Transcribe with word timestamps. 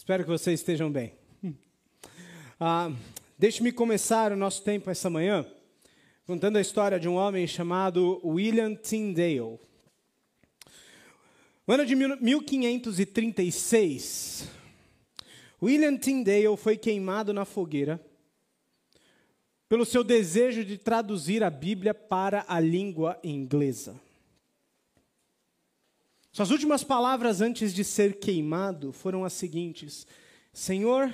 Espero 0.00 0.24
que 0.24 0.30
vocês 0.30 0.60
estejam 0.60 0.90
bem. 0.90 1.12
Ah, 2.58 2.90
Deixe-me 3.38 3.70
começar 3.70 4.32
o 4.32 4.36
nosso 4.36 4.62
tempo 4.62 4.88
essa 4.88 5.10
manhã 5.10 5.44
contando 6.26 6.56
a 6.56 6.60
história 6.60 6.98
de 6.98 7.06
um 7.06 7.16
homem 7.16 7.46
chamado 7.46 8.18
William 8.24 8.74
Tyndale. 8.74 9.60
No 11.66 11.74
ano 11.74 11.84
de 11.84 11.94
1536, 11.94 14.48
William 15.62 15.98
Tyndale 15.98 16.56
foi 16.56 16.78
queimado 16.78 17.34
na 17.34 17.44
fogueira 17.44 18.00
pelo 19.68 19.84
seu 19.84 20.02
desejo 20.02 20.64
de 20.64 20.78
traduzir 20.78 21.44
a 21.44 21.50
Bíblia 21.50 21.92
para 21.92 22.46
a 22.48 22.58
língua 22.58 23.20
inglesa. 23.22 24.00
Suas 26.32 26.50
últimas 26.52 26.84
palavras 26.84 27.40
antes 27.40 27.74
de 27.74 27.82
ser 27.82 28.20
queimado 28.20 28.92
foram 28.92 29.24
as 29.24 29.32
seguintes: 29.32 30.06
Senhor, 30.52 31.12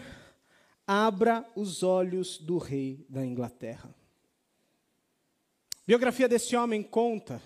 abra 0.87 1.49
os 1.57 1.83
olhos 1.83 2.37
do 2.37 2.59
rei 2.59 3.07
da 3.09 3.25
Inglaterra. 3.25 3.95
A 5.75 5.87
biografia 5.87 6.29
desse 6.29 6.55
homem 6.55 6.83
conta 6.83 7.41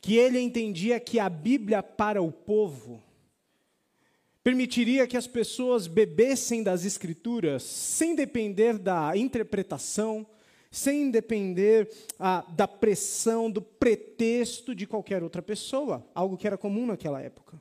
que 0.00 0.16
ele 0.16 0.38
entendia 0.38 1.00
que 1.00 1.18
a 1.18 1.28
Bíblia 1.28 1.82
para 1.82 2.20
o 2.22 2.30
povo 2.30 3.02
permitiria 4.42 5.06
que 5.06 5.16
as 5.16 5.26
pessoas 5.26 5.86
bebessem 5.86 6.62
das 6.62 6.84
Escrituras 6.84 7.62
sem 7.62 8.14
depender 8.14 8.78
da 8.78 9.16
interpretação, 9.16 10.26
sem 10.70 11.10
depender 11.10 11.90
ah, 12.18 12.44
da 12.48 12.68
pressão, 12.68 13.50
do 13.50 13.60
pretexto 13.60 14.74
de 14.74 14.86
qualquer 14.86 15.22
outra 15.22 15.42
pessoa, 15.42 16.06
algo 16.14 16.36
que 16.36 16.46
era 16.46 16.56
comum 16.56 16.86
naquela 16.86 17.20
época. 17.20 17.60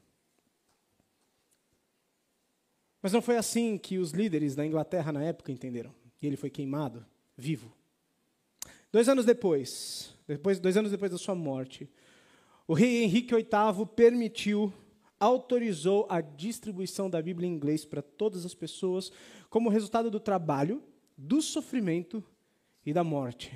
Mas 3.01 3.11
não 3.11 3.21
foi 3.21 3.38
assim 3.38 3.77
que 3.77 3.97
os 3.97 4.11
líderes 4.11 4.55
da 4.55 4.66
Inglaterra 4.66 5.11
na 5.11 5.23
época 5.23 5.51
entenderam. 5.51 5.93
E 6.21 6.27
ele 6.27 6.35
foi 6.35 6.49
queimado, 6.49 7.05
vivo. 7.35 7.73
Dois 8.91 9.07
anos 9.07 9.25
depois, 9.25 10.13
depois 10.27 10.59
dois 10.59 10.75
anos 10.75 10.91
depois 10.91 11.11
da 11.11 11.17
sua 11.17 11.33
morte, 11.33 11.89
o 12.67 12.73
rei 12.73 13.03
Henrique 13.03 13.33
VIII 13.33 13.85
permitiu, 13.95 14.71
autorizou 15.19 16.05
a 16.09 16.21
distribuição 16.21 17.09
da 17.09 17.21
Bíblia 17.21 17.47
em 17.47 17.53
inglês 17.53 17.85
para 17.85 18.01
todas 18.01 18.45
as 18.45 18.53
pessoas, 18.53 19.11
como 19.49 19.69
resultado 19.69 20.11
do 20.11 20.19
trabalho, 20.19 20.83
do 21.17 21.41
sofrimento 21.41 22.23
e 22.89 22.93
da 22.93 23.03
morte 23.03 23.51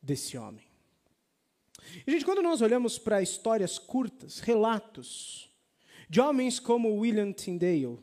desse 0.00 0.38
homem. 0.38 0.64
E, 2.06 2.10
gente, 2.10 2.24
quando 2.24 2.40
nós 2.40 2.62
olhamos 2.62 2.98
para 2.98 3.20
histórias 3.20 3.78
curtas, 3.78 4.40
relatos 4.40 5.50
de 6.08 6.22
homens 6.22 6.58
como 6.58 6.96
William 6.96 7.30
Tyndale, 7.30 7.98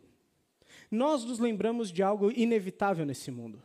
nós 0.92 1.26
nos 1.26 1.40
lembramos 1.40 1.92
de 1.92 2.04
algo 2.04 2.32
inevitável 2.32 3.04
nesse 3.04 3.32
mundo: 3.32 3.64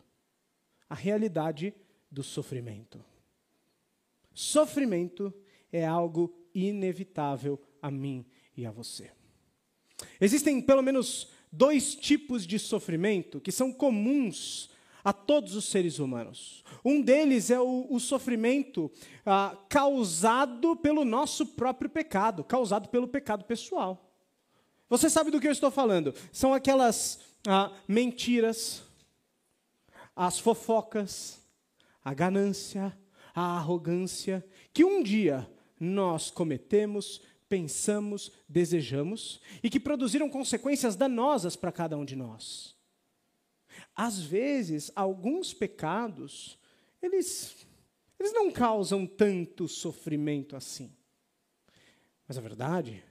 a 0.89 0.95
realidade 0.95 1.75
do 2.11 2.23
sofrimento. 2.23 3.05
Sofrimento 4.33 5.31
é 5.71 5.85
algo 5.85 6.35
inevitável 6.55 7.61
a 7.83 7.91
mim 7.91 8.25
e 8.57 8.65
a 8.65 8.71
você. 8.71 9.11
Existem 10.19 10.63
pelo 10.63 10.81
menos 10.81 11.31
dois 11.53 11.95
tipos 11.95 12.47
de 12.47 12.59
sofrimento 12.59 13.43
que 13.43 13.53
são 13.53 13.71
comuns 13.71 14.71
a 15.05 15.13
todos 15.13 15.55
os 15.55 15.65
seres 15.67 15.99
humanos. 15.99 16.65
Um 16.85 17.01
deles 17.01 17.51
é 17.51 17.61
o, 17.61 17.87
o 17.91 17.99
sofrimento 17.99 18.91
ah, 19.25 19.57
causado 19.69 20.77
pelo 20.77 21.05
nosso 21.05 21.47
próprio 21.47 21.91
pecado, 21.91 22.45
causado 22.45 22.89
pelo 22.89 23.09
pecado 23.09 23.45
pessoal. 23.45 24.11
Você 24.89 25.09
sabe 25.09 25.31
do 25.31 25.41
que 25.41 25.47
eu 25.47 25.53
estou 25.53 25.71
falando? 25.71 26.15
São 26.33 26.53
aquelas 26.53 27.21
ah, 27.47 27.73
mentiras, 27.87 28.83
as 30.15 30.39
fofocas, 30.39 31.41
a 32.05 32.13
ganância, 32.13 32.97
a 33.35 33.57
arrogância, 33.57 34.45
que 34.73 34.85
um 34.85 35.03
dia 35.03 35.49
nós 35.79 36.31
cometemos, 36.31 37.23
pensamos, 37.49 38.31
desejamos 38.49 39.41
e 39.63 39.71
que 39.71 39.81
produziram 39.81 40.29
consequências 40.29 40.95
danosas 40.95 41.57
para 41.57 41.73
cada 41.73 41.97
um 41.97 42.05
de 42.05 42.15
nós. 42.15 42.80
Às 44.03 44.19
vezes, 44.19 44.91
alguns 44.97 45.53
pecados, 45.53 46.59
eles, 47.03 47.55
eles 48.19 48.33
não 48.33 48.51
causam 48.51 49.07
tanto 49.07 49.69
sofrimento 49.69 50.57
assim. 50.57 50.91
Mas 52.27 52.39
a 52.39 52.41
verdade 52.41 53.05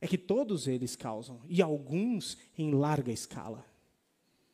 é 0.00 0.08
que 0.08 0.16
todos 0.16 0.66
eles 0.66 0.96
causam, 0.96 1.42
e 1.46 1.60
alguns 1.60 2.38
em 2.56 2.72
larga 2.72 3.12
escala. 3.12 3.62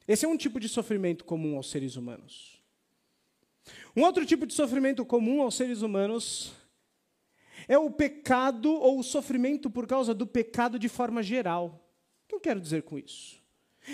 Esse 0.09 0.25
é 0.25 0.29
um 0.29 0.37
tipo 0.37 0.59
de 0.59 0.69
sofrimento 0.69 1.25
comum 1.25 1.57
aos 1.57 1.71
seres 1.71 1.95
humanos. 1.95 2.61
Um 3.95 4.03
outro 4.03 4.27
tipo 4.27 4.45
de 4.45 4.53
sofrimento 4.53 5.07
comum 5.07 5.43
aos 5.43 5.55
seres 5.55 5.81
humanos 5.81 6.53
é 7.69 7.79
o 7.79 7.89
pecado 7.89 8.69
ou 8.69 8.99
o 8.99 9.05
sofrimento 9.05 9.71
por 9.71 9.87
causa 9.87 10.13
do 10.13 10.27
pecado 10.27 10.77
de 10.77 10.89
forma 10.89 11.23
geral. 11.23 11.89
O 12.25 12.29
que 12.31 12.35
eu 12.35 12.41
quero 12.41 12.61
dizer 12.61 12.83
com 12.83 12.99
isso? 12.99 13.44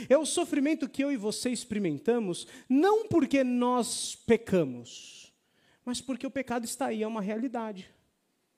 É 0.08 0.16
o 0.16 0.26
sofrimento 0.26 0.88
que 0.88 1.02
eu 1.02 1.10
e 1.10 1.16
você 1.16 1.50
experimentamos, 1.50 2.46
não 2.68 3.08
porque 3.08 3.42
nós 3.42 4.14
pecamos, 4.26 5.32
mas 5.84 6.00
porque 6.00 6.26
o 6.26 6.30
pecado 6.30 6.64
está 6.64 6.86
aí, 6.86 7.02
é 7.02 7.06
uma 7.06 7.20
realidade. 7.20 7.90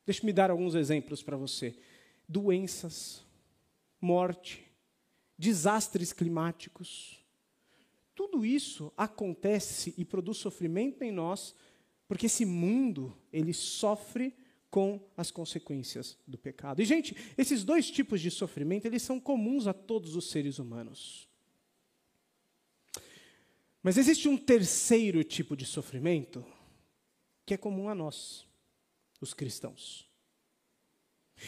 Deixe-me 0.05 0.33
dar 0.33 0.51
alguns 0.51 0.75
exemplos 0.75 1.23
para 1.23 1.37
você 1.37 1.77
doenças, 2.29 3.25
morte, 4.01 4.65
desastres 5.39 6.13
climáticos. 6.13 7.23
Tudo 8.15 8.45
isso 8.45 8.93
acontece 8.97 9.95
e 9.97 10.05
produz 10.05 10.39
sofrimento 10.39 11.03
em 11.03 11.13
nós, 11.13 11.55
porque 12.09 12.27
esse 12.27 12.45
mundo, 12.45 13.17
ele 13.33 13.53
sofre 13.53 14.35
com 14.73 15.07
as 15.15 15.31
consequências 15.31 16.17
do 16.27 16.39
pecado. 16.39 16.81
E 16.81 16.87
gente, 16.87 17.15
esses 17.37 17.63
dois 17.63 17.91
tipos 17.91 18.23
de 18.23 18.31
sofrimento, 18.31 18.87
eles 18.87 19.03
são 19.03 19.21
comuns 19.21 19.67
a 19.67 19.75
todos 19.75 20.17
os 20.17 20.31
seres 20.31 20.59
humanos. 20.59 21.29
Mas 23.83 23.99
existe 23.99 24.31
um 24.31 24.39
terceiro 24.39 25.23
tipo 25.23 25.55
de 25.55 25.67
sofrimento 25.67 26.43
que 27.45 27.53
é 27.53 27.59
comum 27.59 27.87
a 27.87 27.95
nós, 27.95 28.47
os 29.21 29.35
cristãos. 29.35 30.09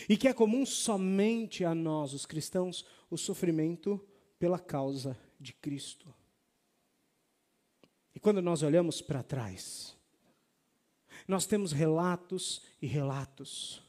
E 0.06 0.18
que 0.18 0.28
é 0.28 0.34
comum 0.34 0.66
somente 0.66 1.64
a 1.64 1.74
nós, 1.74 2.12
os 2.12 2.26
cristãos, 2.26 2.84
o 3.08 3.16
sofrimento 3.16 4.06
pela 4.38 4.58
causa 4.58 5.18
de 5.40 5.54
Cristo. 5.54 6.14
E 8.14 8.20
quando 8.20 8.42
nós 8.42 8.62
olhamos 8.62 9.00
para 9.00 9.22
trás, 9.22 9.96
nós 11.26 11.46
temos 11.46 11.72
relatos 11.72 12.62
e 12.80 12.86
relatos 12.86 13.82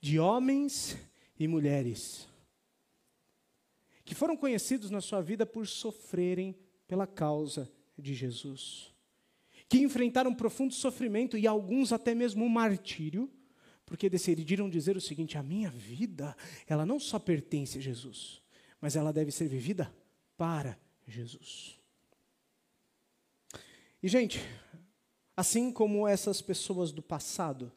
de 0.00 0.18
homens 0.18 0.96
e 1.38 1.46
mulheres 1.46 2.28
que 4.04 4.14
foram 4.14 4.36
conhecidos 4.36 4.90
na 4.90 5.00
sua 5.00 5.20
vida 5.20 5.46
por 5.46 5.66
sofrerem 5.66 6.56
pela 6.86 7.06
causa 7.06 7.70
de 7.96 8.14
Jesus, 8.14 8.92
que 9.68 9.78
enfrentaram 9.78 10.34
profundo 10.34 10.74
sofrimento 10.74 11.38
e 11.38 11.46
alguns 11.46 11.92
até 11.92 12.14
mesmo 12.14 12.44
um 12.44 12.48
martírio 12.48 13.30
porque 13.92 14.08
decidiram 14.08 14.70
dizer 14.70 14.96
o 14.96 15.00
seguinte: 15.00 15.36
a 15.36 15.42
minha 15.42 15.70
vida, 15.70 16.34
ela 16.66 16.86
não 16.86 16.98
só 16.98 17.18
pertence 17.18 17.78
a 17.78 17.80
Jesus, 17.80 18.40
mas 18.80 18.96
ela 18.96 19.12
deve 19.12 19.30
ser 19.30 19.48
vivida 19.48 19.94
para 20.36 20.78
Jesus. 21.06 21.78
E, 24.02 24.08
gente, 24.08 24.40
assim 25.36 25.72
como 25.72 26.06
essas 26.06 26.40
pessoas 26.42 26.92
do 26.92 27.02
passado, 27.02 27.72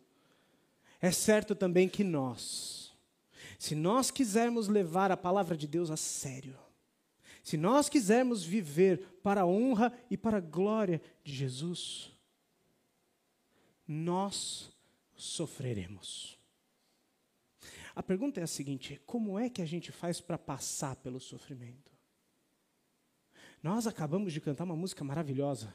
é 1.02 1.12
certo 1.12 1.56
também 1.56 1.88
que 1.88 2.04
nós, 2.04 2.94
se 3.58 3.76
nós 3.76 4.12
quisermos 4.12 4.68
levar 4.68 5.12
a 5.12 5.18
palavra 5.18 5.56
de 5.56 5.68
Deus 5.68 5.90
a 5.90 5.98
sério, 5.98 6.58
se 7.44 7.58
nós 7.58 7.88
quisermos 7.88 8.44
viver 8.44 9.20
para 9.22 9.42
a 9.42 9.46
honra 9.46 9.94
e 10.10 10.18
para 10.18 10.38
a 10.38 10.42
glória 10.42 11.02
de 11.24 11.34
Jesus, 11.34 12.12
nós 13.88 14.72
sofreremos. 15.16 16.40
A 17.96 18.02
pergunta 18.02 18.40
é 18.40 18.44
a 18.44 18.48
seguinte: 18.48 19.00
como 19.06 19.38
é 19.38 19.48
que 19.48 19.62
a 19.62 19.66
gente 19.66 19.92
faz 19.92 20.20
para 20.20 20.38
passar 20.38 20.96
pelo 20.96 21.20
sofrimento? 21.20 21.92
Nós 23.62 23.88
acabamos 23.88 24.34
de 24.34 24.42
cantar 24.42 24.64
uma 24.64 24.76
música 24.76 25.04
maravilhosa 25.04 25.74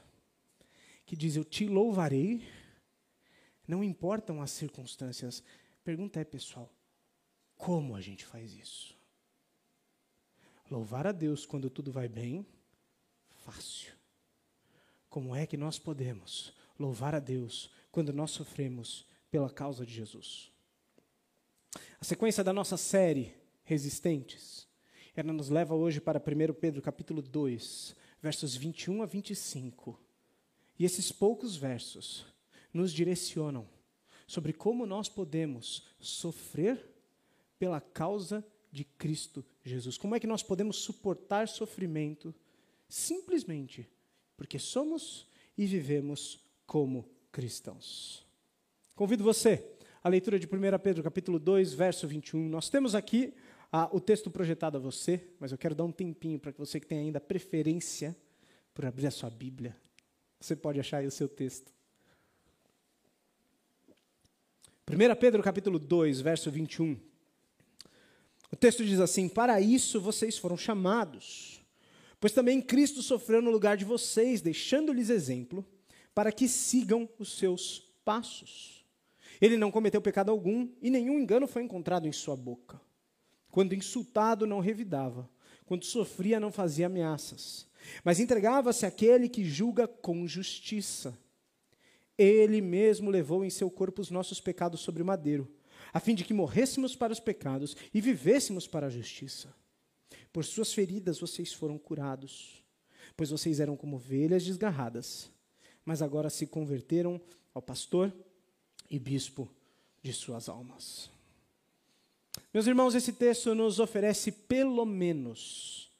que 1.05 1.15
diz: 1.15 1.35
Eu 1.35 1.43
te 1.43 1.67
louvarei, 1.67 2.47
não 3.67 3.83
importam 3.83 4.41
as 4.41 4.51
circunstâncias. 4.51 5.43
Pergunta 5.83 6.19
é, 6.19 6.23
pessoal, 6.23 6.71
como 7.57 7.95
a 7.95 8.01
gente 8.01 8.25
faz 8.25 8.53
isso? 8.53 8.95
Louvar 10.69 11.07
a 11.07 11.11
Deus 11.11 11.45
quando 11.45 11.69
tudo 11.69 11.91
vai 11.91 12.07
bem, 12.07 12.45
fácil. 13.45 13.93
Como 15.09 15.35
é 15.35 15.45
que 15.45 15.57
nós 15.57 15.77
podemos 15.77 16.53
louvar 16.79 17.13
a 17.13 17.19
Deus 17.19 17.69
quando 17.91 18.13
nós 18.13 18.31
sofremos 18.31 19.05
pela 19.29 19.49
causa 19.49 19.85
de 19.85 19.93
Jesus. 19.93 20.51
A 21.99 22.03
sequência 22.03 22.43
da 22.43 22.51
nossa 22.51 22.77
série 22.77 23.35
Resistentes 23.63 24.67
ela 25.15 25.33
nos 25.33 25.49
leva 25.49 25.75
hoje 25.75 25.99
para 25.99 26.19
1 26.19 26.53
Pedro 26.53 26.81
capítulo 26.81 27.21
2, 27.21 27.95
versos 28.21 28.55
21 28.55 29.03
a 29.03 29.05
25. 29.05 29.99
E 30.81 30.83
esses 30.83 31.11
poucos 31.11 31.55
versos 31.55 32.25
nos 32.73 32.91
direcionam 32.91 33.67
sobre 34.25 34.51
como 34.51 34.83
nós 34.83 35.07
podemos 35.07 35.85
sofrer 35.99 36.83
pela 37.59 37.79
causa 37.79 38.43
de 38.71 38.83
Cristo 38.83 39.45
Jesus. 39.63 39.95
Como 39.95 40.15
é 40.15 40.19
que 40.19 40.25
nós 40.25 40.41
podemos 40.41 40.77
suportar 40.77 41.47
sofrimento 41.47 42.33
simplesmente 42.89 43.87
porque 44.35 44.57
somos 44.57 45.27
e 45.55 45.67
vivemos 45.67 46.43
como 46.65 47.07
cristãos. 47.31 48.25
Convido 48.95 49.23
você 49.23 49.63
à 50.03 50.09
leitura 50.09 50.39
de 50.39 50.47
1 50.47 50.49
Pedro 50.81 51.03
capítulo 51.03 51.37
2, 51.37 51.75
verso 51.75 52.07
21. 52.07 52.49
Nós 52.49 52.69
temos 52.69 52.95
aqui 52.95 53.35
ah, 53.71 53.87
o 53.93 53.99
texto 53.99 54.31
projetado 54.31 54.77
a 54.77 54.81
você, 54.81 55.29
mas 55.39 55.51
eu 55.51 55.59
quero 55.59 55.75
dar 55.75 55.83
um 55.83 55.91
tempinho 55.91 56.39
para 56.39 56.51
que 56.51 56.57
você 56.57 56.79
que 56.79 56.87
tem 56.87 56.97
ainda 56.97 57.21
preferência 57.21 58.17
por 58.73 58.83
abrir 58.83 59.05
a 59.05 59.11
sua 59.11 59.29
Bíblia, 59.29 59.77
você 60.41 60.55
pode 60.55 60.79
achar 60.79 60.97
aí 60.97 61.07
o 61.07 61.11
seu 61.11 61.29
texto. 61.29 61.71
1 64.89 65.15
Pedro 65.19 65.43
capítulo 65.43 65.77
2, 65.77 66.19
verso 66.19 66.49
21. 66.49 66.99
O 68.51 68.55
texto 68.55 68.83
diz 68.83 68.99
assim: 68.99 69.29
Para 69.29 69.61
isso 69.61 70.01
vocês 70.01 70.39
foram 70.39 70.57
chamados, 70.57 71.63
pois 72.19 72.33
também 72.33 72.59
Cristo 72.59 73.03
sofreu 73.03 73.39
no 73.39 73.51
lugar 73.51 73.77
de 73.77 73.85
vocês, 73.85 74.41
deixando-lhes 74.41 75.11
exemplo, 75.11 75.63
para 76.13 76.31
que 76.31 76.47
sigam 76.47 77.07
os 77.19 77.37
seus 77.37 77.79
passos. 78.03 78.83
Ele 79.39 79.57
não 79.57 79.71
cometeu 79.71 80.01
pecado 80.01 80.31
algum 80.31 80.69
e 80.81 80.89
nenhum 80.89 81.19
engano 81.19 81.47
foi 81.47 81.61
encontrado 81.61 82.07
em 82.07 82.11
sua 82.11 82.35
boca. 82.35 82.81
Quando 83.51 83.75
insultado, 83.75 84.47
não 84.47 84.59
revidava. 84.59 85.29
Quando 85.65 85.85
sofria, 85.85 86.39
não 86.39 86.51
fazia 86.51 86.87
ameaças 86.87 87.69
mas 88.03 88.19
entregava-se 88.19 88.85
àquele 88.85 89.29
que 89.29 89.43
julga 89.43 89.87
com 89.87 90.27
justiça. 90.27 91.17
Ele 92.17 92.61
mesmo 92.61 93.09
levou 93.09 93.43
em 93.43 93.49
seu 93.49 93.69
corpo 93.69 94.01
os 94.01 94.11
nossos 94.11 94.39
pecados 94.39 94.81
sobre 94.81 95.01
o 95.01 95.05
madeiro, 95.05 95.51
a 95.93 95.99
fim 95.99 96.15
de 96.15 96.23
que 96.23 96.33
morrêssemos 96.33 96.95
para 96.95 97.13
os 97.13 97.19
pecados 97.19 97.75
e 97.93 97.99
vivêssemos 97.99 98.67
para 98.67 98.87
a 98.87 98.89
justiça. 98.89 99.53
Por 100.31 100.45
suas 100.45 100.73
feridas 100.73 101.19
vocês 101.19 101.53
foram 101.53 101.77
curados, 101.77 102.63
pois 103.17 103.29
vocês 103.29 103.59
eram 103.59 103.75
como 103.75 103.97
ovelhas 103.97 104.45
desgarradas, 104.45 105.29
mas 105.83 106.01
agora 106.01 106.29
se 106.29 106.47
converteram 106.47 107.19
ao 107.53 107.61
pastor 107.61 108.13
e 108.89 108.97
bispo 108.99 109.49
de 110.01 110.13
suas 110.13 110.47
almas. 110.47 111.09
Meus 112.53 112.67
irmãos, 112.67 112.95
esse 112.95 113.13
texto 113.13 113.53
nos 113.55 113.79
oferece 113.79 114.31
pelo 114.31 114.85
menos 114.85 115.90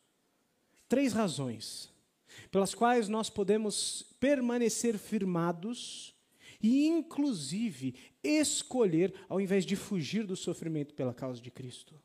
três 0.92 1.14
razões 1.14 1.90
pelas 2.52 2.76
quais 2.76 3.08
nós 3.08 3.30
podemos 3.30 4.04
permanecer 4.20 4.98
firmados 4.98 6.14
e, 6.62 6.86
inclusive, 6.86 7.96
escolher 8.22 9.14
ao 9.30 9.40
invés 9.40 9.66
de 9.66 9.78
fugir 9.78 10.26
do 10.26 10.36
sofrimento 10.36 10.94
pela 10.94 11.14
causa 11.14 11.42
de 11.42 11.50
Cristo. 11.50 11.98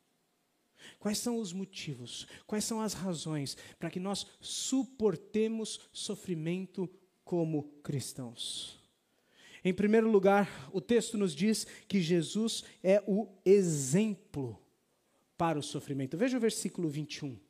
Quais 1.00 1.18
são 1.18 1.40
os 1.40 1.52
motivos, 1.52 2.28
quais 2.46 2.64
são 2.64 2.80
as 2.80 2.92
razões 2.92 3.56
para 3.76 3.90
que 3.90 3.98
nós 3.98 4.24
suportemos 4.40 5.80
sofrimento 5.92 6.88
como 7.24 7.64
cristãos? 7.82 8.78
Em 9.64 9.74
primeiro 9.74 10.08
lugar, 10.08 10.70
o 10.72 10.80
texto 10.80 11.18
nos 11.18 11.34
diz 11.34 11.66
que 11.88 12.00
Jesus 12.00 12.62
é 12.84 13.02
o 13.04 13.26
exemplo 13.44 14.56
para 15.36 15.58
o 15.58 15.62
sofrimento. 15.62 16.16
Veja 16.16 16.36
o 16.36 16.40
versículo 16.40 16.88
21. 16.88 17.45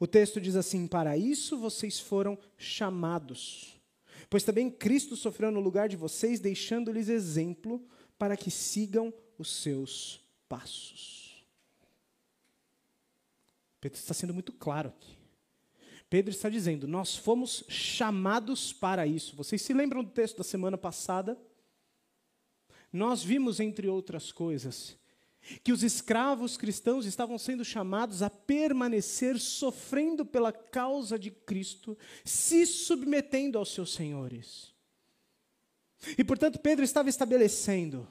O 0.00 0.06
texto 0.06 0.40
diz 0.40 0.56
assim: 0.56 0.86
Para 0.86 1.16
isso 1.16 1.58
vocês 1.58 1.98
foram 1.98 2.38
chamados. 2.56 3.76
Pois 4.30 4.44
também 4.44 4.70
Cristo 4.70 5.16
sofreu 5.16 5.50
no 5.50 5.60
lugar 5.60 5.88
de 5.88 5.96
vocês, 5.96 6.40
deixando-lhes 6.40 7.08
exemplo 7.08 7.84
para 8.18 8.36
que 8.36 8.50
sigam 8.50 9.12
os 9.38 9.62
seus 9.62 10.20
passos. 10.48 11.44
Pedro 13.80 13.98
está 13.98 14.12
sendo 14.12 14.34
muito 14.34 14.52
claro 14.52 14.88
aqui. 14.88 15.16
Pedro 16.10 16.30
está 16.30 16.48
dizendo: 16.48 16.86
Nós 16.88 17.16
fomos 17.16 17.64
chamados 17.68 18.72
para 18.72 19.06
isso. 19.06 19.36
Vocês 19.36 19.62
se 19.62 19.72
lembram 19.72 20.02
do 20.02 20.10
texto 20.10 20.38
da 20.38 20.44
semana 20.44 20.78
passada? 20.78 21.38
Nós 22.92 23.22
vimos, 23.22 23.60
entre 23.60 23.86
outras 23.86 24.32
coisas, 24.32 24.96
que 25.62 25.72
os 25.72 25.82
escravos 25.82 26.56
cristãos 26.56 27.06
estavam 27.06 27.38
sendo 27.38 27.64
chamados 27.64 28.22
a 28.22 28.30
permanecer 28.30 29.38
sofrendo 29.38 30.24
pela 30.24 30.52
causa 30.52 31.18
de 31.18 31.30
Cristo, 31.30 31.96
se 32.24 32.66
submetendo 32.66 33.58
aos 33.58 33.72
seus 33.72 33.92
senhores. 33.92 34.72
E 36.16 36.22
portanto, 36.22 36.58
Pedro 36.58 36.84
estava 36.84 37.08
estabelecendo 37.08 38.06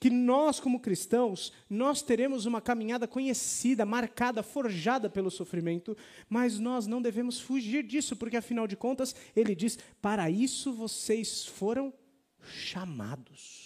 que 0.00 0.10
nós, 0.10 0.58
como 0.58 0.80
cristãos, 0.80 1.52
nós 1.68 2.02
teremos 2.02 2.44
uma 2.44 2.60
caminhada 2.60 3.06
conhecida, 3.06 3.86
marcada, 3.86 4.42
forjada 4.42 5.08
pelo 5.08 5.30
sofrimento, 5.30 5.96
mas 6.28 6.58
nós 6.58 6.86
não 6.86 7.00
devemos 7.00 7.40
fugir 7.40 7.84
disso, 7.84 8.16
porque 8.16 8.36
afinal 8.36 8.66
de 8.66 8.76
contas, 8.76 9.14
ele 9.34 9.54
diz: 9.54 9.78
para 10.02 10.28
isso 10.28 10.72
vocês 10.72 11.46
foram 11.46 11.92
chamados. 12.42 13.59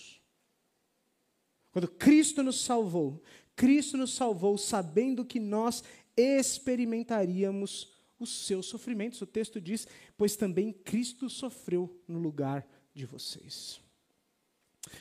Quando 1.74 1.88
Cristo 1.88 2.40
nos 2.40 2.60
salvou, 2.60 3.20
Cristo 3.56 3.96
nos 3.96 4.14
salvou 4.14 4.56
sabendo 4.56 5.24
que 5.24 5.40
nós 5.40 5.82
experimentaríamos 6.16 7.92
os 8.16 8.46
seus 8.46 8.66
sofrimentos. 8.66 9.20
O 9.20 9.26
texto 9.26 9.60
diz: 9.60 9.88
Pois 10.16 10.36
também 10.36 10.72
Cristo 10.72 11.28
sofreu 11.28 12.00
no 12.06 12.20
lugar 12.20 12.64
de 12.94 13.04
vocês. 13.04 13.80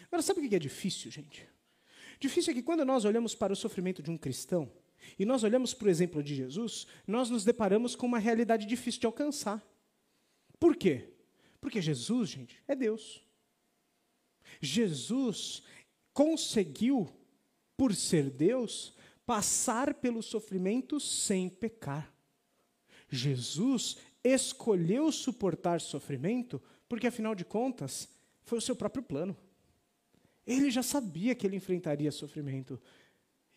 Agora, 0.08 0.24
sabe 0.24 0.40
o 0.40 0.50
que 0.50 0.56
é 0.56 0.60
difícil, 0.60 1.12
gente? 1.12 1.48
Difícil 2.20 2.50
é 2.50 2.56
que 2.56 2.64
quando 2.64 2.84
nós 2.84 3.06
olhamos 3.06 3.36
para 3.36 3.54
o 3.54 3.56
sofrimento 3.56 4.02
de 4.02 4.10
um 4.10 4.18
cristão, 4.18 4.72
e 5.20 5.26
nós 5.26 5.44
olhamos 5.44 5.76
para 5.76 5.86
o 5.86 5.92
exemplo 5.92 6.24
de 6.24 6.34
Jesus, 6.34 6.88
nós 7.06 7.30
nos 7.30 7.46
deparamos 7.46 7.96
com 7.96 8.08
uma 8.08 8.18
realidade 8.18 8.66
difícil 8.66 9.00
de 9.02 9.06
alcançar. 9.06 9.64
Por 10.60 10.76
quê? 10.76 11.14
Porque 11.62 11.80
Jesus, 11.80 12.32
gente, 12.32 12.60
é 12.68 12.76
Deus. 12.76 13.22
Jesus 14.60 15.62
conseguiu, 16.14 17.10
por 17.76 17.94
ser 17.96 18.30
Deus, 18.30 18.94
passar 19.26 19.94
pelo 19.96 20.22
sofrimento 20.22 21.00
sem 21.00 21.50
pecar. 21.50 22.14
Jesus 23.10 23.98
escolheu 24.24 25.12
suportar 25.12 25.82
sofrimento 25.82 26.62
porque, 26.88 27.08
afinal 27.08 27.36
de 27.36 27.44
contas, 27.44 28.08
foi 28.44 28.58
o 28.58 28.62
seu 28.62 28.76
próprio 28.76 29.04
plano. 29.04 29.36
Ele 30.46 30.70
já 30.70 30.84
sabia 30.84 31.34
que 31.34 31.48
ele 31.48 31.56
enfrentaria 31.56 32.12
sofrimento. 32.12 32.80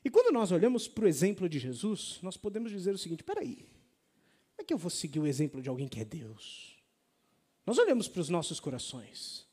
E 0.04 0.10
quando 0.10 0.32
nós 0.32 0.52
olhamos 0.52 0.86
para 0.86 1.04
o 1.04 1.08
exemplo 1.08 1.48
de 1.48 1.58
Jesus, 1.58 2.18
nós 2.22 2.36
podemos 2.36 2.70
dizer 2.70 2.94
o 2.94 2.98
seguinte: 2.98 3.24
peraí, 3.24 3.56
como 3.56 4.60
é 4.60 4.64
que 4.64 4.72
eu 4.72 4.78
vou 4.78 4.90
seguir 4.90 5.18
o 5.18 5.26
exemplo 5.26 5.60
de 5.60 5.68
alguém 5.68 5.88
que 5.88 6.00
é 6.00 6.04
Deus? 6.04 6.76
Nós 7.64 7.78
olhamos 7.78 8.06
para 8.06 8.20
os 8.20 8.28
nossos 8.28 8.60
corações, 8.60 9.46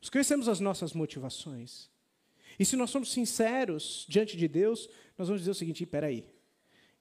nós 0.00 0.10
conhecemos 0.10 0.48
as 0.48 0.58
nossas 0.58 0.92
motivações. 0.92 1.89
E 2.60 2.64
se 2.66 2.76
nós 2.76 2.90
somos 2.90 3.10
sinceros 3.10 4.04
diante 4.06 4.36
de 4.36 4.46
Deus, 4.46 4.86
nós 5.16 5.28
vamos 5.28 5.40
dizer 5.40 5.52
o 5.52 5.54
seguinte: 5.54 5.82
espera 5.82 6.08
aí, 6.08 6.26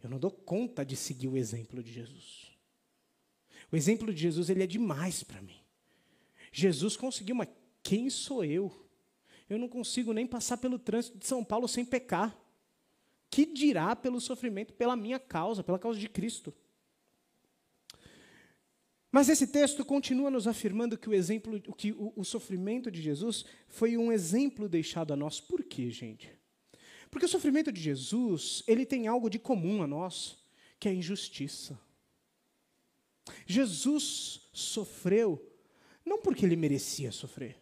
eu 0.01 0.09
não 0.09 0.17
dou 0.17 0.31
conta 0.31 0.85
de 0.85 0.95
seguir 0.95 1.27
o 1.27 1.35
exemplo 1.35 1.83
de 1.83 1.91
Jesus. 1.91 2.53
O 3.69 3.75
exemplo 3.75 4.13
de 4.13 4.21
Jesus 4.21 4.49
ele 4.49 4.63
é 4.63 4.67
demais 4.67 5.21
para 5.21 5.41
mim. 5.41 5.59
Jesus 6.49 6.95
conseguiu, 6.95 7.35
mas 7.35 7.49
quem 7.83 8.09
sou 8.09 8.45
eu? 8.45 8.73
Eu 9.49 9.59
não 9.59 9.67
consigo 9.67 10.13
nem 10.13 10.25
passar 10.25 10.55
pelo 10.57 10.79
trânsito 10.79 11.17
de 11.17 11.27
São 11.27 11.43
Paulo 11.43 11.67
sem 11.67 11.83
pecar. 11.83 12.39
Que 13.29 13.45
dirá 13.45 13.97
pelo 13.97 14.21
sofrimento 14.21 14.73
pela 14.73 14.95
minha 14.95 15.19
causa, 15.19 15.61
pela 15.61 15.77
causa 15.77 15.99
de 15.99 16.07
Cristo? 16.07 16.53
Mas 19.11 19.27
esse 19.27 19.47
texto 19.47 19.83
continua 19.83 20.29
nos 20.29 20.47
afirmando 20.47 20.97
que 20.97 21.09
o 21.09 21.13
exemplo, 21.13 21.59
que 21.73 21.91
o, 21.91 22.13
o, 22.15 22.23
sofrimento 22.23 22.91
de 22.91 23.01
Jesus 23.01 23.43
foi 23.67 23.97
um 23.97 24.11
exemplo 24.11 24.69
deixado 24.69 25.11
a 25.11 25.15
nós. 25.15 25.41
Por 25.41 25.63
quê, 25.63 25.89
gente? 25.89 26.31
Porque 27.09 27.25
o 27.25 27.29
sofrimento 27.29 27.71
de 27.71 27.81
Jesus, 27.81 28.63
ele 28.67 28.85
tem 28.85 29.07
algo 29.07 29.29
de 29.29 29.39
comum 29.39 29.81
a 29.81 29.87
nós, 29.87 30.37
que 30.79 30.87
é 30.87 30.91
a 30.91 30.95
injustiça. 30.95 31.79
Jesus 33.47 34.49
sofreu 34.53 35.43
não 36.05 36.21
porque 36.21 36.45
ele 36.45 36.55
merecia 36.55 37.11
sofrer. 37.11 37.55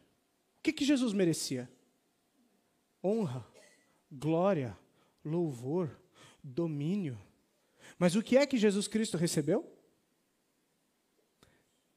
O 0.59 0.63
que, 0.63 0.73
que 0.73 0.85
Jesus 0.85 1.13
merecia? 1.13 1.69
Honra, 3.03 3.45
glória, 4.11 4.77
louvor, 5.23 5.97
domínio. 6.43 7.17
Mas 7.97 8.15
o 8.15 8.23
que 8.23 8.37
é 8.37 8.45
que 8.45 8.57
Jesus 8.57 8.87
Cristo 8.87 9.17
recebeu? 9.17 9.76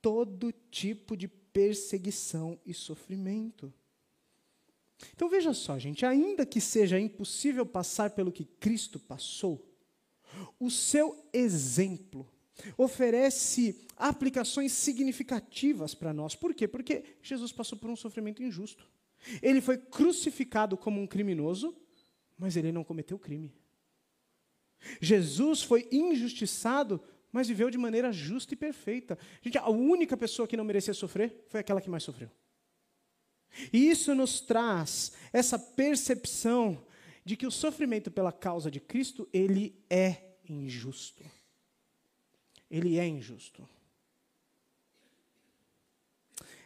Todo 0.01 0.53
tipo 0.71 1.17
de 1.17 1.29
perseguição 1.29 2.59
e 2.65 2.73
sofrimento. 2.73 3.73
Então 5.15 5.29
veja 5.29 5.55
só, 5.55 5.79
gente, 5.79 6.05
ainda 6.05 6.45
que 6.45 6.61
seja 6.61 6.99
impossível 7.01 7.65
passar 7.65 8.11
pelo 8.11 8.33
que 8.33 8.45
Cristo 8.45 8.99
passou, 8.99 9.67
o 10.59 10.71
seu 10.71 11.29
exemplo 11.33 12.29
oferece 12.77 13.87
aplicações 13.97 14.73
significativas 14.73 15.95
para 15.95 16.13
nós. 16.13 16.35
Por 16.35 16.55
quê? 16.55 16.69
Porque 16.69 17.05
Jesus 17.23 17.53
passou 17.53 17.79
por 17.79 17.91
um 17.91 17.97
sofrimento 17.97 18.43
injusto. 18.43 18.89
Ele 19.43 19.61
foi 19.61 19.79
crucificado 19.79 20.77
como 20.77 21.01
um 21.01 21.07
criminoso, 21.07 21.75
mas 22.39 22.57
ele 22.57 22.73
não 22.73 22.85
cometeu 22.85 23.19
crime. 23.19 23.55
Jesus 25.01 25.63
foi 25.63 25.87
injustiçado, 25.93 27.03
mas 27.33 27.49
viveu 27.49 27.71
de 27.71 27.79
maneira 27.79 28.13
justa 28.13 28.55
e 28.55 28.57
perfeita. 28.57 29.19
Gente, 29.43 29.59
a 29.59 29.69
única 29.69 30.17
pessoa 30.17 30.49
que 30.49 30.57
não 30.57 30.65
merecia 30.65 30.95
sofrer 30.95 31.45
foi 31.49 31.61
aquela 31.61 31.81
que 31.81 31.91
mais 31.91 32.03
sofreu. 32.03 32.31
E 33.73 33.91
isso 33.91 34.15
nos 34.15 34.41
traz 34.41 35.13
essa 35.33 35.59
percepção 35.59 36.85
de 37.25 37.37
que 37.37 37.47
o 37.47 37.51
sofrimento 37.51 38.11
pela 38.11 38.33
causa 38.33 38.71
de 38.71 38.81
Cristo, 38.81 39.29
ele 39.33 39.79
é 39.89 40.35
injusto. 40.49 41.25
Ele 42.71 42.99
é 42.99 43.07
injusto. 43.07 43.69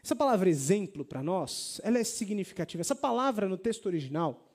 Essa 0.02 0.14
palavra 0.14 0.50
exemplo 0.50 1.04
para 1.04 1.22
nós, 1.22 1.80
ela 1.82 1.98
é 1.98 2.04
significativa. 2.04 2.82
Essa 2.82 2.94
palavra 2.94 3.48
no 3.48 3.56
texto 3.56 3.86
original, 3.86 4.52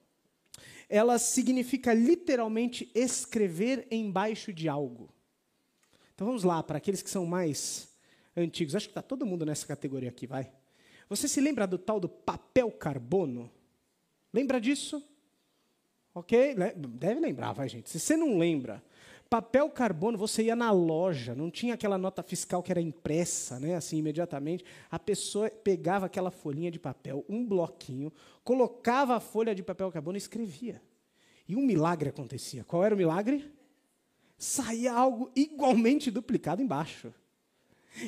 ela 0.88 1.18
significa 1.18 1.94
literalmente 1.94 2.90
escrever 2.94 3.88
embaixo 3.90 4.54
de 4.54 4.70
algo. 4.70 5.12
Então 6.20 6.28
vamos 6.28 6.44
lá, 6.44 6.62
para 6.62 6.78
aqueles 6.78 7.02
que 7.02 7.10
são 7.10 7.26
mais 7.26 7.88
antigos. 8.36 8.76
Acho 8.76 8.88
que 8.88 8.92
está 8.92 9.02
todo 9.02 9.26
mundo 9.26 9.46
nessa 9.46 9.66
categoria 9.66 10.10
aqui, 10.10 10.28
vai. 10.28 10.52
Você 11.08 11.30
se 11.30 11.40
lembra 11.40 11.66
do 11.66 11.78
tal 11.78 11.98
do 11.98 12.10
papel 12.10 12.70
carbono? 12.72 13.50
Lembra 14.34 14.60
disso? 14.60 15.02
Ok? 16.14 16.58
Deve 16.76 17.22
lembrar, 17.22 17.54
vai, 17.54 17.70
gente. 17.70 17.90
Se 17.90 18.02
você 18.02 18.18
não 18.18 18.38
lembra, 18.38 18.84
papel 19.30 19.70
carbono, 19.70 20.18
você 20.18 20.44
ia 20.44 20.58
na 20.58 20.72
loja, 20.72 21.34
não 21.34 21.50
tinha 21.50 21.76
aquela 21.76 21.98
nota 21.98 22.22
fiscal 22.22 22.62
que 22.62 22.72
era 22.74 22.82
impressa, 22.82 23.58
né, 23.58 23.76
assim, 23.76 23.96
imediatamente. 24.00 24.66
A 24.92 25.00
pessoa 25.00 25.50
pegava 25.50 26.08
aquela 26.08 26.32
folhinha 26.32 26.70
de 26.70 26.80
papel, 26.80 27.24
um 27.30 27.48
bloquinho, 27.48 28.12
colocava 28.44 29.16
a 29.16 29.22
folha 29.22 29.56
de 29.56 29.64
papel 29.64 29.90
carbono 29.90 30.18
e 30.18 30.20
escrevia. 30.20 30.82
E 31.48 31.56
um 31.56 31.66
milagre 31.66 32.10
acontecia. 32.10 32.66
Qual 32.66 32.84
era 32.84 32.94
o 32.94 32.98
milagre? 32.98 33.58
Saía 34.40 34.94
algo 34.94 35.30
igualmente 35.36 36.10
duplicado 36.10 36.64
embaixo. 36.64 37.14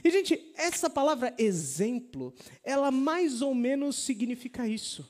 E, 0.04 0.10
gente, 0.10 0.54
essa 0.56 0.90
palavra 0.90 1.36
exemplo, 1.38 2.34
ela 2.64 2.90
mais 2.90 3.42
ou 3.42 3.54
menos 3.54 3.98
significa 3.98 4.68
isso. 4.68 5.08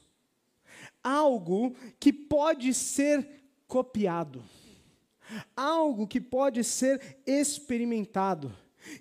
Algo 1.04 1.76
que 2.00 2.12
pode 2.12 2.74
ser 2.74 3.28
copiado. 3.68 4.44
Algo 5.56 6.08
que 6.08 6.20
pode 6.20 6.64
ser 6.64 7.20
experimentado. 7.26 8.52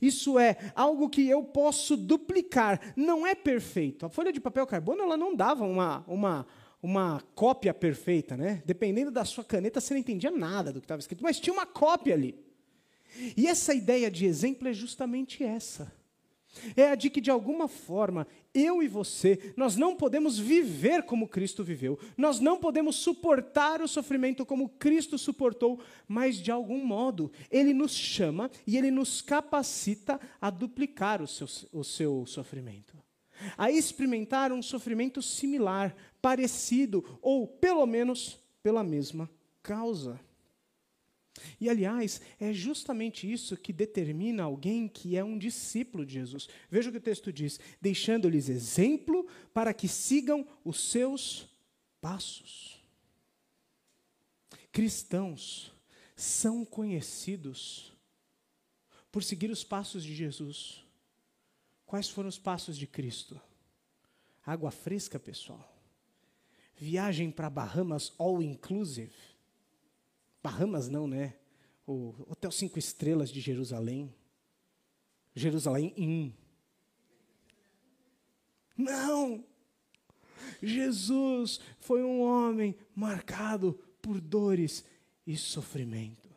Isso 0.00 0.38
é 0.38 0.72
algo 0.74 1.08
que 1.08 1.26
eu 1.26 1.42
posso 1.42 1.96
duplicar. 1.96 2.92
Não 2.94 3.26
é 3.26 3.34
perfeito. 3.34 4.04
A 4.04 4.10
folha 4.10 4.32
de 4.32 4.40
papel 4.40 4.66
carbono 4.66 5.02
ela 5.02 5.16
não 5.16 5.34
dava 5.34 5.64
uma, 5.64 6.04
uma, 6.06 6.46
uma 6.82 7.22
cópia 7.34 7.74
perfeita, 7.74 8.36
né? 8.36 8.62
Dependendo 8.64 9.10
da 9.10 9.24
sua 9.24 9.44
caneta, 9.44 9.80
você 9.80 9.94
não 9.94 10.00
entendia 10.00 10.30
nada 10.30 10.72
do 10.72 10.80
que 10.80 10.84
estava 10.84 11.00
escrito, 11.00 11.22
mas 11.22 11.38
tinha 11.38 11.52
uma 11.52 11.66
cópia 11.66 12.14
ali. 12.14 12.34
E 13.36 13.46
essa 13.46 13.74
ideia 13.74 14.10
de 14.10 14.24
exemplo 14.24 14.68
é 14.68 14.72
justamente 14.72 15.42
essa. 15.44 15.92
É 16.76 16.88
a 16.88 16.94
de 16.96 17.08
que, 17.08 17.20
de 17.20 17.30
alguma 17.30 17.68
forma, 17.68 18.26
eu 18.52 18.82
e 18.82 18.88
você, 18.88 19.52
nós 19.56 19.76
não 19.76 19.94
podemos 19.94 20.36
viver 20.36 21.04
como 21.04 21.28
Cristo 21.28 21.62
viveu, 21.62 21.98
nós 22.16 22.40
não 22.40 22.58
podemos 22.58 22.96
suportar 22.96 23.80
o 23.80 23.86
sofrimento 23.86 24.44
como 24.44 24.68
Cristo 24.68 25.16
suportou, 25.16 25.80
mas, 26.08 26.36
de 26.36 26.50
algum 26.50 26.84
modo, 26.84 27.30
Ele 27.50 27.72
nos 27.72 27.92
chama 27.92 28.50
e 28.66 28.76
Ele 28.76 28.90
nos 28.90 29.22
capacita 29.22 30.20
a 30.40 30.50
duplicar 30.50 31.22
o 31.22 31.26
seu, 31.26 31.46
o 31.72 31.84
seu 31.84 32.26
sofrimento, 32.26 32.99
a 33.56 33.70
experimentar 33.70 34.52
um 34.52 34.62
sofrimento 34.62 35.20
similar, 35.22 35.94
parecido, 36.20 37.04
ou, 37.20 37.46
pelo 37.46 37.86
menos, 37.86 38.38
pela 38.62 38.82
mesma 38.82 39.30
causa. 39.62 40.20
E, 41.60 41.68
aliás, 41.68 42.20
é 42.38 42.52
justamente 42.52 43.30
isso 43.30 43.56
que 43.56 43.72
determina 43.72 44.42
alguém 44.42 44.88
que 44.88 45.16
é 45.16 45.24
um 45.24 45.38
discípulo 45.38 46.04
de 46.04 46.14
Jesus. 46.14 46.48
Veja 46.70 46.88
o 46.88 46.92
que 46.92 46.98
o 46.98 47.02
texto 47.02 47.32
diz: 47.32 47.58
deixando-lhes 47.80 48.48
exemplo 48.48 49.26
para 49.54 49.72
que 49.72 49.88
sigam 49.88 50.46
os 50.64 50.90
seus 50.90 51.48
passos. 52.00 52.80
Cristãos 54.72 55.72
são 56.14 56.64
conhecidos 56.64 57.92
por 59.10 59.22
seguir 59.22 59.50
os 59.50 59.64
passos 59.64 60.04
de 60.04 60.14
Jesus. 60.14 60.84
Quais 61.90 62.08
foram 62.08 62.28
os 62.28 62.38
passos 62.38 62.78
de 62.78 62.86
Cristo? 62.86 63.40
Água 64.46 64.70
fresca, 64.70 65.18
pessoal. 65.18 65.76
Viagem 66.76 67.32
para 67.32 67.50
Bahamas 67.50 68.12
all 68.16 68.40
inclusive 68.40 69.12
Bahamas 70.40 70.88
não, 70.88 71.08
né? 71.08 71.36
O 71.84 72.14
Hotel 72.28 72.52
Cinco 72.52 72.78
Estrelas 72.78 73.28
de 73.28 73.40
Jerusalém. 73.40 74.14
Jerusalém 75.34 75.92
in. 75.96 76.32
Não! 78.76 79.44
Jesus 80.62 81.58
foi 81.80 82.04
um 82.04 82.20
homem 82.20 82.76
marcado 82.94 83.74
por 84.00 84.20
dores 84.20 84.84
e 85.26 85.36
sofrimento. 85.36 86.30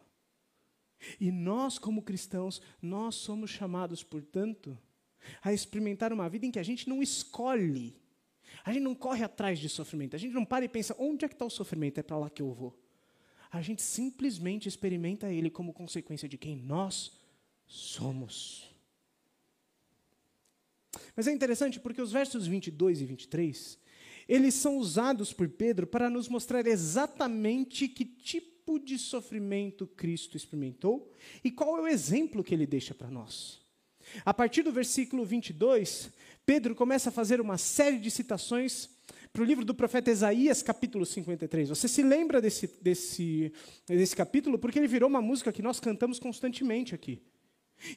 E 1.20 1.32
nós, 1.32 1.78
como 1.78 2.02
cristãos, 2.02 2.60
nós 2.82 3.14
somos 3.14 3.52
chamados, 3.52 4.04
portanto, 4.04 4.76
a 5.42 5.54
experimentar 5.54 6.12
uma 6.12 6.30
vida 6.30 6.46
em 6.46 6.52
que 6.52 6.60
a 6.60 6.64
gente 6.64 6.88
não 6.88 7.02
escolhe. 7.02 7.96
A 8.64 8.72
gente 8.72 8.84
não 8.84 8.96
corre 8.96 9.24
atrás 9.24 9.60
de 9.60 9.68
sofrimento. 9.70 10.16
A 10.16 10.20
gente 10.20 10.34
não 10.34 10.46
para 10.46 10.66
e 10.66 10.70
pensa, 10.70 10.96
onde 10.98 11.26
é 11.26 11.28
que 11.28 11.36
está 11.36 11.46
o 11.46 11.50
sofrimento? 11.50 12.00
É 12.00 12.04
para 12.04 12.18
lá 12.18 12.30
que 12.30 12.42
eu 12.42 12.54
vou 12.54 12.84
a 13.54 13.62
gente 13.62 13.84
simplesmente 13.84 14.68
experimenta 14.68 15.32
ele 15.32 15.48
como 15.48 15.72
consequência 15.72 16.28
de 16.28 16.40
quem 16.40 16.58
nós 16.58 17.12
somos. 17.68 18.68
Mas 21.16 21.28
é 21.28 21.32
interessante 21.32 21.80
porque 21.80 22.02
os 22.02 22.12
versos 22.12 22.48
22 22.48 23.02
e 23.02 23.06
23, 23.06 23.78
eles 24.28 24.56
são 24.56 24.78
usados 24.78 25.32
por 25.32 25.48
Pedro 25.48 25.86
para 25.86 26.10
nos 26.10 26.28
mostrar 26.28 26.66
exatamente 26.66 27.88
que 27.88 28.04
tipo 28.04 28.80
de 28.80 28.98
sofrimento 28.98 29.86
Cristo 29.86 30.36
experimentou 30.36 31.14
e 31.44 31.52
qual 31.52 31.78
é 31.78 31.82
o 31.82 31.88
exemplo 31.88 32.44
que 32.44 32.56
ele 32.56 32.66
deixa 32.66 32.96
para 32.96 33.12
nós. 33.12 33.63
A 34.26 34.34
partir 34.34 34.64
do 34.64 34.72
versículo 34.72 35.26
22, 35.26 36.10
Pedro 36.46 36.76
começa 36.76 37.10
a 37.10 37.12
fazer 37.12 37.42
uma 37.42 37.58
série 37.58 37.98
de 37.98 38.12
citações 38.12 38.90
para 39.32 39.42
o 39.42 39.46
livro 39.46 39.66
do 39.66 39.74
profeta 39.74 40.12
Isaías, 40.12 40.62
capítulo 40.62 41.06
53. 41.06 41.70
Você 41.70 41.88
se 41.88 42.04
lembra 42.04 42.40
desse, 42.40 42.68
desse, 42.82 43.52
desse 43.88 44.16
capítulo? 44.16 44.60
Porque 44.60 44.78
ele 44.78 44.88
virou 44.88 45.10
uma 45.10 45.22
música 45.22 45.52
que 45.52 45.62
nós 45.62 45.80
cantamos 45.80 46.20
constantemente 46.20 46.94
aqui. 46.94 47.20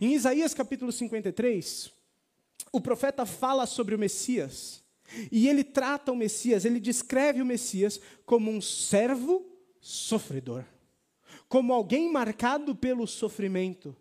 Em 0.00 0.14
Isaías, 0.14 0.54
capítulo 0.54 0.90
53, 0.90 1.92
o 2.72 2.80
profeta 2.80 3.26
fala 3.26 3.66
sobre 3.66 3.94
o 3.94 3.98
Messias. 3.98 4.82
E 5.30 5.48
ele 5.48 5.62
trata 5.62 6.10
o 6.10 6.16
Messias, 6.16 6.64
ele 6.64 6.80
descreve 6.80 7.42
o 7.42 7.46
Messias 7.46 8.00
como 8.24 8.50
um 8.50 8.60
servo 8.60 9.46
sofredor, 9.80 10.64
como 11.48 11.72
alguém 11.72 12.10
marcado 12.10 12.74
pelo 12.74 13.06
sofrimento. 13.06 13.94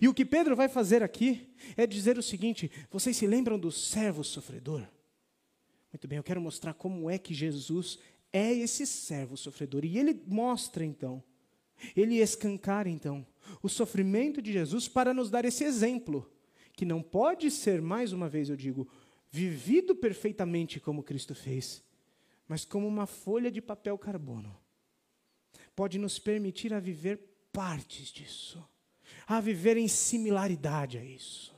E 0.00 0.08
o 0.08 0.14
que 0.14 0.24
Pedro 0.24 0.56
vai 0.56 0.68
fazer 0.68 1.02
aqui 1.02 1.48
é 1.76 1.86
dizer 1.86 2.18
o 2.18 2.22
seguinte: 2.22 2.70
vocês 2.90 3.16
se 3.16 3.26
lembram 3.26 3.58
do 3.58 3.70
servo 3.70 4.24
sofredor? 4.24 4.86
Muito 5.92 6.08
bem, 6.08 6.16
eu 6.16 6.24
quero 6.24 6.40
mostrar 6.40 6.74
como 6.74 7.08
é 7.08 7.18
que 7.18 7.32
Jesus 7.32 7.98
é 8.32 8.52
esse 8.52 8.84
servo 8.84 9.36
sofredor. 9.36 9.84
E 9.84 9.96
ele 9.96 10.20
mostra 10.26 10.84
então, 10.84 11.22
ele 11.94 12.16
escancara 12.16 12.88
então, 12.88 13.24
o 13.62 13.68
sofrimento 13.68 14.42
de 14.42 14.52
Jesus 14.52 14.88
para 14.88 15.14
nos 15.14 15.30
dar 15.30 15.44
esse 15.44 15.62
exemplo, 15.62 16.28
que 16.72 16.84
não 16.84 17.00
pode 17.00 17.50
ser, 17.50 17.80
mais 17.80 18.12
uma 18.12 18.28
vez 18.28 18.48
eu 18.48 18.56
digo, 18.56 18.88
vivido 19.30 19.94
perfeitamente 19.94 20.80
como 20.80 21.02
Cristo 21.02 21.34
fez, 21.34 21.84
mas 22.48 22.64
como 22.64 22.88
uma 22.88 23.06
folha 23.06 23.50
de 23.50 23.60
papel 23.60 23.96
carbono. 23.96 24.56
Pode 25.76 25.98
nos 25.98 26.18
permitir 26.18 26.72
a 26.74 26.80
viver 26.80 27.20
partes 27.52 28.08
disso, 28.08 28.64
a 29.26 29.40
viver 29.40 29.76
em 29.76 29.88
similaridade 29.88 30.98
a 30.98 31.04
isso. 31.04 31.54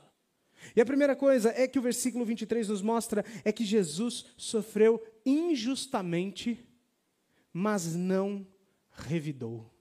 E 0.75 0.81
a 0.81 0.85
primeira 0.85 1.15
coisa 1.15 1.53
é 1.55 1.67
que 1.67 1.79
o 1.79 1.81
versículo 1.81 2.25
23 2.25 2.69
nos 2.69 2.81
mostra 2.81 3.23
é 3.43 3.51
que 3.51 3.65
Jesus 3.65 4.25
sofreu 4.35 5.01
injustamente, 5.25 6.59
mas 7.53 7.95
não 7.95 8.45
revidou. 8.91 9.71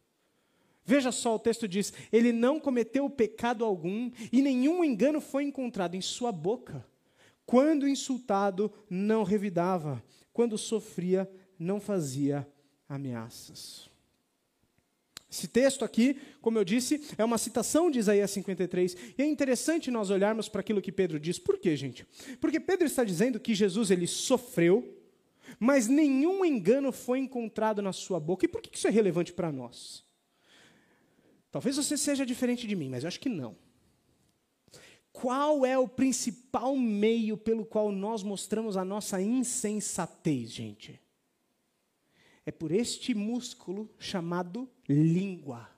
Veja 0.85 1.11
só, 1.11 1.35
o 1.35 1.39
texto 1.39 1.67
diz: 1.67 1.93
ele 2.13 2.33
não 2.33 2.61
cometeu 2.61 3.11
pecado 3.11 3.65
algum 3.65 4.11
e 4.33 4.41
nenhum 4.41 4.85
engano 4.85 5.21
foi 5.21 5.45
encontrado 5.45 5.97
em 5.97 6.01
sua 6.01 6.31
boca. 6.31 6.87
Quando 7.45 7.89
insultado, 7.89 8.73
não 8.89 9.23
revidava. 9.23 10.03
quando 10.33 10.59
sofria, 10.59 11.31
não 11.59 11.81
fazia 11.81 12.47
ameaças. 12.89 13.89
Esse 15.31 15.49
texto 15.49 15.85
aqui, 15.85 16.17
como 16.41 16.59
eu 16.59 16.65
disse, 16.65 17.03
é 17.19 17.25
uma 17.25 17.37
citação 17.37 17.91
de 17.91 17.99
Isaías 17.99 18.31
53. 18.31 18.97
E 19.19 19.23
é 19.23 19.27
interessante 19.27 19.91
nós 19.91 20.09
olharmos 20.11 20.49
para 20.49 20.61
aquilo 20.61 20.81
que 20.81 20.93
Pedro 20.93 21.19
diz. 21.19 21.39
Por 21.39 21.59
quê, 21.59 21.77
gente? 21.77 22.07
Porque 22.41 22.61
Pedro 22.61 22.87
está 22.87 23.03
dizendo 23.03 23.41
que 23.41 23.55
Jesus 23.55 23.91
ele 23.91 24.07
sofreu, 24.07 24.97
mas 25.59 25.89
nenhum 25.89 26.45
engano 26.45 26.93
foi 26.93 27.19
encontrado 27.19 27.83
na 27.83 27.93
sua 27.93 28.21
boca. 28.21 28.45
E 28.45 28.49
por 28.49 28.63
que 28.63 28.77
isso 28.77 28.87
é 28.87 28.91
relevante 28.91 29.33
para 29.33 29.51
nós? 29.51 30.05
Talvez 31.51 31.77
você 31.77 31.97
seja 31.97 32.25
diferente 32.25 32.67
de 32.67 32.77
mim, 32.77 32.89
mas 32.89 33.03
eu 33.03 33.09
acho 33.09 33.21
que 33.21 33.29
não. 33.29 33.57
Qual 35.13 35.65
é 35.65 35.77
o 35.79 35.89
principal 35.89 36.77
meio 36.77 37.37
pelo 37.37 37.65
qual 37.65 37.91
nós 37.91 38.23
mostramos 38.23 38.77
a 38.77 38.85
nossa 38.85 39.21
insensatez, 39.21 40.53
gente? 40.53 41.01
É 42.47 42.53
por 42.53 42.71
este 42.71 43.13
músculo 43.13 43.93
chamado 43.99 44.71
língua. 44.89 45.69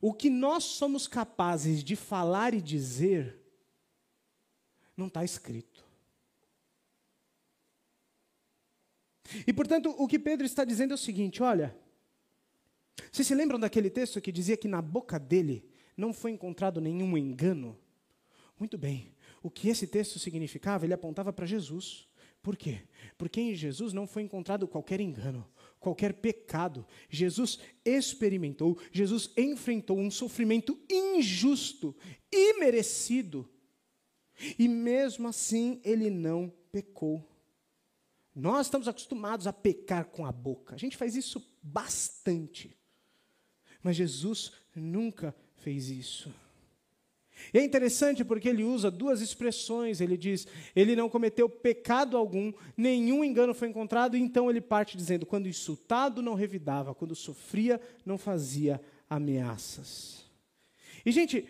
O 0.00 0.12
que 0.12 0.28
nós 0.28 0.64
somos 0.64 1.06
capazes 1.06 1.84
de 1.84 1.94
falar 1.94 2.52
e 2.52 2.60
dizer 2.60 3.38
não 4.96 5.06
está 5.06 5.24
escrito. 5.24 5.88
E 9.46 9.52
portanto, 9.52 9.94
o 9.96 10.08
que 10.08 10.18
Pedro 10.18 10.44
está 10.44 10.64
dizendo 10.64 10.90
é 10.90 10.94
o 10.94 10.98
seguinte: 10.98 11.42
olha, 11.42 11.76
vocês 13.12 13.26
se 13.26 13.34
lembram 13.34 13.58
daquele 13.58 13.88
texto 13.88 14.20
que 14.20 14.32
dizia 14.32 14.56
que 14.56 14.66
na 14.66 14.82
boca 14.82 15.18
dele 15.18 15.64
não 15.96 16.12
foi 16.12 16.32
encontrado 16.32 16.80
nenhum 16.80 17.16
engano? 17.16 17.78
Muito 18.58 18.76
bem. 18.76 19.14
O 19.42 19.50
que 19.50 19.68
esse 19.68 19.86
texto 19.86 20.18
significava? 20.18 20.84
Ele 20.84 20.92
apontava 20.92 21.32
para 21.32 21.46
Jesus. 21.46 22.09
Por 22.42 22.56
quê? 22.56 22.82
Porque 23.18 23.40
em 23.40 23.54
Jesus 23.54 23.92
não 23.92 24.06
foi 24.06 24.22
encontrado 24.22 24.66
qualquer 24.66 25.00
engano, 25.00 25.46
qualquer 25.78 26.14
pecado. 26.14 26.86
Jesus 27.08 27.58
experimentou, 27.84 28.78
Jesus 28.90 29.30
enfrentou 29.36 29.98
um 29.98 30.10
sofrimento 30.10 30.78
injusto, 30.88 31.94
imerecido. 32.32 33.48
E 34.58 34.66
mesmo 34.68 35.28
assim 35.28 35.80
ele 35.84 36.08
não 36.08 36.50
pecou. 36.72 37.26
Nós 38.34 38.66
estamos 38.66 38.88
acostumados 38.88 39.46
a 39.46 39.52
pecar 39.52 40.06
com 40.06 40.24
a 40.24 40.32
boca. 40.32 40.74
A 40.74 40.78
gente 40.78 40.96
faz 40.96 41.14
isso 41.14 41.44
bastante. 41.62 42.74
Mas 43.82 43.96
Jesus 43.96 44.52
nunca 44.74 45.34
fez 45.56 45.90
isso. 45.90 46.32
E 47.52 47.58
é 47.58 47.64
interessante 47.64 48.24
porque 48.24 48.48
ele 48.48 48.62
usa 48.62 48.90
duas 48.90 49.20
expressões. 49.20 50.00
Ele 50.00 50.16
diz: 50.16 50.46
ele 50.74 50.94
não 50.94 51.08
cometeu 51.08 51.48
pecado 51.48 52.16
algum, 52.16 52.52
nenhum 52.76 53.24
engano 53.24 53.54
foi 53.54 53.68
encontrado, 53.68 54.16
então 54.16 54.50
ele 54.50 54.60
parte 54.60 54.96
dizendo: 54.96 55.26
quando 55.26 55.48
insultado, 55.48 56.22
não 56.22 56.34
revidava, 56.34 56.94
quando 56.94 57.14
sofria, 57.14 57.80
não 58.04 58.18
fazia 58.18 58.80
ameaças. 59.08 60.24
E, 61.04 61.10
gente, 61.10 61.46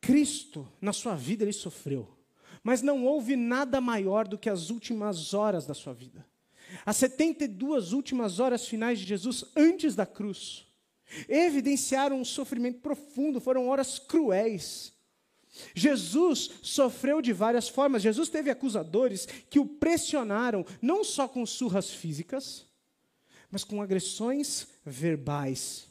Cristo, 0.00 0.66
na 0.80 0.92
sua 0.92 1.14
vida, 1.14 1.44
ele 1.44 1.52
sofreu, 1.52 2.08
mas 2.62 2.82
não 2.82 3.04
houve 3.04 3.36
nada 3.36 3.80
maior 3.80 4.26
do 4.26 4.38
que 4.38 4.48
as 4.48 4.70
últimas 4.70 5.34
horas 5.34 5.66
da 5.66 5.74
sua 5.74 5.92
vida. 5.92 6.26
As 6.84 6.96
72 6.96 7.92
últimas 7.92 8.40
horas 8.40 8.66
finais 8.66 8.98
de 8.98 9.06
Jesus 9.06 9.44
antes 9.54 9.94
da 9.94 10.04
cruz 10.04 10.66
evidenciaram 11.28 12.20
um 12.20 12.24
sofrimento 12.24 12.80
profundo, 12.80 13.40
foram 13.40 13.68
horas 13.68 13.98
cruéis. 13.98 14.92
Jesus 15.74 16.50
sofreu 16.62 17.20
de 17.22 17.32
várias 17.32 17.68
formas. 17.68 18.02
Jesus 18.02 18.28
teve 18.28 18.50
acusadores 18.50 19.26
que 19.48 19.58
o 19.58 19.66
pressionaram, 19.66 20.64
não 20.80 21.04
só 21.04 21.26
com 21.26 21.44
surras 21.46 21.90
físicas, 21.90 22.66
mas 23.50 23.64
com 23.64 23.80
agressões 23.80 24.68
verbais. 24.84 25.86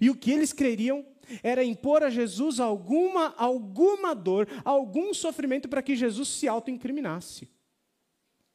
E 0.00 0.10
o 0.10 0.14
que 0.14 0.30
eles 0.30 0.52
queriam 0.52 1.04
era 1.42 1.64
impor 1.64 2.02
a 2.02 2.10
Jesus 2.10 2.58
alguma, 2.58 3.34
alguma 3.36 4.14
dor, 4.14 4.48
algum 4.64 5.12
sofrimento 5.12 5.68
para 5.68 5.82
que 5.82 5.96
Jesus 5.96 6.28
se 6.28 6.48
autoincriminasse. 6.48 7.48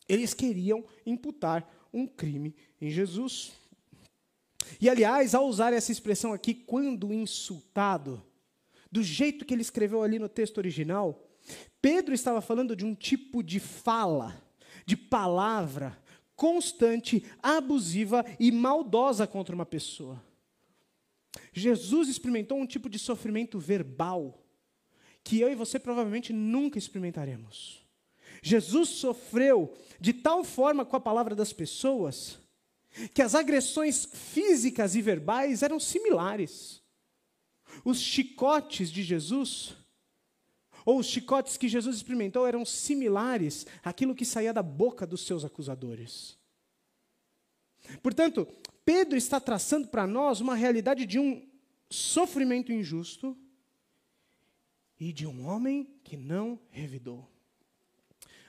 Eles 0.07 0.33
queriam 0.33 0.83
imputar 1.05 1.67
um 1.93 2.07
crime 2.07 2.55
em 2.81 2.89
Jesus. 2.89 3.51
E, 4.79 4.89
aliás, 4.89 5.35
ao 5.35 5.47
usar 5.47 5.73
essa 5.73 5.91
expressão 5.91 6.33
aqui, 6.33 6.53
quando 6.53 7.13
insultado, 7.13 8.23
do 8.93 9.01
jeito 9.01 9.43
que 9.43 9.51
ele 9.55 9.63
escreveu 9.63 10.03
ali 10.03 10.19
no 10.19 10.29
texto 10.29 10.59
original, 10.59 11.27
Pedro 11.81 12.13
estava 12.13 12.41
falando 12.41 12.75
de 12.75 12.85
um 12.85 12.93
tipo 12.93 13.41
de 13.41 13.59
fala, 13.59 14.39
de 14.85 14.95
palavra 14.95 15.97
constante, 16.35 17.25
abusiva 17.41 18.23
e 18.39 18.51
maldosa 18.51 19.25
contra 19.25 19.55
uma 19.55 19.65
pessoa. 19.65 20.23
Jesus 21.51 22.07
experimentou 22.07 22.59
um 22.59 22.67
tipo 22.67 22.87
de 22.87 22.99
sofrimento 22.99 23.57
verbal 23.57 24.39
que 25.23 25.39
eu 25.39 25.51
e 25.51 25.55
você 25.55 25.79
provavelmente 25.79 26.31
nunca 26.31 26.77
experimentaremos. 26.77 27.83
Jesus 28.43 28.89
sofreu 28.89 29.73
de 29.99 30.13
tal 30.13 30.43
forma 30.43 30.85
com 30.85 30.95
a 30.95 31.01
palavra 31.01 31.33
das 31.33 31.51
pessoas 31.51 32.39
que 33.11 33.23
as 33.23 33.33
agressões 33.33 34.05
físicas 34.05 34.93
e 34.95 35.01
verbais 35.01 35.63
eram 35.63 35.79
similares. 35.79 36.82
Os 37.83 37.99
chicotes 37.99 38.91
de 38.91 39.03
Jesus, 39.03 39.75
ou 40.85 40.99
os 40.99 41.07
chicotes 41.07 41.57
que 41.57 41.67
Jesus 41.67 41.95
experimentou, 41.95 42.45
eram 42.47 42.65
similares 42.65 43.65
àquilo 43.83 44.15
que 44.15 44.25
saía 44.25 44.53
da 44.53 44.63
boca 44.63 45.05
dos 45.05 45.25
seus 45.25 45.45
acusadores. 45.45 46.37
Portanto, 48.01 48.47
Pedro 48.85 49.17
está 49.17 49.39
traçando 49.39 49.87
para 49.87 50.07
nós 50.07 50.39
uma 50.39 50.55
realidade 50.55 51.05
de 51.05 51.19
um 51.19 51.47
sofrimento 51.89 52.71
injusto 52.71 53.37
e 54.99 55.11
de 55.11 55.27
um 55.27 55.45
homem 55.45 55.87
que 56.03 56.15
não 56.15 56.59
revidou. 56.69 57.29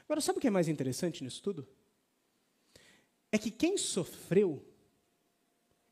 Agora, 0.04 0.20
sabe 0.20 0.38
o 0.38 0.40
que 0.40 0.46
é 0.46 0.50
mais 0.50 0.68
interessante 0.68 1.24
nisso 1.24 1.42
tudo? 1.42 1.66
é 3.34 3.38
que 3.38 3.50
quem 3.50 3.76
sofreu 3.76 4.64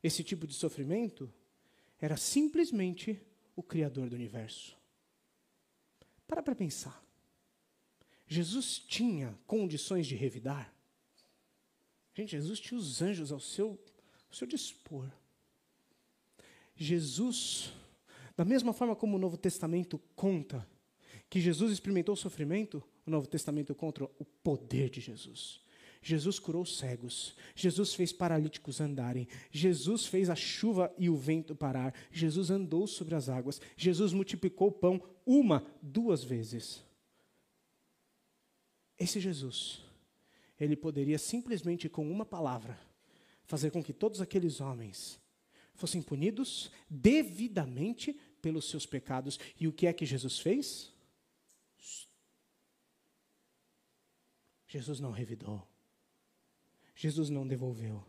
esse 0.01 0.23
tipo 0.23 0.47
de 0.47 0.53
sofrimento 0.53 1.29
era 2.03 2.17
simplesmente 2.17 3.17
o 3.55 3.63
Criador 3.63 4.09
do 4.09 4.15
universo. 4.17 4.77
Para 6.27 6.43
para 6.43 6.53
pensar. 6.53 7.01
Jesus 8.27 8.77
tinha 8.77 9.39
condições 9.47 10.05
de 10.05 10.13
revidar? 10.13 10.75
Gente, 12.13 12.31
Jesus 12.31 12.59
tinha 12.59 12.77
os 12.77 13.01
anjos 13.01 13.31
ao 13.31 13.39
seu, 13.39 13.81
ao 14.27 14.33
seu 14.33 14.45
dispor. 14.45 15.09
Jesus, 16.75 17.71
da 18.35 18.43
mesma 18.43 18.73
forma 18.73 18.97
como 18.97 19.15
o 19.15 19.19
Novo 19.19 19.37
Testamento 19.37 19.97
conta 20.13 20.67
que 21.29 21.39
Jesus 21.39 21.71
experimentou 21.71 22.15
o 22.15 22.17
sofrimento, 22.17 22.83
o 23.05 23.11
Novo 23.11 23.27
Testamento 23.27 23.73
conta 23.73 24.03
o 24.19 24.25
poder 24.25 24.89
de 24.89 24.99
Jesus. 24.99 25.62
Jesus 26.03 26.37
curou 26.37 26.65
cegos, 26.65 27.33
Jesus 27.55 27.93
fez 27.93 28.11
paralíticos 28.11 28.81
andarem, 28.81 29.25
Jesus 29.49 30.05
fez 30.05 30.29
a 30.29 30.35
chuva 30.35 30.93
e 30.97 31.09
o 31.09 31.15
vento 31.15 31.55
parar, 31.55 31.95
Jesus 32.11 32.51
andou 32.51 32.85
sobre 32.85 33.15
as 33.15 33.29
águas, 33.29 33.61
Jesus 33.77 34.11
multiplicou 34.11 34.67
o 34.67 34.71
pão 34.71 35.01
uma, 35.25 35.65
duas 35.81 36.21
vezes. 36.21 36.83
Esse 38.99 39.19
Jesus, 39.19 39.81
ele 40.59 40.75
poderia 40.75 41.17
simplesmente 41.17 41.87
com 41.87 42.11
uma 42.11 42.25
palavra 42.25 42.77
fazer 43.45 43.71
com 43.71 43.81
que 43.81 43.93
todos 43.93 44.19
aqueles 44.19 44.59
homens 44.59 45.19
fossem 45.73 46.01
punidos 46.01 46.69
devidamente 46.89 48.13
pelos 48.41 48.69
seus 48.69 48.85
pecados. 48.85 49.39
E 49.59 49.67
o 49.69 49.73
que 49.73 49.87
é 49.87 49.93
que 49.93 50.05
Jesus 50.05 50.39
fez? 50.39 50.91
Jesus 54.67 54.99
não 54.99 55.11
revidou. 55.11 55.72
Jesus 56.95 57.29
não 57.29 57.47
devolveu. 57.47 58.03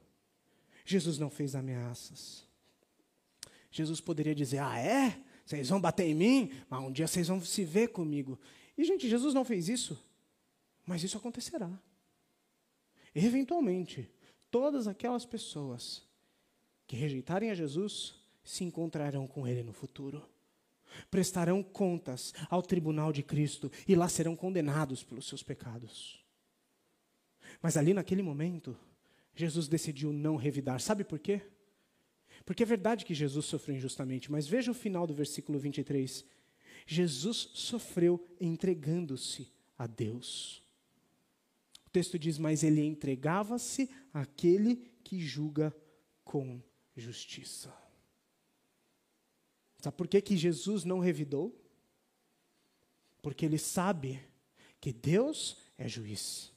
Jesus 0.84 1.18
não 1.18 1.30
fez 1.30 1.54
ameaças. 1.54 2.44
Jesus 3.70 4.00
poderia 4.00 4.34
dizer: 4.34 4.58
Ah, 4.58 4.78
é? 4.78 5.20
Vocês 5.44 5.68
vão 5.68 5.80
bater 5.80 6.06
em 6.06 6.14
mim, 6.14 6.52
mas 6.70 6.80
um 6.80 6.92
dia 6.92 7.06
vocês 7.06 7.28
vão 7.28 7.40
se 7.40 7.64
ver 7.64 7.88
comigo. 7.88 8.38
E, 8.76 8.84
gente, 8.84 9.08
Jesus 9.08 9.34
não 9.34 9.44
fez 9.44 9.68
isso, 9.68 10.02
mas 10.86 11.02
isso 11.02 11.16
acontecerá. 11.16 11.70
Eventualmente, 13.14 14.10
todas 14.50 14.88
aquelas 14.88 15.24
pessoas 15.24 16.02
que 16.86 16.96
rejeitarem 16.96 17.50
a 17.50 17.54
Jesus 17.54 18.14
se 18.42 18.64
encontrarão 18.64 19.26
com 19.26 19.46
Ele 19.46 19.62
no 19.62 19.72
futuro. 19.72 20.26
Prestarão 21.10 21.62
contas 21.62 22.32
ao 22.48 22.62
tribunal 22.62 23.12
de 23.12 23.22
Cristo 23.22 23.70
e 23.86 23.94
lá 23.94 24.08
serão 24.08 24.36
condenados 24.36 25.02
pelos 25.02 25.26
seus 25.26 25.42
pecados. 25.42 26.23
Mas 27.64 27.78
ali 27.78 27.94
naquele 27.94 28.20
momento, 28.20 28.76
Jesus 29.34 29.68
decidiu 29.68 30.12
não 30.12 30.36
revidar. 30.36 30.78
Sabe 30.82 31.02
por 31.02 31.18
quê? 31.18 31.40
Porque 32.44 32.62
é 32.62 32.66
verdade 32.66 33.06
que 33.06 33.14
Jesus 33.14 33.46
sofreu 33.46 33.74
injustamente, 33.74 34.30
mas 34.30 34.46
veja 34.46 34.70
o 34.70 34.74
final 34.74 35.06
do 35.06 35.14
versículo 35.14 35.58
23. 35.58 36.26
Jesus 36.86 37.52
sofreu 37.54 38.22
entregando-se 38.38 39.50
a 39.78 39.86
Deus. 39.86 40.62
texto 41.90 42.18
diz: 42.18 42.36
Mas 42.36 42.62
ele 42.62 42.82
entregava-se 42.82 43.88
àquele 44.12 44.76
que 45.02 45.18
julga 45.18 45.74
com 46.22 46.62
justiça. 46.94 47.74
Sabe 49.78 49.96
por 49.96 50.06
que, 50.06 50.20
que 50.20 50.36
Jesus 50.36 50.84
não 50.84 50.98
revidou? 50.98 51.58
Porque 53.22 53.46
ele 53.46 53.56
sabe 53.56 54.20
que 54.78 54.92
Deus 54.92 55.56
é 55.78 55.88
juiz. 55.88 56.52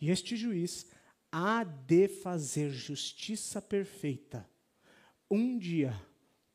E 0.00 0.10
este 0.10 0.36
juiz 0.36 0.86
há 1.30 1.64
de 1.64 2.08
fazer 2.08 2.70
justiça 2.70 3.60
perfeita, 3.60 4.48
um 5.30 5.58
dia 5.58 5.94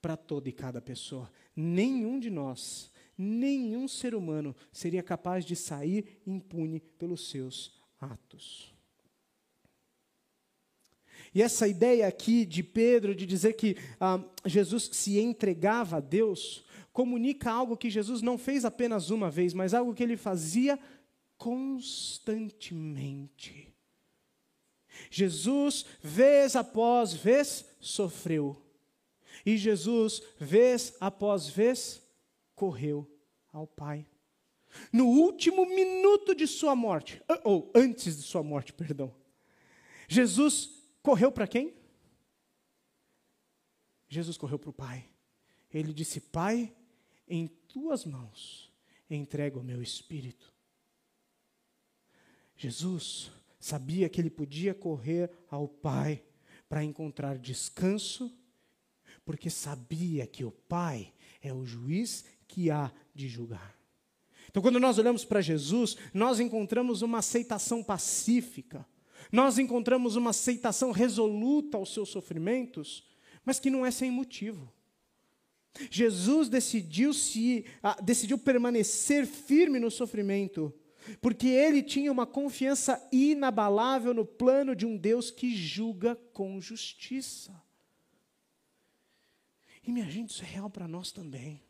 para 0.02 0.18
toda 0.18 0.50
e 0.50 0.52
cada 0.52 0.82
pessoa. 0.82 1.32
Nenhum 1.56 2.20
de 2.20 2.30
nós, 2.30 2.92
nenhum 3.18 3.88
ser 3.88 4.16
humano 4.16 4.56
seria 4.72 5.04
capaz 5.04 5.46
de 5.46 5.56
sair 5.56 6.22
impune 6.26 6.80
pelos 6.80 7.30
seus 7.30 7.80
atos. 8.00 8.74
E 11.34 11.42
essa 11.42 11.68
ideia 11.68 12.08
aqui 12.08 12.46
de 12.46 12.62
Pedro 12.62 13.16
de 13.16 13.26
dizer 13.26 13.54
que 13.54 13.78
ah, 14.00 14.22
Jesus 14.46 14.90
se 14.92 15.18
entregava 15.18 15.98
a 15.98 16.02
Deus, 16.02 16.66
comunica 16.92 17.50
algo 17.50 17.78
que 17.78 17.90
Jesus 17.90 18.22
não 18.22 18.38
fez 18.38 18.66
apenas 18.66 19.10
uma 19.10 19.30
vez, 19.30 19.54
mas 19.54 19.74
algo 19.74 19.94
que 19.94 20.04
ele 20.04 20.18
fazia 20.18 20.78
constantemente. 21.42 23.74
Jesus, 25.10 25.86
vez 26.00 26.56
após 26.56 27.14
vez, 27.14 27.66
sofreu. 27.80 28.64
E 29.44 29.58
Jesus, 29.58 30.22
vez 30.38 30.96
após 31.00 31.50
vez, 31.50 32.00
correu 32.54 33.12
ao 33.52 33.66
Pai. 33.66 34.06
No 34.94 35.08
último 35.08 35.66
minuto 35.66 36.36
de 36.36 36.46
sua 36.46 36.76
morte, 36.76 37.20
ou 37.44 37.72
antes 37.74 38.18
de 38.18 38.22
sua 38.22 38.44
morte, 38.44 38.72
perdão, 38.72 39.12
Jesus 40.08 40.70
correu 41.02 41.32
para 41.32 41.48
quem? 41.48 41.74
Jesus 44.08 44.38
correu 44.38 44.60
para 44.60 44.70
o 44.70 44.74
Pai. 44.74 45.10
Ele 45.74 45.92
disse: 45.92 46.22
Pai, 46.22 46.72
em 47.28 47.48
tuas 47.48 48.06
mãos 48.06 48.72
entrego 49.10 49.60
o 49.60 49.64
meu 49.64 49.82
espírito. 49.82 50.52
Jesus 52.62 53.32
sabia 53.60 54.08
que 54.08 54.22
ele 54.22 54.30
podia 54.30 54.72
correr 54.72 55.32
ao 55.50 55.68
Pai 55.68 56.22
para 56.70 56.84
encontrar 56.84 57.40
descanso, 57.40 58.32
porque 59.26 59.50
sabia 59.50 60.28
que 60.28 60.46
o 60.46 60.52
Pai 60.52 61.12
é 61.42 61.52
o 61.52 61.66
juiz 61.66 62.24
que 62.48 62.70
há 62.70 62.92
de 63.16 63.28
julgar. 63.28 63.76
Então, 64.48 64.62
quando 64.62 64.80
nós 64.80 65.00
olhamos 65.00 65.26
para 65.26 65.42
Jesus, 65.42 65.98
nós 66.14 66.40
encontramos 66.40 67.02
uma 67.02 67.18
aceitação 67.18 67.84
pacífica, 67.84 68.86
nós 69.32 69.58
encontramos 69.58 70.16
uma 70.16 70.30
aceitação 70.30 70.92
resoluta 70.92 71.78
aos 71.78 71.92
seus 71.92 72.10
sofrimentos, 72.10 73.04
mas 73.44 73.60
que 73.60 73.72
não 73.72 73.84
é 73.84 73.90
sem 73.90 74.12
motivo. 74.12 74.72
Jesus 75.90 76.48
decidiu 76.48 77.12
se 77.12 77.66
ah, 77.82 78.00
decidiu 78.00 78.38
permanecer 78.38 79.26
firme 79.26 79.80
no 79.80 79.90
sofrimento, 79.90 80.72
porque 81.20 81.48
ele 81.48 81.82
tinha 81.82 82.12
uma 82.12 82.26
confiança 82.26 83.08
inabalável 83.12 84.14
no 84.14 84.26
plano 84.26 84.76
de 84.76 84.86
um 84.86 84.98
Deus 84.98 85.32
que 85.32 85.56
julga 85.56 86.16
com 86.34 86.60
justiça. 86.62 87.62
E 89.84 89.92
minha 89.92 90.10
gente, 90.10 90.32
isso 90.32 90.44
é 90.44 90.48
real 90.48 90.70
para 90.70 90.88
nós 90.88 91.12
também. 91.12 91.62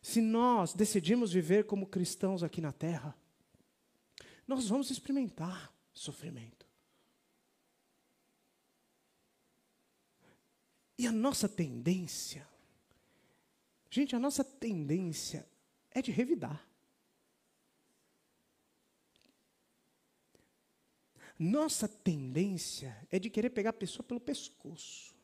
Se 0.00 0.20
nós 0.20 0.74
decidimos 0.74 1.32
viver 1.32 1.64
como 1.64 1.86
cristãos 1.86 2.42
aqui 2.42 2.60
na 2.60 2.72
terra, 2.72 3.16
nós 4.46 4.68
vamos 4.68 4.90
experimentar 4.90 5.72
sofrimento. 5.92 6.66
E 10.98 11.06
a 11.06 11.12
nossa 11.12 11.48
tendência, 11.48 12.46
gente, 13.90 14.16
a 14.16 14.18
nossa 14.18 14.42
tendência 14.42 15.46
é 15.90 16.02
de 16.02 16.10
revidar. 16.10 16.66
Nossa 21.38 21.86
tendência 21.86 22.96
é 23.10 23.18
de 23.18 23.30
querer 23.30 23.50
pegar 23.50 23.70
a 23.70 23.72
pessoa 23.72 24.02
pelo 24.02 24.18
pescoço 24.18 25.14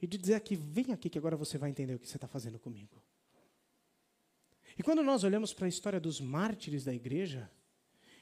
e 0.00 0.06
de 0.06 0.18
dizer 0.18 0.34
aqui, 0.34 0.54
vem 0.54 0.92
aqui 0.92 1.08
que 1.08 1.18
agora 1.18 1.36
você 1.36 1.58
vai 1.58 1.70
entender 1.70 1.94
o 1.94 1.98
que 1.98 2.08
você 2.08 2.16
está 2.16 2.28
fazendo 2.28 2.58
comigo. 2.58 3.02
E 4.78 4.82
quando 4.82 5.02
nós 5.02 5.24
olhamos 5.24 5.52
para 5.52 5.66
a 5.66 5.68
história 5.68 5.98
dos 5.98 6.20
mártires 6.20 6.84
da 6.84 6.94
igreja, 6.94 7.50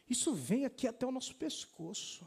isso 0.08 0.32
vem 0.34 0.64
aqui 0.64 0.86
até 0.86 1.04
o 1.04 1.10
nosso 1.10 1.34
pescoço. 1.34 2.26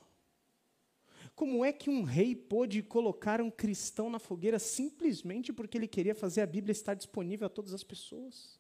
Como 1.34 1.64
é 1.64 1.72
que 1.72 1.90
um 1.90 2.04
rei 2.04 2.36
pôde 2.36 2.84
colocar 2.84 3.42
um 3.42 3.50
cristão 3.50 4.10
na 4.10 4.20
fogueira 4.20 4.60
simplesmente 4.60 5.54
porque 5.54 5.78
ele 5.78 5.88
queria 5.88 6.14
fazer 6.14 6.42
a 6.42 6.46
Bíblia 6.46 6.74
estar 6.74 6.94
disponível 6.94 7.48
a 7.48 7.50
todas 7.50 7.74
as 7.74 7.84
pessoas? 7.84 8.59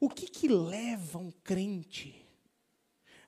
O 0.00 0.08
que, 0.08 0.26
que 0.26 0.48
leva 0.48 1.18
um 1.18 1.30
crente 1.30 2.22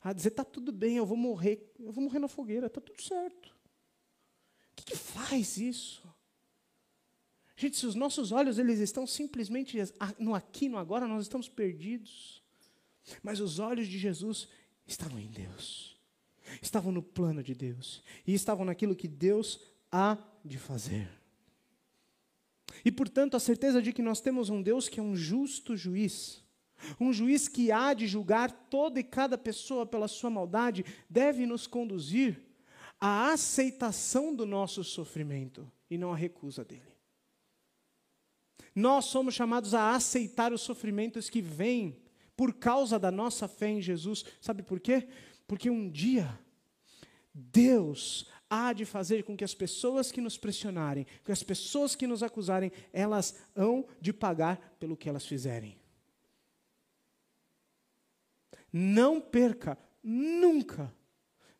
a 0.04 0.12
dizer, 0.12 0.28
está 0.28 0.44
tudo 0.44 0.70
bem, 0.70 0.96
eu 0.96 1.06
vou 1.06 1.16
morrer, 1.16 1.72
eu 1.80 1.90
vou 1.90 2.04
morrer 2.04 2.18
na 2.18 2.28
fogueira, 2.28 2.66
está 2.66 2.78
tudo 2.78 3.00
certo? 3.00 3.46
O 3.46 4.76
que, 4.76 4.84
que 4.84 4.96
faz 4.96 5.56
isso? 5.56 6.02
Gente, 7.56 7.76
se 7.76 7.86
os 7.86 7.94
nossos 7.94 8.30
olhos 8.30 8.58
eles 8.58 8.80
estão 8.80 9.06
simplesmente 9.06 9.78
no 10.18 10.34
aqui, 10.34 10.68
no 10.68 10.76
agora, 10.76 11.08
nós 11.08 11.22
estamos 11.22 11.48
perdidos. 11.48 12.42
Mas 13.22 13.40
os 13.40 13.58
olhos 13.58 13.88
de 13.88 13.98
Jesus 13.98 14.48
estavam 14.86 15.18
em 15.18 15.28
Deus. 15.28 15.96
Estavam 16.60 16.92
no 16.92 17.02
plano 17.02 17.42
de 17.42 17.54
Deus 17.54 18.02
e 18.26 18.34
estavam 18.34 18.66
naquilo 18.66 18.94
que 18.94 19.08
Deus 19.08 19.58
há 19.90 20.18
de 20.44 20.58
fazer. 20.58 21.08
E, 22.84 22.92
portanto, 22.92 23.36
a 23.36 23.40
certeza 23.40 23.80
de 23.80 23.92
que 23.92 24.02
nós 24.02 24.20
temos 24.20 24.50
um 24.50 24.60
Deus 24.60 24.86
que 24.86 25.00
é 25.00 25.02
um 25.02 25.16
justo 25.16 25.76
juiz, 25.76 26.43
um 27.00 27.12
juiz 27.12 27.48
que 27.48 27.72
há 27.72 27.94
de 27.94 28.06
julgar 28.06 28.50
toda 28.70 29.00
e 29.00 29.04
cada 29.04 29.38
pessoa 29.38 29.86
pela 29.86 30.08
sua 30.08 30.30
maldade, 30.30 30.84
deve 31.08 31.46
nos 31.46 31.66
conduzir 31.66 32.40
à 33.00 33.32
aceitação 33.32 34.34
do 34.34 34.46
nosso 34.46 34.82
sofrimento 34.84 35.70
e 35.90 35.98
não 35.98 36.12
à 36.12 36.16
recusa 36.16 36.64
dele. 36.64 36.94
Nós 38.74 39.06
somos 39.06 39.34
chamados 39.34 39.74
a 39.74 39.94
aceitar 39.94 40.52
os 40.52 40.62
sofrimentos 40.62 41.30
que 41.30 41.40
vêm 41.40 42.00
por 42.36 42.54
causa 42.54 42.98
da 42.98 43.10
nossa 43.10 43.46
fé 43.46 43.68
em 43.68 43.80
Jesus. 43.80 44.24
Sabe 44.40 44.62
por 44.62 44.80
quê? 44.80 45.06
Porque 45.46 45.70
um 45.70 45.88
dia 45.88 46.38
Deus 47.32 48.28
há 48.48 48.72
de 48.72 48.84
fazer 48.84 49.24
com 49.24 49.36
que 49.36 49.44
as 49.44 49.54
pessoas 49.54 50.12
que 50.12 50.20
nos 50.20 50.38
pressionarem, 50.38 51.06
que 51.24 51.32
as 51.32 51.42
pessoas 51.42 51.96
que 51.96 52.06
nos 52.06 52.22
acusarem, 52.22 52.70
elas 52.92 53.36
hão 53.54 53.86
de 54.00 54.12
pagar 54.12 54.76
pelo 54.78 54.96
que 54.96 55.08
elas 55.08 55.26
fizerem. 55.26 55.76
Não 58.76 59.20
perca 59.20 59.78
nunca, 60.02 60.92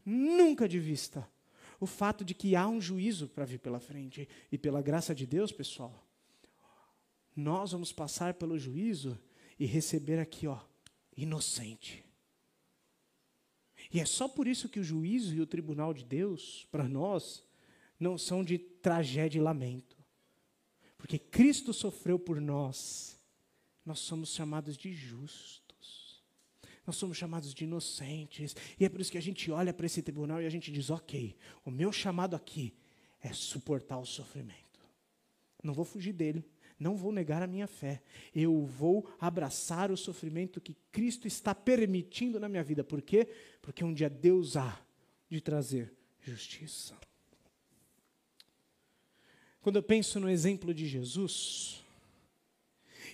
nunca 0.05 0.68
de 0.68 0.81
vista 0.81 1.31
o 1.79 1.87
fato 1.87 2.24
de 2.24 2.35
que 2.35 2.57
há 2.57 2.66
um 2.66 2.81
juízo 2.81 3.29
para 3.29 3.44
vir 3.44 3.59
pela 3.59 3.79
frente. 3.79 4.29
E 4.50 4.59
pela 4.59 4.83
graça 4.83 5.14
de 5.14 5.27
Deus, 5.27 5.53
pessoal, 5.53 6.05
nós 7.37 7.70
vamos 7.70 7.92
passar 7.92 8.35
pelo 8.35 8.59
juízo 8.59 9.16
e 9.59 9.66
receber 9.66 10.18
aqui, 10.18 10.46
ó, 10.46 10.59
inocente. 11.16 12.05
E 13.92 14.00
é 14.00 14.05
só 14.05 14.27
por 14.27 14.48
isso 14.48 14.68
que 14.68 14.81
o 14.81 14.85
juízo 14.85 15.35
e 15.35 15.40
o 15.40 15.46
tribunal 15.46 15.94
de 15.94 16.05
Deus, 16.05 16.66
para 16.72 16.88
nós, 16.88 17.44
não 18.00 18.18
são 18.18 18.42
de 18.42 18.59
tragédia 18.59 19.38
e 19.38 19.42
lamento. 19.42 19.96
Porque 20.96 21.18
Cristo 21.18 21.72
sofreu 21.72 22.18
por 22.18 22.40
nós, 22.40 23.20
nós 23.85 24.00
somos 24.00 24.31
chamados 24.35 24.77
de 24.77 24.92
justos. 24.92 25.63
Nós 26.87 26.97
somos 26.97 27.16
chamados 27.16 27.55
de 27.55 27.64
inocentes. 27.64 28.55
E 28.79 28.85
é 28.85 28.88
por 28.88 29.01
isso 29.01 29.12
que 29.12 29.18
a 29.18 29.23
gente 29.23 29.51
olha 29.51 29.73
para 29.73 29.87
esse 29.87 30.03
tribunal 30.03 30.42
e 30.42 30.47
a 30.47 30.51
gente 30.51 30.70
diz: 30.70 30.90
ok, 30.90 31.35
o 31.64 31.70
meu 31.70 31.92
chamado 31.92 32.37
aqui 32.37 32.75
é 33.20 33.33
suportar 33.33 33.99
o 33.99 34.05
sofrimento. 34.05 34.81
Não 35.62 35.73
vou 35.73 35.85
fugir 35.85 36.12
dele 36.12 36.44
não 36.79 36.97
vou 36.97 37.12
negar 37.12 37.42
a 37.42 37.47
minha 37.47 37.66
fé. 37.66 38.03
Eu 38.35 38.66
vou 38.66 39.09
abraçar 39.20 39.90
o 39.90 39.97
sofrimento 39.97 40.61
que 40.61 40.77
Cristo 40.90 41.27
está 41.27 41.55
permitindo 41.55 42.40
na 42.40 42.49
minha 42.49 42.64
vida. 42.64 42.83
Por 42.83 43.01
quê? 43.01 43.29
Porque 43.62 43.85
um 43.85 43.94
dia 43.94 44.11
Deus 44.11 44.57
há 44.57 44.79
de 45.31 45.40
trazer 45.40 45.94
justiça. 46.20 46.94
Quando 49.61 49.77
eu 49.77 49.83
penso 49.83 50.20
no 50.20 50.29
exemplo 50.29 50.75
de 50.75 50.87
Jesus, 50.87 51.83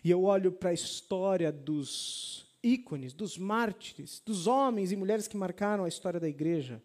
e 0.02 0.10
eu 0.10 0.24
olho 0.24 0.50
para 0.50 0.70
a 0.70 0.74
história 0.74 1.52
dos 1.52 2.46
ícones, 2.62 3.12
dos 3.12 3.38
mártires, 3.38 4.22
dos 4.24 4.46
homens 4.46 4.92
e 4.92 4.96
mulheres 4.96 5.26
que 5.26 5.36
marcaram 5.36 5.84
a 5.84 5.88
história 5.88 6.20
da 6.20 6.28
igreja, 6.28 6.82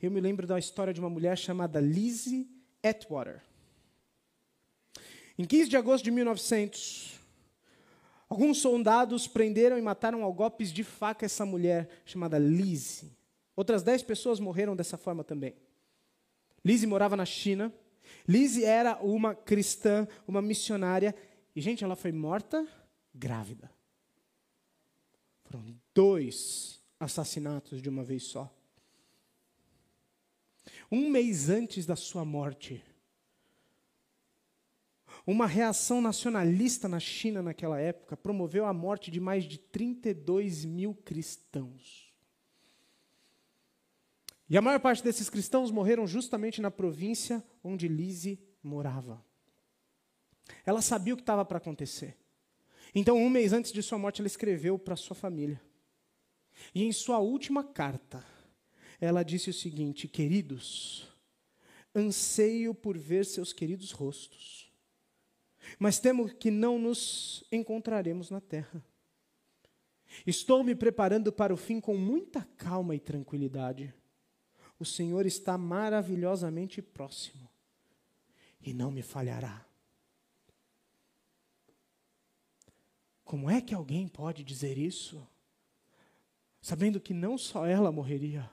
eu 0.00 0.10
me 0.10 0.20
lembro 0.20 0.46
da 0.46 0.58
história 0.58 0.92
de 0.92 1.00
uma 1.00 1.10
mulher 1.10 1.38
chamada 1.38 1.80
Lizzie 1.80 2.48
Atwater. 2.82 3.42
Em 5.38 5.44
15 5.44 5.70
de 5.70 5.76
agosto 5.76 6.04
de 6.04 6.10
1900, 6.10 7.22
Alguns 8.32 8.62
soldados 8.62 9.28
prenderam 9.28 9.76
e 9.76 9.82
mataram 9.82 10.22
ao 10.22 10.32
golpes 10.32 10.72
de 10.72 10.82
faca 10.82 11.26
essa 11.26 11.44
mulher 11.44 11.86
chamada 12.02 12.38
Lise. 12.38 13.12
Outras 13.54 13.82
dez 13.82 14.02
pessoas 14.02 14.40
morreram 14.40 14.74
dessa 14.74 14.96
forma 14.96 15.22
também. 15.22 15.54
Lise 16.64 16.86
morava 16.86 17.14
na 17.14 17.26
China. 17.26 17.70
Lise 18.26 18.64
era 18.64 18.96
uma 19.02 19.34
cristã, 19.34 20.08
uma 20.26 20.40
missionária. 20.40 21.14
E, 21.54 21.60
gente, 21.60 21.84
ela 21.84 21.94
foi 21.94 22.10
morta 22.10 22.66
grávida. 23.14 23.70
Foram 25.52 25.78
dois 25.92 26.82
assassinatos 26.98 27.82
de 27.82 27.90
uma 27.90 28.02
vez 28.02 28.22
só. 28.22 28.50
Um 30.90 31.10
mês 31.10 31.50
antes 31.50 31.84
da 31.84 31.94
sua 31.94 32.24
morte, 32.24 32.82
uma 35.26 35.46
reação 35.46 36.00
nacionalista 36.00 36.88
na 36.88 36.98
China 36.98 37.42
naquela 37.42 37.78
época 37.78 38.16
promoveu 38.16 38.64
a 38.64 38.72
morte 38.72 39.10
de 39.10 39.20
mais 39.20 39.44
de 39.44 39.58
32 39.58 40.64
mil 40.64 40.94
cristãos. 40.94 42.10
E 44.48 44.56
a 44.56 44.62
maior 44.62 44.80
parte 44.80 45.04
desses 45.04 45.28
cristãos 45.28 45.70
morreram 45.70 46.06
justamente 46.06 46.62
na 46.62 46.70
província 46.70 47.44
onde 47.62 47.88
Lise 47.88 48.40
morava. 48.62 49.22
Ela 50.64 50.80
sabia 50.80 51.12
o 51.12 51.16
que 51.18 51.22
estava 51.22 51.44
para 51.44 51.58
acontecer. 51.58 52.21
Então, 52.94 53.16
um 53.16 53.30
mês 53.30 53.52
antes 53.52 53.72
de 53.72 53.82
sua 53.82 53.98
morte, 53.98 54.20
ela 54.20 54.26
escreveu 54.26 54.78
para 54.78 54.96
sua 54.96 55.16
família. 55.16 55.60
E 56.74 56.84
em 56.84 56.92
sua 56.92 57.18
última 57.18 57.64
carta, 57.64 58.24
ela 59.00 59.22
disse 59.22 59.50
o 59.50 59.54
seguinte: 59.54 60.06
Queridos, 60.06 61.08
anseio 61.94 62.74
por 62.74 62.98
ver 62.98 63.24
seus 63.24 63.52
queridos 63.52 63.92
rostos, 63.92 64.70
mas 65.78 65.98
temo 65.98 66.28
que 66.28 66.50
não 66.50 66.78
nos 66.78 67.44
encontraremos 67.50 68.30
na 68.30 68.40
terra. 68.40 68.84
Estou 70.26 70.62
me 70.62 70.74
preparando 70.74 71.32
para 71.32 71.54
o 71.54 71.56
fim 71.56 71.80
com 71.80 71.96
muita 71.96 72.46
calma 72.56 72.94
e 72.94 73.00
tranquilidade. 73.00 73.94
O 74.78 74.84
Senhor 74.84 75.24
está 75.24 75.56
maravilhosamente 75.56 76.82
próximo 76.82 77.48
e 78.60 78.74
não 78.74 78.90
me 78.90 79.02
falhará. 79.02 79.64
Como 83.32 83.48
é 83.48 83.62
que 83.62 83.74
alguém 83.74 84.06
pode 84.06 84.44
dizer 84.44 84.76
isso? 84.76 85.26
Sabendo 86.60 87.00
que 87.00 87.14
não 87.14 87.38
só 87.38 87.64
ela 87.64 87.90
morreria, 87.90 88.50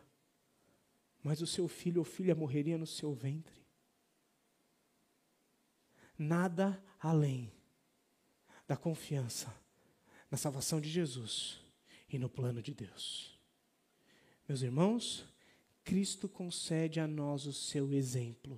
mas 1.21 1.41
o 1.41 1.45
seu 1.45 1.67
filho 1.67 1.99
ou 1.99 2.05
filha 2.05 2.33
morreria 2.33 2.77
no 2.77 2.87
seu 2.87 3.13
ventre. 3.13 3.61
Nada 6.17 6.81
além 6.97 7.51
da 8.65 8.77
confiança 8.77 9.53
na 10.31 10.37
salvação 10.37 10.79
de 10.79 10.87
Jesus 10.87 11.59
e 12.07 12.17
no 12.17 12.29
plano 12.29 12.61
de 12.61 12.73
Deus. 12.73 13.37
Meus 14.47 14.61
irmãos, 14.61 15.25
Cristo 15.83 16.29
concede 16.29 17.01
a 17.01 17.07
nós 17.07 17.45
o 17.45 17.51
seu 17.51 17.91
exemplo, 17.91 18.57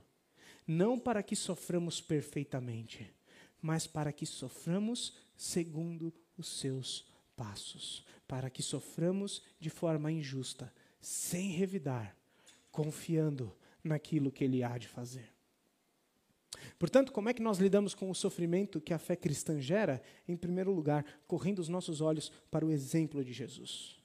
não 0.67 0.99
para 0.99 1.23
que 1.23 1.35
soframos 1.35 1.99
perfeitamente, 1.99 3.11
mas 3.59 3.87
para 3.87 4.13
que 4.13 4.27
soframos 4.27 5.19
segundo 5.41 6.13
os 6.37 6.47
seus 6.47 7.03
passos, 7.35 8.05
para 8.27 8.47
que 8.47 8.61
soframos 8.61 9.41
de 9.59 9.71
forma 9.71 10.11
injusta, 10.11 10.71
sem 11.01 11.49
revidar, 11.49 12.15
confiando 12.71 13.51
naquilo 13.83 14.31
que 14.31 14.43
Ele 14.43 14.63
há 14.63 14.77
de 14.77 14.87
fazer. 14.87 15.33
Portanto, 16.77 17.11
como 17.11 17.27
é 17.27 17.33
que 17.33 17.41
nós 17.41 17.57
lidamos 17.57 17.95
com 17.95 18.11
o 18.11 18.13
sofrimento 18.13 18.79
que 18.79 18.93
a 18.93 18.99
fé 18.99 19.15
cristã 19.15 19.59
gera? 19.59 19.99
Em 20.27 20.37
primeiro 20.37 20.71
lugar, 20.71 21.03
correndo 21.25 21.57
os 21.57 21.69
nossos 21.69 22.01
olhos 22.01 22.31
para 22.51 22.63
o 22.63 22.69
exemplo 22.69 23.25
de 23.25 23.33
Jesus. 23.33 23.99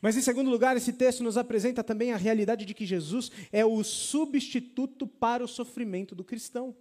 Mas, 0.00 0.16
em 0.16 0.22
segundo 0.22 0.50
lugar, 0.50 0.76
esse 0.76 0.92
texto 0.92 1.22
nos 1.22 1.36
apresenta 1.36 1.84
também 1.84 2.10
a 2.10 2.16
realidade 2.16 2.64
de 2.64 2.74
que 2.74 2.84
Jesus 2.84 3.30
é 3.52 3.64
o 3.64 3.84
substituto 3.84 5.06
para 5.06 5.44
o 5.44 5.48
sofrimento 5.48 6.16
do 6.16 6.24
cristão. 6.24 6.74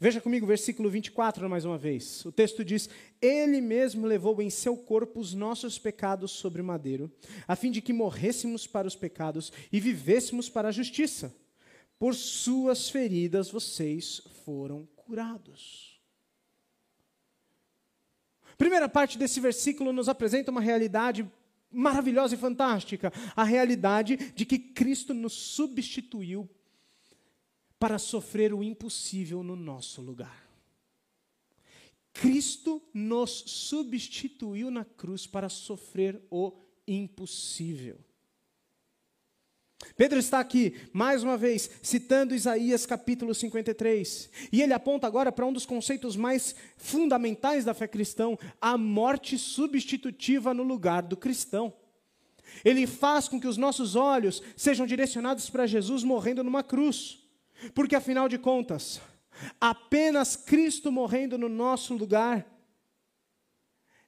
Veja 0.00 0.20
comigo 0.20 0.44
o 0.44 0.48
versículo 0.48 0.88
24 0.88 1.50
mais 1.50 1.64
uma 1.64 1.76
vez. 1.76 2.24
O 2.24 2.30
texto 2.30 2.64
diz: 2.64 2.88
Ele 3.20 3.60
mesmo 3.60 4.06
levou 4.06 4.40
em 4.40 4.48
seu 4.48 4.76
corpo 4.76 5.18
os 5.18 5.34
nossos 5.34 5.76
pecados 5.76 6.30
sobre 6.30 6.62
madeiro, 6.62 7.10
a 7.48 7.56
fim 7.56 7.70
de 7.70 7.80
que 7.80 7.92
morrêssemos 7.92 8.64
para 8.66 8.86
os 8.86 8.94
pecados 8.94 9.52
e 9.72 9.80
vivêssemos 9.80 10.48
para 10.48 10.68
a 10.68 10.72
justiça. 10.72 11.34
Por 11.98 12.14
suas 12.14 12.88
feridas 12.88 13.50
vocês 13.50 14.22
foram 14.44 14.86
curados. 14.94 16.00
Primeira 18.56 18.88
parte 18.88 19.18
desse 19.18 19.40
versículo 19.40 19.92
nos 19.92 20.08
apresenta 20.08 20.52
uma 20.52 20.60
realidade 20.60 21.28
maravilhosa 21.70 22.34
e 22.34 22.38
fantástica, 22.38 23.12
a 23.34 23.42
realidade 23.42 24.16
de 24.16 24.46
que 24.46 24.58
Cristo 24.58 25.12
nos 25.12 25.32
substituiu 25.32 26.48
para 27.78 27.98
sofrer 27.98 28.52
o 28.52 28.62
impossível 28.62 29.42
no 29.42 29.54
nosso 29.54 30.00
lugar. 30.02 30.48
Cristo 32.12 32.82
nos 32.92 33.44
substituiu 33.46 34.70
na 34.70 34.84
cruz 34.84 35.26
para 35.26 35.48
sofrer 35.48 36.20
o 36.30 36.52
impossível. 36.86 37.98
Pedro 39.96 40.18
está 40.18 40.40
aqui, 40.40 40.74
mais 40.92 41.22
uma 41.22 41.36
vez, 41.36 41.70
citando 41.82 42.34
Isaías 42.34 42.84
capítulo 42.84 43.32
53. 43.32 44.30
E 44.50 44.60
ele 44.60 44.72
aponta 44.72 45.06
agora 45.06 45.30
para 45.30 45.46
um 45.46 45.52
dos 45.52 45.64
conceitos 45.64 46.16
mais 46.16 46.56
fundamentais 46.76 47.64
da 47.64 47.74
fé 47.74 47.86
cristã, 47.86 48.36
a 48.60 48.76
morte 48.76 49.38
substitutiva 49.38 50.52
no 50.52 50.64
lugar 50.64 51.02
do 51.02 51.16
cristão. 51.16 51.72
Ele 52.64 52.86
faz 52.86 53.28
com 53.28 53.40
que 53.40 53.46
os 53.46 53.56
nossos 53.56 53.94
olhos 53.94 54.42
sejam 54.56 54.86
direcionados 54.86 55.48
para 55.48 55.66
Jesus 55.66 56.02
morrendo 56.02 56.42
numa 56.42 56.64
cruz. 56.64 57.27
Porque 57.74 57.96
afinal 57.96 58.28
de 58.28 58.38
contas, 58.38 59.00
apenas 59.60 60.36
Cristo 60.36 60.92
morrendo 60.92 61.36
no 61.36 61.48
nosso 61.48 61.94
lugar 61.94 62.46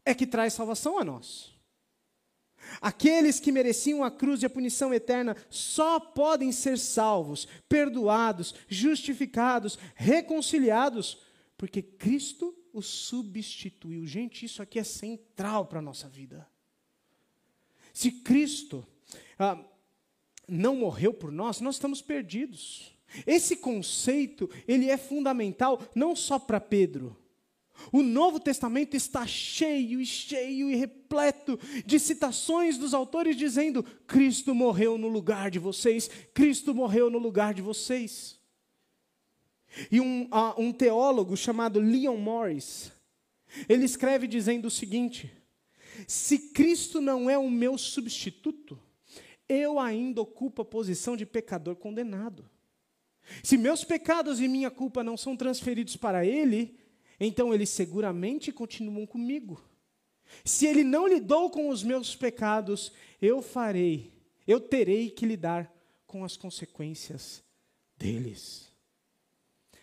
é 0.05 0.15
que 0.15 0.27
traz 0.27 0.53
salvação 0.53 0.99
a 0.99 1.05
nós. 1.05 1.53
Aqueles 2.81 3.41
que 3.41 3.51
mereciam 3.51 4.05
a 4.05 4.11
cruz 4.11 4.43
e 4.43 4.47
a 4.47 4.51
punição 4.51 4.93
eterna 4.93 5.37
só 5.49 5.99
podem 5.99 6.53
ser 6.53 6.79
salvos, 6.79 7.49
perdoados, 7.69 8.55
justificados, 8.69 9.79
reconciliados, 9.95 11.19
porque 11.57 11.83
Cristo 11.83 12.55
os 12.73 12.87
substituiu. 12.87 14.07
Gente, 14.07 14.45
isso 14.45 14.63
aqui 14.63 14.79
é 14.79 14.85
central 14.85 15.67
para 15.67 15.79
a 15.79 15.83
nossa 15.83 16.09
vida. 16.09 16.49
Se 17.93 18.11
Cristo 18.11 18.87
ah, 19.39 19.63
não 20.47 20.77
morreu 20.77 21.13
por 21.13 21.33
nós, 21.33 21.61
nós 21.61 21.77
estamos 21.77 22.01
perdidos. 22.01 22.95
Esse 23.27 23.57
conceito, 23.57 24.49
ele 24.67 24.89
é 24.89 24.97
fundamental 24.97 25.81
não 25.95 26.15
só 26.15 26.39
para 26.39 26.61
Pedro. 26.61 27.17
O 27.93 28.03
Novo 28.03 28.39
Testamento 28.39 28.95
está 28.95 29.27
cheio 29.27 30.01
e 30.01 30.07
cheio 30.07 30.71
e 30.71 30.77
repleto 30.77 31.59
de 31.85 31.99
citações 31.99 32.77
dos 32.77 32.93
autores 32.93 33.37
dizendo: 33.37 33.83
Cristo 34.07 34.55
morreu 34.55 34.99
no 34.99 35.09
lugar 35.09 35.51
de 35.51 35.59
vocês, 35.59 36.11
Cristo 36.35 36.75
morreu 36.75 37.09
no 37.09 37.19
lugar 37.19 37.55
de 37.55 37.63
vocês. 37.63 38.39
E 39.91 40.01
um, 40.01 40.25
uh, 40.25 40.61
um 40.61 40.73
teólogo 40.73 41.37
chamado 41.37 41.81
Leon 41.81 42.17
Morris, 42.17 42.93
ele 43.69 43.85
escreve 43.85 44.27
dizendo 44.27 44.67
o 44.67 44.71
seguinte: 44.71 45.33
Se 46.07 46.39
Cristo 46.39 47.01
não 47.01 47.31
é 47.31 47.39
o 47.39 47.51
meu 47.51 47.79
substituto, 47.79 48.79
eu 49.49 49.79
ainda 49.79 50.21
ocupo 50.21 50.63
a 50.63 50.65
posição 50.65 51.17
de 51.17 51.25
pecador 51.25 51.77
condenado. 51.77 52.49
Se 53.43 53.57
meus 53.57 53.85
pecados 53.85 54.41
e 54.41 54.49
minha 54.49 54.71
culpa 54.71 55.05
não 55.05 55.17
são 55.17 55.37
transferidos 55.37 55.97
para 55.97 56.25
Ele, 56.25 56.79
então 57.19 57.53
eles 57.53 57.71
seguramente 57.71 58.53
continuam 58.53 59.07
comigo. 59.07 59.63
Se 60.45 60.67
Ele 60.67 60.85
não 60.85 61.07
lidou 61.07 61.51
com 61.51 61.69
os 61.69 61.83
meus 61.83 62.15
pecados, 62.15 62.93
eu 63.21 63.43
farei, 63.43 64.13
eu 64.47 64.61
terei 64.61 65.11
que 65.11 65.27
lidar 65.27 65.73
com 66.07 66.25
as 66.25 66.37
consequências 66.37 67.43
deles. 67.97 68.69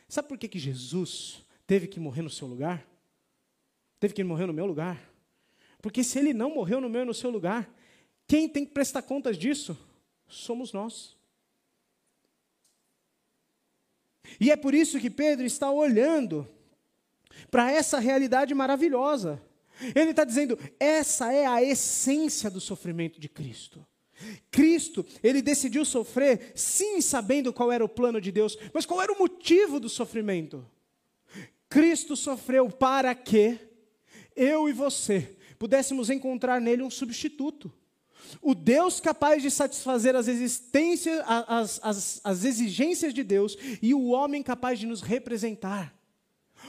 Sabe 0.08 0.28
por 0.28 0.38
que, 0.38 0.48
que 0.48 0.60
Jesus 0.60 1.44
teve 1.66 1.88
que 1.88 2.00
morrer 2.00 2.22
no 2.22 2.30
seu 2.30 2.48
lugar? 2.48 2.88
Teve 4.00 4.14
que 4.14 4.24
morrer 4.24 4.46
no 4.46 4.54
meu 4.54 4.66
lugar? 4.66 5.02
Porque 5.82 6.04
se 6.04 6.20
ele 6.20 6.34
não 6.34 6.54
morreu 6.54 6.80
no 6.80 6.90
meu 6.90 7.02
e 7.02 7.06
no 7.06 7.14
seu 7.14 7.30
lugar, 7.30 7.70
quem 8.28 8.48
tem 8.48 8.66
que 8.66 8.72
prestar 8.72 9.02
contas 9.02 9.38
disso? 9.38 9.78
Somos 10.28 10.74
nós. 10.74 11.17
E 14.40 14.52
é 14.52 14.56
por 14.56 14.74
isso 14.74 15.00
que 15.00 15.10
Pedro 15.10 15.46
está 15.46 15.72
olhando 15.72 16.48
para 17.50 17.72
essa 17.72 18.00
realidade 18.00 18.54
maravilhosa. 18.54 19.42
Ele 19.96 20.12
está 20.12 20.24
dizendo: 20.24 20.58
essa 20.80 21.32
é 21.32 21.46
a 21.46 21.62
essência 21.64 22.50
do 22.50 22.60
sofrimento 22.60 23.20
de 23.20 23.30
Cristo. 23.30 23.86
Cristo, 24.50 25.06
ele 25.22 25.42
decidiu 25.42 25.86
sofrer, 25.86 26.52
sim, 26.56 27.02
sabendo 27.02 27.54
qual 27.54 27.72
era 27.72 27.86
o 27.86 27.90
plano 27.90 28.20
de 28.20 28.32
Deus, 28.32 28.58
mas 28.74 28.86
qual 28.86 29.02
era 29.02 29.14
o 29.14 29.20
motivo 29.20 29.80
do 29.80 29.88
sofrimento? 29.88 30.66
Cristo 31.70 32.16
sofreu 32.16 32.70
para 32.70 33.14
que 33.14 33.60
eu 34.36 34.68
e 34.68 34.74
você 34.74 35.38
pudéssemos 35.60 36.10
encontrar 36.10 36.62
nele 36.62 36.84
um 36.84 36.90
substituto. 36.90 37.72
O 38.42 38.54
Deus 38.54 39.00
capaz 39.00 39.42
de 39.42 39.50
satisfazer 39.52 40.16
as, 40.16 40.28
existências, 40.28 41.22
as, 41.26 41.80
as, 41.84 42.22
as 42.24 42.44
exigências 42.44 43.14
de 43.14 43.24
Deus 43.24 43.58
e 43.82 43.94
o 43.94 44.08
homem 44.08 44.44
capaz 44.44 44.80
de 44.80 44.86
nos 44.86 45.02
representar. 45.02 45.98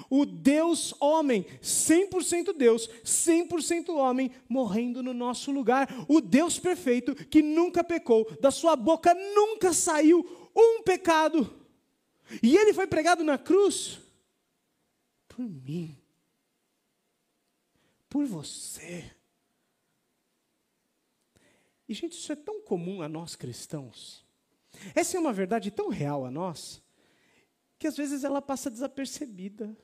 O 0.08 0.24
Deus 0.24 0.94
homem, 1.00 1.44
100% 1.62 2.56
Deus, 2.56 2.88
100% 3.04 3.88
homem, 3.90 4.30
morrendo 4.48 5.02
no 5.02 5.12
nosso 5.12 5.50
lugar. 5.50 5.88
O 6.08 6.20
Deus 6.20 6.58
perfeito 6.58 7.14
que 7.14 7.42
nunca 7.42 7.82
pecou, 7.82 8.30
da 8.40 8.50
sua 8.50 8.76
boca 8.76 9.14
nunca 9.14 9.72
saiu 9.72 10.50
um 10.54 10.82
pecado. 10.82 11.52
E 12.42 12.56
ele 12.56 12.72
foi 12.72 12.86
pregado 12.86 13.24
na 13.24 13.38
cruz 13.38 13.98
por 15.28 15.48
mim, 15.48 15.96
por 18.08 18.26
você. 18.26 19.17
E, 21.88 21.94
gente, 21.94 22.12
isso 22.12 22.30
é 22.32 22.36
tão 22.36 22.60
comum 22.60 23.00
a 23.00 23.08
nós 23.08 23.34
cristãos. 23.34 24.24
Essa 24.94 25.16
é 25.16 25.20
uma 25.20 25.32
verdade 25.32 25.70
tão 25.70 25.88
real 25.88 26.26
a 26.26 26.30
nós, 26.30 26.82
que 27.78 27.86
às 27.86 27.96
vezes 27.96 28.24
ela 28.24 28.42
passa 28.42 28.70
desapercebida. 28.70 29.76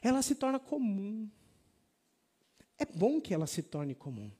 Ela 0.00 0.22
se 0.22 0.34
torna 0.34 0.58
comum. 0.58 1.28
É 2.78 2.84
bom 2.84 3.20
que 3.20 3.34
ela 3.34 3.46
se 3.46 3.62
torne 3.62 3.94
comum, 3.94 4.30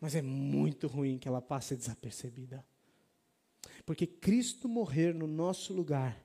mas 0.00 0.14
é 0.14 0.22
muito 0.22 0.86
ruim 0.86 1.18
que 1.18 1.26
ela 1.26 1.40
passe 1.40 1.74
desapercebida. 1.74 2.64
Porque 3.84 4.06
Cristo 4.06 4.68
morrer 4.68 5.14
no 5.14 5.26
nosso 5.26 5.72
lugar 5.72 6.22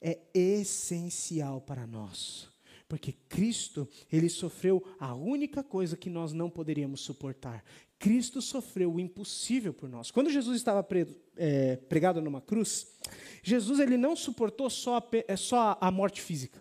é 0.00 0.20
essencial 0.34 1.60
para 1.60 1.86
nós. 1.86 2.48
Porque 2.88 3.12
Cristo, 3.28 3.88
ele 4.10 4.28
sofreu 4.28 4.84
a 4.98 5.14
única 5.14 5.62
coisa 5.62 5.96
que 5.96 6.10
nós 6.10 6.32
não 6.32 6.50
poderíamos 6.50 7.00
suportar. 7.00 7.64
Cristo 8.00 8.40
sofreu 8.40 8.94
o 8.94 8.98
impossível 8.98 9.74
por 9.74 9.86
nós. 9.86 10.10
Quando 10.10 10.30
Jesus 10.30 10.56
estava 10.56 10.84
é, 11.36 11.76
pregado 11.76 12.22
numa 12.22 12.40
cruz, 12.40 12.98
Jesus 13.42 13.78
ele 13.78 13.98
não 13.98 14.16
suportou 14.16 14.70
só 14.70 14.96
a, 14.96 15.02
é, 15.28 15.36
só 15.36 15.76
a 15.78 15.90
morte 15.90 16.22
física. 16.22 16.60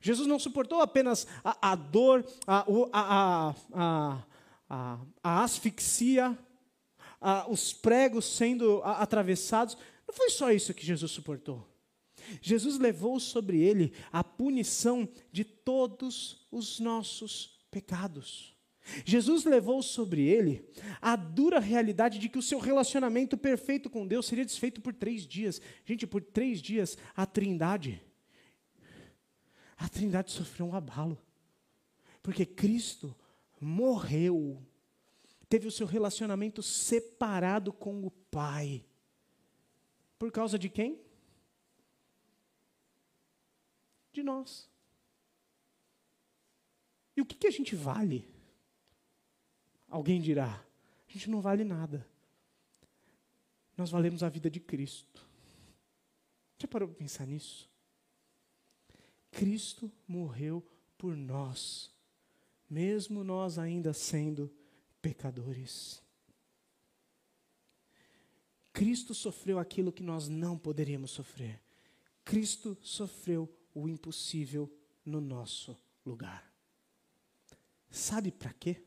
Jesus 0.00 0.26
não 0.26 0.36
suportou 0.36 0.80
apenas 0.80 1.28
a, 1.44 1.70
a 1.72 1.74
dor, 1.76 2.26
a, 2.44 3.54
a 5.22 5.44
asfixia, 5.44 6.36
os 7.48 7.72
pregos 7.72 8.24
sendo 8.24 8.82
atravessados. 8.82 9.78
Não 10.06 10.14
foi 10.14 10.28
só 10.28 10.50
isso 10.50 10.74
que 10.74 10.84
Jesus 10.84 11.12
suportou. 11.12 11.64
Jesus 12.42 12.78
levou 12.78 13.20
sobre 13.20 13.62
ele 13.62 13.94
a 14.12 14.24
punição 14.24 15.08
de 15.30 15.44
todos 15.44 16.44
os 16.50 16.80
nossos 16.80 17.60
pecados. 17.70 18.53
Jesus 19.04 19.44
levou 19.44 19.82
sobre 19.82 20.22
ele 20.26 20.68
a 21.00 21.16
dura 21.16 21.58
realidade 21.58 22.18
de 22.18 22.28
que 22.28 22.38
o 22.38 22.42
seu 22.42 22.58
relacionamento 22.58 23.36
perfeito 23.36 23.88
com 23.88 24.06
Deus 24.06 24.26
seria 24.26 24.44
desfeito 24.44 24.80
por 24.80 24.92
três 24.92 25.26
dias. 25.26 25.60
Gente, 25.84 26.06
por 26.06 26.22
três 26.22 26.60
dias, 26.60 26.98
a 27.16 27.24
trindade, 27.24 28.02
a 29.76 29.88
trindade 29.88 30.32
sofreu 30.32 30.66
um 30.66 30.74
abalo. 30.74 31.18
Porque 32.22 32.44
Cristo 32.44 33.14
morreu, 33.60 34.62
teve 35.48 35.66
o 35.66 35.72
seu 35.72 35.86
relacionamento 35.86 36.62
separado 36.62 37.72
com 37.72 38.04
o 38.04 38.10
Pai. 38.10 38.84
Por 40.18 40.30
causa 40.30 40.58
de 40.58 40.68
quem? 40.68 41.04
de 44.14 44.22
nós. 44.22 44.70
E 47.16 47.20
o 47.20 47.26
que, 47.26 47.36
que 47.36 47.46
a 47.46 47.50
gente 47.50 47.76
vale? 47.76 48.32
Alguém 49.94 50.20
dirá: 50.20 50.60
a 51.08 51.12
gente 51.12 51.30
não 51.30 51.40
vale 51.40 51.62
nada. 51.62 52.04
Nós 53.76 53.92
valemos 53.92 54.24
a 54.24 54.28
vida 54.28 54.50
de 54.50 54.58
Cristo. 54.58 55.24
Já 56.58 56.66
parou 56.66 56.88
para 56.88 56.98
pensar 56.98 57.24
nisso? 57.28 57.70
Cristo 59.30 59.88
morreu 60.08 60.66
por 60.98 61.16
nós, 61.16 61.92
mesmo 62.68 63.22
nós 63.22 63.56
ainda 63.56 63.92
sendo 63.92 64.52
pecadores. 65.00 66.02
Cristo 68.72 69.14
sofreu 69.14 69.60
aquilo 69.60 69.92
que 69.92 70.02
nós 70.02 70.28
não 70.28 70.58
poderíamos 70.58 71.12
sofrer. 71.12 71.62
Cristo 72.24 72.76
sofreu 72.82 73.48
o 73.72 73.88
impossível 73.88 74.68
no 75.04 75.20
nosso 75.20 75.78
lugar. 76.04 76.52
Sabe 77.88 78.32
para 78.32 78.52
quê? 78.54 78.82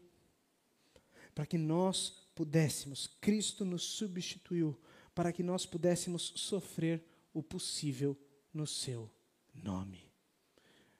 Para 1.38 1.46
que 1.46 1.56
nós 1.60 2.10
pudéssemos, 2.34 3.06
Cristo 3.22 3.64
nos 3.64 3.84
substituiu, 3.84 4.76
para 5.14 5.32
que 5.32 5.44
nós 5.44 5.68
pudéssemos 5.68 6.34
sofrer 6.36 7.06
o 7.32 7.44
possível 7.44 8.18
no 8.52 8.66
seu 8.66 9.08
nome. 9.54 10.12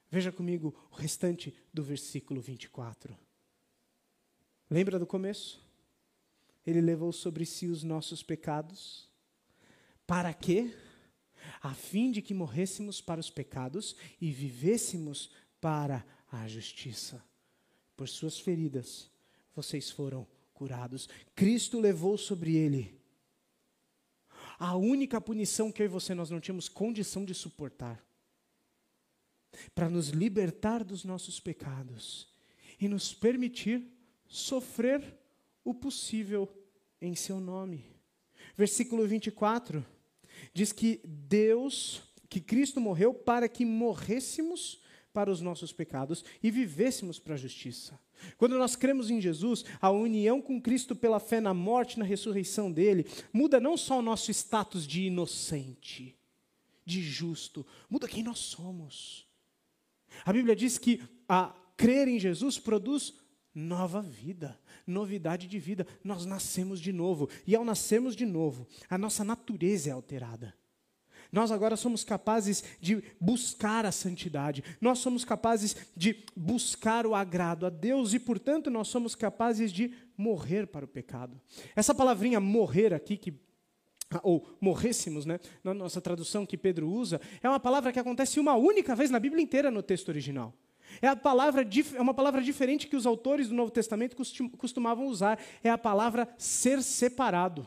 Veja 0.08 0.30
comigo 0.30 0.72
o 0.92 0.94
restante 0.94 1.52
do 1.74 1.82
versículo 1.82 2.40
24. 2.40 3.18
Lembra 4.70 4.96
do 4.96 5.08
começo? 5.08 5.60
Ele 6.64 6.80
levou 6.80 7.10
sobre 7.10 7.44
si 7.44 7.66
os 7.66 7.82
nossos 7.82 8.22
pecados. 8.22 9.10
Para 10.06 10.32
quê? 10.32 10.72
a 11.60 11.74
fim 11.74 12.12
de 12.12 12.22
que 12.22 12.32
morrêssemos 12.32 13.00
para 13.00 13.18
os 13.18 13.28
pecados 13.28 13.96
e 14.20 14.30
vivêssemos 14.30 15.32
para 15.60 16.06
a 16.30 16.46
justiça. 16.46 17.20
Por 17.96 18.08
suas 18.08 18.38
feridas 18.38 19.10
vocês 19.58 19.90
foram 19.90 20.24
curados. 20.54 21.08
Cristo 21.34 21.80
levou 21.80 22.16
sobre 22.16 22.54
ele 22.54 22.96
a 24.56 24.76
única 24.76 25.20
punição 25.20 25.70
que 25.72 25.82
eu 25.82 25.86
e 25.86 25.88
você 25.88 26.14
nós 26.14 26.30
não 26.30 26.40
tínhamos 26.40 26.68
condição 26.68 27.24
de 27.24 27.34
suportar. 27.34 28.04
Para 29.74 29.88
nos 29.88 30.08
libertar 30.10 30.84
dos 30.84 31.04
nossos 31.04 31.40
pecados 31.40 32.28
e 32.80 32.86
nos 32.86 33.12
permitir 33.12 33.84
sofrer 34.28 35.02
o 35.64 35.74
possível 35.74 36.48
em 37.00 37.16
seu 37.16 37.40
nome. 37.40 37.84
Versículo 38.56 39.06
24 39.08 39.84
diz 40.54 40.70
que 40.70 41.00
Deus, 41.04 42.02
que 42.28 42.40
Cristo 42.40 42.80
morreu 42.80 43.12
para 43.12 43.48
que 43.48 43.64
morrêssemos 43.64 44.80
para 45.12 45.32
os 45.32 45.40
nossos 45.40 45.72
pecados 45.72 46.24
e 46.40 46.48
vivêssemos 46.48 47.18
para 47.18 47.34
a 47.34 47.38
justiça. 47.38 47.98
Quando 48.36 48.58
nós 48.58 48.76
cremos 48.76 49.10
em 49.10 49.20
Jesus, 49.20 49.64
a 49.80 49.90
união 49.90 50.40
com 50.40 50.60
Cristo 50.60 50.94
pela 50.94 51.20
fé 51.20 51.40
na 51.40 51.54
morte 51.54 51.94
e 51.94 51.98
na 51.98 52.04
ressurreição 52.04 52.70
dele, 52.70 53.06
muda 53.32 53.60
não 53.60 53.76
só 53.76 53.98
o 53.98 54.02
nosso 54.02 54.30
status 54.30 54.86
de 54.86 55.02
inocente, 55.02 56.16
de 56.84 57.02
justo, 57.02 57.66
muda 57.88 58.08
quem 58.08 58.22
nós 58.22 58.38
somos. 58.38 59.26
A 60.24 60.32
Bíblia 60.32 60.56
diz 60.56 60.78
que 60.78 61.02
a 61.28 61.54
crer 61.76 62.08
em 62.08 62.18
Jesus 62.18 62.58
produz 62.58 63.14
nova 63.54 64.00
vida, 64.00 64.58
novidade 64.86 65.46
de 65.46 65.58
vida. 65.58 65.86
Nós 66.02 66.24
nascemos 66.24 66.80
de 66.80 66.92
novo. 66.92 67.28
E 67.46 67.54
ao 67.54 67.64
nascermos 67.64 68.14
de 68.14 68.24
novo, 68.24 68.66
a 68.88 68.96
nossa 68.96 69.24
natureza 69.24 69.90
é 69.90 69.92
alterada. 69.92 70.54
Nós 71.30 71.50
agora 71.50 71.76
somos 71.76 72.04
capazes 72.04 72.64
de 72.80 73.02
buscar 73.20 73.84
a 73.84 73.92
santidade, 73.92 74.64
nós 74.80 74.98
somos 74.98 75.24
capazes 75.24 75.76
de 75.96 76.24
buscar 76.34 77.06
o 77.06 77.14
agrado 77.14 77.66
a 77.66 77.70
Deus 77.70 78.14
e, 78.14 78.18
portanto, 78.18 78.70
nós 78.70 78.88
somos 78.88 79.14
capazes 79.14 79.72
de 79.72 79.92
morrer 80.16 80.66
para 80.66 80.84
o 80.84 80.88
pecado. 80.88 81.40
Essa 81.76 81.94
palavrinha 81.94 82.40
morrer 82.40 82.94
aqui, 82.94 83.16
que 83.16 83.34
ou 84.22 84.56
morrêssemos, 84.58 85.26
né, 85.26 85.38
na 85.62 85.74
nossa 85.74 86.00
tradução 86.00 86.46
que 86.46 86.56
Pedro 86.56 86.88
usa, 86.88 87.20
é 87.42 87.48
uma 87.48 87.60
palavra 87.60 87.92
que 87.92 87.98
acontece 87.98 88.40
uma 88.40 88.54
única 88.54 88.96
vez 88.96 89.10
na 89.10 89.20
Bíblia 89.20 89.42
inteira 89.42 89.70
no 89.70 89.82
texto 89.82 90.08
original. 90.08 90.54
É, 91.02 91.08
a 91.08 91.14
palavra, 91.14 91.66
é 91.94 92.00
uma 92.00 92.14
palavra 92.14 92.42
diferente 92.42 92.86
que 92.86 92.96
os 92.96 93.06
autores 93.06 93.48
do 93.48 93.54
Novo 93.54 93.70
Testamento 93.70 94.16
costumavam 94.56 95.06
usar. 95.06 95.38
É 95.62 95.68
a 95.68 95.78
palavra 95.78 96.26
ser 96.38 96.82
separado. 96.82 97.66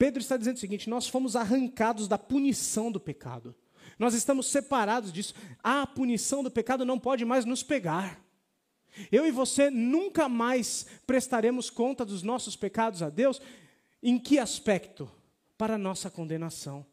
Pedro 0.00 0.22
está 0.22 0.38
dizendo 0.38 0.56
o 0.56 0.60
seguinte: 0.60 0.88
nós 0.88 1.06
fomos 1.06 1.36
arrancados 1.36 2.08
da 2.08 2.16
punição 2.16 2.90
do 2.90 2.98
pecado. 2.98 3.54
Nós 3.98 4.14
estamos 4.14 4.46
separados 4.46 5.12
disso. 5.12 5.34
A 5.62 5.86
punição 5.86 6.42
do 6.42 6.50
pecado 6.50 6.86
não 6.86 6.98
pode 6.98 7.22
mais 7.26 7.44
nos 7.44 7.62
pegar. 7.62 8.18
Eu 9.12 9.26
e 9.26 9.30
você 9.30 9.68
nunca 9.68 10.26
mais 10.26 10.86
prestaremos 11.06 11.68
conta 11.68 12.02
dos 12.02 12.22
nossos 12.22 12.56
pecados 12.56 13.02
a 13.02 13.10
Deus. 13.10 13.42
Em 14.02 14.18
que 14.18 14.38
aspecto? 14.38 15.06
Para 15.58 15.74
a 15.74 15.78
nossa 15.78 16.08
condenação. 16.08 16.86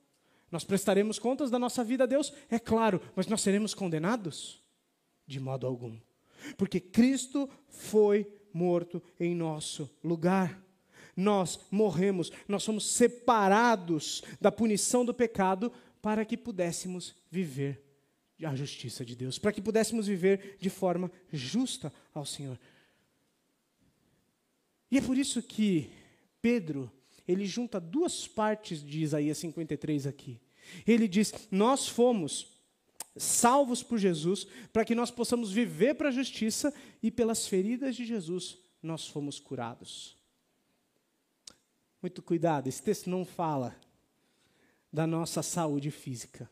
Nós 0.52 0.66
prestaremos 0.66 1.18
contas 1.18 1.50
da 1.50 1.58
nossa 1.58 1.86
vida 1.86 2.04
a 2.04 2.08
Deus, 2.08 2.34
é 2.50 2.60
claro, 2.60 3.02
mas 3.16 3.28
nós 3.28 3.40
seremos 3.40 3.74
condenados? 3.74 4.62
De 5.26 5.40
modo 5.40 5.66
algum. 5.66 5.98
Porque 6.58 6.82
Cristo 6.82 7.50
foi 7.70 8.28
morto 8.54 9.02
em 9.18 9.34
nosso 9.34 9.90
lugar. 10.04 10.67
Nós 11.18 11.60
morremos, 11.72 12.32
nós 12.48 12.62
somos 12.62 12.86
separados 12.86 14.24
da 14.40 14.52
punição 14.52 15.04
do 15.04 15.14
pecado 15.14 15.74
para 16.02 16.24
que 16.24 16.38
pudéssemos 16.38 17.16
viver 17.32 17.84
a 18.44 18.56
justiça 18.56 19.04
de 19.04 19.16
Deus, 19.16 19.40
para 19.40 19.52
que 19.52 19.62
pudéssemos 19.62 20.06
viver 20.06 20.58
de 20.60 20.70
forma 20.70 21.12
justa 21.34 21.92
ao 22.14 22.24
Senhor. 22.24 22.60
E 24.92 24.98
é 25.00 25.02
por 25.02 25.18
isso 25.18 25.42
que 25.42 25.90
Pedro, 26.42 26.92
ele 27.28 27.46
junta 27.46 27.80
duas 27.80 28.28
partes 28.28 28.86
de 28.86 29.02
Isaías 29.02 29.40
53 29.40 30.06
aqui. 30.08 30.40
Ele 30.86 31.08
diz: 31.08 31.34
Nós 31.52 31.88
fomos 31.88 32.56
salvos 33.16 33.82
por 33.82 33.98
Jesus, 33.98 34.46
para 34.72 34.86
que 34.86 34.96
nós 34.96 35.10
possamos 35.10 35.52
viver 35.52 35.96
para 35.96 36.10
a 36.10 36.12
justiça, 36.12 36.74
e 37.02 37.10
pelas 37.10 37.48
feridas 37.48 37.96
de 37.96 38.06
Jesus 38.06 38.58
nós 38.82 39.08
fomos 39.08 39.40
curados. 39.40 40.16
Muito 42.02 42.22
cuidado, 42.22 42.68
esse 42.68 42.82
texto 42.82 43.10
não 43.10 43.26
fala 43.26 43.76
da 44.92 45.08
nossa 45.08 45.42
saúde 45.42 45.92
física. 45.92 46.50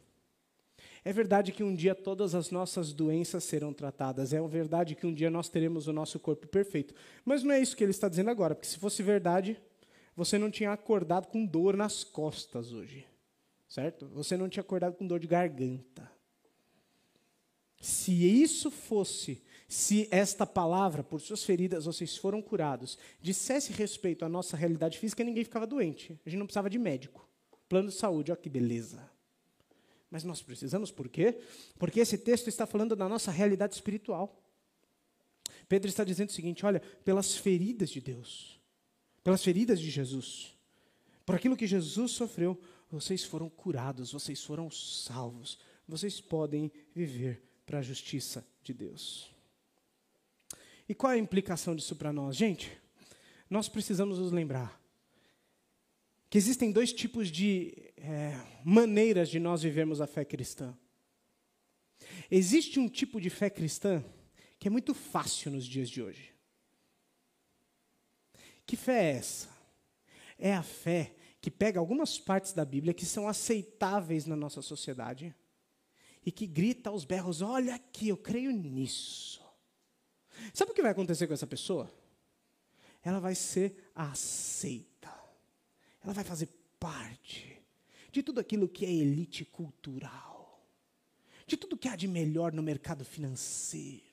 É 1.03 1.13
verdade 1.13 1.51
que 1.51 1.63
um 1.63 1.75
dia 1.75 1.93
todas 1.93 2.33
as 2.33 2.49
nossas 2.49 2.91
doenças 2.91 3.43
serão 3.43 3.71
tratadas. 3.71 4.33
É 4.33 4.41
verdade 4.47 4.95
que 4.95 5.05
um 5.05 5.13
dia 5.13 5.29
nós 5.29 5.47
teremos 5.47 5.87
o 5.87 5.93
nosso 5.93 6.19
corpo 6.19 6.47
perfeito. 6.47 6.95
Mas 7.23 7.43
não 7.43 7.51
é 7.51 7.59
isso 7.59 7.77
que 7.77 7.83
ele 7.83 7.91
está 7.91 8.09
dizendo 8.09 8.31
agora, 8.31 8.55
porque 8.55 8.67
se 8.67 8.79
fosse 8.79 9.03
verdade, 9.03 9.55
você 10.15 10.39
não 10.39 10.49
tinha 10.49 10.71
acordado 10.71 11.27
com 11.27 11.45
dor 11.45 11.77
nas 11.77 12.03
costas 12.03 12.73
hoje. 12.73 13.05
Certo? 13.67 14.07
Você 14.09 14.35
não 14.35 14.49
tinha 14.49 14.61
acordado 14.61 14.95
com 14.95 15.05
dor 15.05 15.19
de 15.19 15.27
garganta. 15.27 16.09
Se 17.79 18.11
isso 18.11 18.71
fosse, 18.71 19.43
se 19.67 20.07
esta 20.11 20.45
palavra, 20.45 21.03
por 21.03 21.19
suas 21.19 21.43
feridas 21.43 21.85
vocês 21.85 22.15
foram 22.17 22.41
curados, 22.41 22.97
dissesse 23.21 23.73
respeito 23.73 24.23
à 24.23 24.29
nossa 24.29 24.55
realidade 24.55 24.99
física, 24.99 25.23
ninguém 25.23 25.43
ficava 25.43 25.65
doente. 25.65 26.19
A 26.25 26.29
gente 26.29 26.39
não 26.39 26.45
precisava 26.45 26.69
de 26.69 26.77
médico. 26.77 27.27
Plano 27.67 27.89
de 27.89 27.95
saúde, 27.95 28.31
olha 28.31 28.39
que 28.39 28.49
beleza. 28.49 29.09
Mas 30.09 30.23
nós 30.23 30.41
precisamos 30.41 30.91
por 30.91 31.09
quê? 31.09 31.39
Porque 31.79 31.99
esse 31.99 32.17
texto 32.17 32.47
está 32.47 32.65
falando 32.65 32.95
da 32.95 33.09
nossa 33.09 33.31
realidade 33.31 33.73
espiritual. 33.73 34.41
Pedro 35.67 35.89
está 35.89 36.03
dizendo 36.03 36.29
o 36.29 36.33
seguinte: 36.33 36.65
olha, 36.65 36.79
pelas 37.03 37.35
feridas 37.35 37.89
de 37.89 37.99
Deus, 37.99 38.59
pelas 39.23 39.43
feridas 39.43 39.79
de 39.79 39.89
Jesus, 39.89 40.55
por 41.25 41.35
aquilo 41.35 41.57
que 41.57 41.65
Jesus 41.65 42.11
sofreu, 42.11 42.59
vocês 42.89 43.23
foram 43.23 43.49
curados, 43.49 44.11
vocês 44.11 44.43
foram 44.43 44.69
salvos, 44.69 45.57
vocês 45.87 46.21
podem 46.21 46.71
viver 46.93 47.41
para 47.65 47.79
a 47.79 47.81
justiça 47.81 48.45
de 48.63 48.73
Deus. 48.73 49.34
E 50.87 50.93
qual 50.93 51.11
é 51.11 51.15
a 51.15 51.19
implicação 51.19 51.75
disso 51.75 51.95
para 51.95 52.13
nós? 52.13 52.35
Gente, 52.35 52.71
nós 53.49 53.67
precisamos 53.67 54.19
nos 54.19 54.31
lembrar 54.31 54.79
que 56.29 56.37
existem 56.37 56.71
dois 56.71 56.91
tipos 56.91 57.31
de 57.31 57.91
é, 57.97 58.39
maneiras 58.63 59.29
de 59.29 59.39
nós 59.39 59.63
vivermos 59.63 60.01
a 60.01 60.07
fé 60.07 60.25
cristã. 60.25 60.77
Existe 62.29 62.79
um 62.79 62.87
tipo 62.87 63.19
de 63.19 63.29
fé 63.29 63.49
cristã 63.49 64.03
que 64.59 64.67
é 64.67 64.71
muito 64.71 64.93
fácil 64.93 65.51
nos 65.51 65.65
dias 65.65 65.89
de 65.89 66.01
hoje. 66.01 66.33
Que 68.65 68.75
fé 68.75 69.11
é 69.11 69.17
essa? 69.17 69.49
É 70.37 70.53
a 70.53 70.63
fé 70.63 71.15
que 71.39 71.51
pega 71.51 71.79
algumas 71.79 72.17
partes 72.17 72.53
da 72.53 72.65
Bíblia 72.65 72.93
que 72.93 73.05
são 73.05 73.27
aceitáveis 73.27 74.25
na 74.25 74.35
nossa 74.35 74.61
sociedade 74.61 75.35
e 76.25 76.31
que 76.31 76.47
grita 76.47 76.89
aos 76.89 77.05
berros: 77.05 77.41
Olha 77.41 77.75
aqui, 77.75 78.07
eu 78.07 78.17
creio 78.17 78.51
nisso. 78.51 79.44
Sabe 80.53 80.71
o 80.71 80.73
que 80.73 80.81
vai 80.81 80.91
acontecer 80.91 81.27
com 81.27 81.33
essa 81.33 81.47
pessoa? 81.47 81.91
Ela 83.03 83.19
vai 83.19 83.35
ser 83.35 83.89
aceita. 83.93 85.13
Ela 86.03 86.13
vai 86.13 86.23
fazer 86.23 86.49
parte 86.79 87.61
de 88.11 88.23
tudo 88.23 88.39
aquilo 88.39 88.69
que 88.69 88.85
é 88.85 88.91
elite 88.91 89.43
cultural, 89.43 90.65
de 91.45 91.57
tudo 91.57 91.77
que 91.77 91.87
há 91.87 91.95
de 91.95 92.07
melhor 92.07 92.53
no 92.53 92.63
mercado 92.63 93.03
financeiro. 93.03 94.03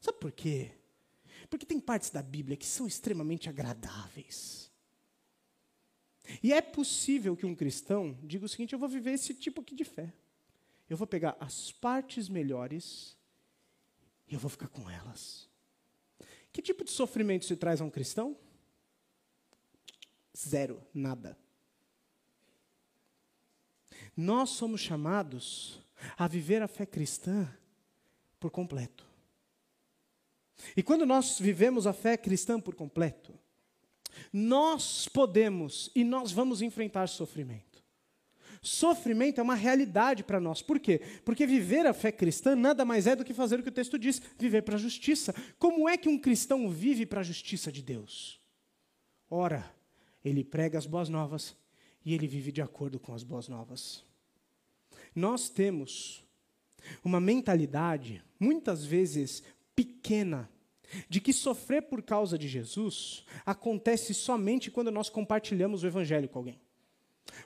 Sabe 0.00 0.18
por 0.18 0.32
quê? 0.32 0.72
Porque 1.50 1.66
tem 1.66 1.78
partes 1.78 2.10
da 2.10 2.22
Bíblia 2.22 2.56
que 2.56 2.66
são 2.66 2.86
extremamente 2.86 3.48
agradáveis. 3.48 4.70
E 6.42 6.52
é 6.52 6.60
possível 6.60 7.36
que 7.36 7.46
um 7.46 7.54
cristão 7.54 8.18
diga 8.22 8.46
o 8.46 8.48
seguinte: 8.48 8.72
eu 8.72 8.78
vou 8.78 8.88
viver 8.88 9.12
esse 9.12 9.34
tipo 9.34 9.60
aqui 9.60 9.74
de 9.74 9.84
fé. 9.84 10.12
Eu 10.88 10.96
vou 10.96 11.06
pegar 11.06 11.36
as 11.40 11.72
partes 11.72 12.28
melhores 12.28 13.15
e 14.28 14.34
eu 14.34 14.40
vou 14.40 14.50
ficar 14.50 14.68
com 14.68 14.88
elas. 14.90 15.48
Que 16.52 16.62
tipo 16.62 16.84
de 16.84 16.90
sofrimento 16.90 17.44
se 17.44 17.56
traz 17.56 17.80
a 17.80 17.84
um 17.84 17.90
cristão? 17.90 18.36
Zero, 20.36 20.82
nada. 20.92 21.38
Nós 24.16 24.50
somos 24.50 24.80
chamados 24.80 25.80
a 26.16 26.26
viver 26.26 26.62
a 26.62 26.68
fé 26.68 26.86
cristã 26.86 27.48
por 28.40 28.50
completo. 28.50 29.06
E 30.76 30.82
quando 30.82 31.04
nós 31.04 31.38
vivemos 31.38 31.86
a 31.86 31.92
fé 31.92 32.16
cristã 32.16 32.60
por 32.60 32.74
completo, 32.74 33.38
nós 34.32 35.06
podemos 35.08 35.90
e 35.94 36.04
nós 36.04 36.32
vamos 36.32 36.62
enfrentar 36.62 37.08
sofrimento. 37.08 37.65
Sofrimento 38.62 39.40
é 39.40 39.42
uma 39.42 39.54
realidade 39.54 40.24
para 40.24 40.40
nós. 40.40 40.62
Por 40.62 40.78
quê? 40.78 41.00
Porque 41.24 41.46
viver 41.46 41.86
a 41.86 41.92
fé 41.92 42.10
cristã 42.10 42.56
nada 42.56 42.84
mais 42.84 43.06
é 43.06 43.16
do 43.16 43.24
que 43.24 43.34
fazer 43.34 43.58
o 43.58 43.62
que 43.62 43.68
o 43.68 43.72
texto 43.72 43.98
diz: 43.98 44.20
viver 44.38 44.62
para 44.62 44.76
a 44.76 44.78
justiça. 44.78 45.34
Como 45.58 45.88
é 45.88 45.96
que 45.96 46.08
um 46.08 46.18
cristão 46.18 46.68
vive 46.68 47.06
para 47.06 47.20
a 47.20 47.24
justiça 47.24 47.70
de 47.70 47.82
Deus? 47.82 48.40
Ora, 49.30 49.68
ele 50.24 50.44
prega 50.44 50.78
as 50.78 50.86
boas 50.86 51.08
novas 51.08 51.56
e 52.04 52.14
ele 52.14 52.26
vive 52.26 52.52
de 52.52 52.62
acordo 52.62 52.98
com 52.98 53.14
as 53.14 53.22
boas 53.22 53.48
novas. 53.48 54.04
Nós 55.14 55.48
temos 55.48 56.24
uma 57.04 57.20
mentalidade, 57.20 58.22
muitas 58.38 58.84
vezes 58.84 59.42
pequena, 59.74 60.48
de 61.08 61.20
que 61.20 61.32
sofrer 61.32 61.82
por 61.82 62.02
causa 62.02 62.38
de 62.38 62.46
Jesus 62.46 63.24
acontece 63.44 64.14
somente 64.14 64.70
quando 64.70 64.90
nós 64.90 65.08
compartilhamos 65.08 65.82
o 65.82 65.86
Evangelho 65.86 66.28
com 66.28 66.38
alguém. 66.38 66.60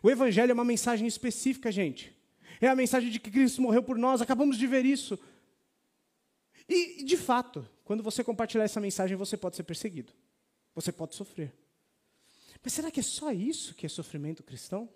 O 0.02 0.10
Evangelho 0.10 0.50
é 0.50 0.54
uma 0.54 0.64
mensagem 0.64 1.06
específica, 1.06 1.70
gente. 1.70 2.14
É 2.60 2.68
a 2.68 2.76
mensagem 2.76 3.10
de 3.10 3.18
que 3.18 3.30
Cristo 3.30 3.62
morreu 3.62 3.82
por 3.82 3.96
nós, 3.98 4.20
acabamos 4.20 4.56
de 4.56 4.66
ver 4.66 4.84
isso. 4.84 5.18
E, 6.68 7.02
de 7.02 7.16
fato, 7.16 7.68
quando 7.84 8.02
você 8.02 8.22
compartilhar 8.22 8.64
essa 8.64 8.80
mensagem, 8.80 9.16
você 9.16 9.36
pode 9.36 9.56
ser 9.56 9.64
perseguido. 9.64 10.12
Você 10.74 10.92
pode 10.92 11.14
sofrer. 11.14 11.52
Mas 12.62 12.72
será 12.72 12.90
que 12.90 13.00
é 13.00 13.02
só 13.02 13.32
isso 13.32 13.74
que 13.74 13.86
é 13.86 13.88
sofrimento 13.88 14.42
cristão? 14.42 14.88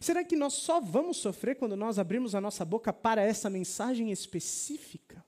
Será 0.00 0.22
que 0.22 0.36
nós 0.36 0.54
só 0.54 0.80
vamos 0.80 1.16
sofrer 1.16 1.56
quando 1.56 1.76
nós 1.76 1.98
abrimos 1.98 2.34
a 2.34 2.40
nossa 2.40 2.64
boca 2.64 2.92
para 2.92 3.22
essa 3.22 3.48
mensagem 3.48 4.12
específica? 4.12 5.24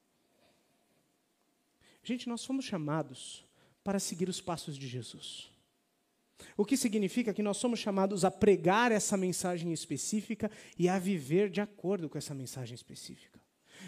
Gente, 2.03 2.29
nós 2.29 2.45
fomos 2.45 2.65
chamados 2.65 3.45
para 3.83 3.99
seguir 3.99 4.29
os 4.29 4.41
passos 4.41 4.77
de 4.77 4.87
Jesus. 4.87 5.51
O 6.57 6.65
que 6.65 6.77
significa 6.77 7.33
que 7.33 7.43
nós 7.43 7.57
somos 7.57 7.79
chamados 7.79 8.25
a 8.25 8.31
pregar 8.31 8.93
essa 8.93 9.17
mensagem 9.17 9.73
específica 9.73 10.51
e 10.79 10.89
a 10.89 10.99
viver 10.99 11.51
de 11.51 11.61
acordo 11.61 12.09
com 12.09 12.19
essa 12.19 12.35
mensagem 12.35 12.75
específica. 12.75 13.41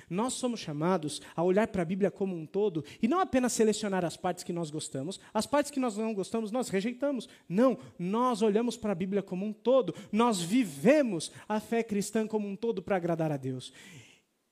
Nós 0.09 0.35
somos 0.35 0.61
chamados 0.61 1.21
a 1.35 1.43
olhar 1.43 1.69
para 1.69 1.83
a 1.83 1.85
Bíblia 1.85 2.11
como 2.11 2.35
um 2.35 2.47
todo 2.47 2.85
e 3.01 3.09
não 3.09 3.21
apenas 3.21 3.53
selecionar 3.53 4.05
as 4.05 4.17
partes 4.17 4.45
que 4.45 4.53
nós 4.53 4.71
gostamos, 4.71 5.21
as 5.33 5.47
partes 5.47 5.71
que 5.71 5.81
nós 5.81 5.97
não 5.97 6.15
gostamos 6.15 6.51
nós 6.51 6.69
rejeitamos. 6.69 7.29
Não, 7.49 7.79
nós 7.99 8.43
olhamos 8.43 8.77
para 8.77 8.93
a 8.93 8.97
Bíblia 8.97 9.23
como 9.23 9.45
um 9.45 9.53
todo, 9.53 9.95
nós 10.11 10.41
vivemos 10.41 11.31
a 11.49 11.61
fé 11.61 11.83
cristã 11.83 12.27
como 12.27 12.49
um 12.49 12.57
todo 12.57 12.83
para 12.83 12.97
agradar 12.97 13.33
a 13.33 13.37
Deus. 13.37 13.73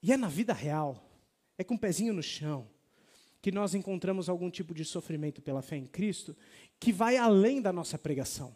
E 0.02 0.12
é 0.12 0.16
na 0.16 0.28
vida 0.28 0.52
real, 0.52 1.04
é 1.58 1.64
com 1.64 1.74
o 1.74 1.76
um 1.76 1.80
pezinho 1.80 2.12
no 2.12 2.22
chão, 2.22 2.66
que 3.40 3.50
nós 3.50 3.74
encontramos 3.74 4.28
algum 4.28 4.50
tipo 4.50 4.74
de 4.74 4.84
sofrimento 4.84 5.40
pela 5.40 5.62
fé 5.62 5.76
em 5.76 5.86
Cristo 5.86 6.36
que 6.78 6.92
vai 6.92 7.16
além 7.16 7.60
da 7.60 7.72
nossa 7.72 7.98
pregação. 7.98 8.54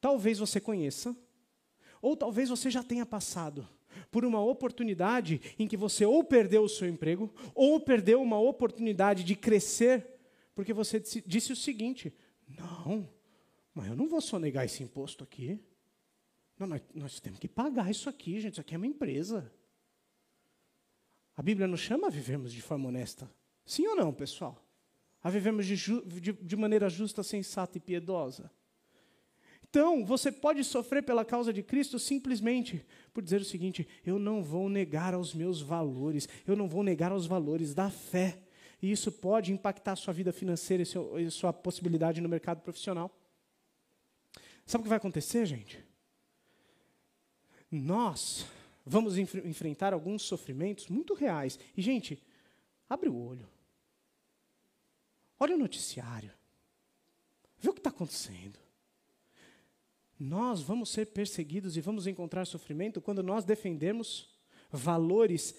Talvez 0.00 0.38
você 0.38 0.60
conheça, 0.60 1.16
ou 2.00 2.16
talvez 2.16 2.48
você 2.48 2.70
já 2.70 2.82
tenha 2.82 3.06
passado 3.06 3.68
por 4.10 4.24
uma 4.24 4.42
oportunidade 4.42 5.40
em 5.58 5.68
que 5.68 5.76
você 5.76 6.04
ou 6.04 6.24
perdeu 6.24 6.64
o 6.64 6.68
seu 6.68 6.88
emprego, 6.88 7.32
ou 7.54 7.78
perdeu 7.80 8.20
uma 8.20 8.38
oportunidade 8.38 9.22
de 9.22 9.36
crescer, 9.36 10.06
porque 10.54 10.72
você 10.72 11.00
disse 11.24 11.52
o 11.52 11.56
seguinte: 11.56 12.12
não, 12.48 13.08
mas 13.74 13.88
eu 13.88 13.96
não 13.96 14.08
vou 14.08 14.20
sonegar 14.20 14.64
esse 14.64 14.82
imposto 14.82 15.22
aqui. 15.24 15.60
Não, 16.58 16.66
nós, 16.66 16.82
nós 16.94 17.20
temos 17.20 17.38
que 17.38 17.48
pagar 17.48 17.90
isso 17.90 18.08
aqui, 18.08 18.40
gente, 18.40 18.52
isso 18.52 18.60
aqui 18.60 18.74
é 18.74 18.78
uma 18.78 18.86
empresa. 18.86 19.52
A 21.36 21.42
Bíblia 21.42 21.66
nos 21.66 21.80
chama 21.80 22.08
a 22.08 22.10
vivermos 22.10 22.52
de 22.52 22.60
forma 22.60 22.88
honesta. 22.88 23.30
Sim 23.64 23.86
ou 23.86 23.96
não, 23.96 24.12
pessoal? 24.12 24.62
A 25.22 25.30
vivermos 25.30 25.66
de, 25.66 25.76
de, 25.76 26.32
de 26.32 26.56
maneira 26.56 26.88
justa, 26.88 27.22
sensata 27.22 27.78
e 27.78 27.80
piedosa. 27.80 28.50
Então, 29.62 30.04
você 30.04 30.30
pode 30.30 30.62
sofrer 30.64 31.02
pela 31.02 31.24
causa 31.24 31.52
de 31.52 31.62
Cristo 31.62 31.98
simplesmente 31.98 32.84
por 33.14 33.22
dizer 33.22 33.40
o 33.40 33.44
seguinte: 33.44 33.88
eu 34.04 34.18
não 34.18 34.42
vou 34.42 34.68
negar 34.68 35.14
aos 35.14 35.34
meus 35.34 35.62
valores, 35.62 36.28
eu 36.46 36.54
não 36.54 36.68
vou 36.68 36.82
negar 36.82 37.12
aos 37.12 37.26
valores 37.26 37.72
da 37.72 37.88
fé. 37.88 38.38
E 38.82 38.90
isso 38.90 39.10
pode 39.10 39.52
impactar 39.52 39.92
a 39.92 39.96
sua 39.96 40.12
vida 40.12 40.32
financeira 40.32 40.82
e 41.18 41.24
a 41.24 41.30
sua 41.30 41.52
possibilidade 41.52 42.20
no 42.20 42.28
mercado 42.28 42.60
profissional. 42.60 43.16
Sabe 44.66 44.82
o 44.82 44.84
que 44.84 44.88
vai 44.88 44.98
acontecer, 44.98 45.46
gente? 45.46 45.92
nós 47.72 48.46
vamos 48.84 49.18
enf 49.18 49.34
enfrentar 49.44 49.92
alguns 49.92 50.22
sofrimentos 50.22 50.88
muito 50.88 51.14
reais. 51.14 51.58
E, 51.76 51.82
gente, 51.82 52.22
abre 52.88 53.08
o 53.08 53.16
olho. 53.16 53.48
Olha 55.38 55.56
o 55.56 55.58
noticiário. 55.58 56.32
Vê 57.58 57.68
o 57.68 57.72
que 57.72 57.80
está 57.80 57.90
acontecendo. 57.90 58.58
Nós 60.18 60.62
vamos 60.62 60.90
ser 60.90 61.06
perseguidos 61.06 61.76
e 61.76 61.80
vamos 61.80 62.06
encontrar 62.06 62.44
sofrimento 62.44 63.00
quando 63.00 63.22
nós 63.22 63.44
defendemos 63.44 64.30
valores 64.70 65.54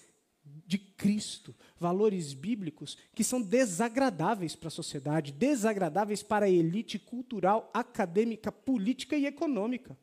de 0.66 0.78
Cristo, 0.78 1.54
valores 1.78 2.34
bíblicos 2.34 2.96
que 3.14 3.24
são 3.24 3.40
desagradáveis 3.40 4.54
para 4.54 4.68
a 4.68 4.70
sociedade, 4.70 5.32
desagradáveis 5.32 6.22
para 6.22 6.46
a 6.46 6.50
elite 6.50 6.98
cultural, 6.98 7.70
acadêmica, 7.72 8.52
política 8.52 9.16
e 9.16 9.26
econômica. 9.26 9.96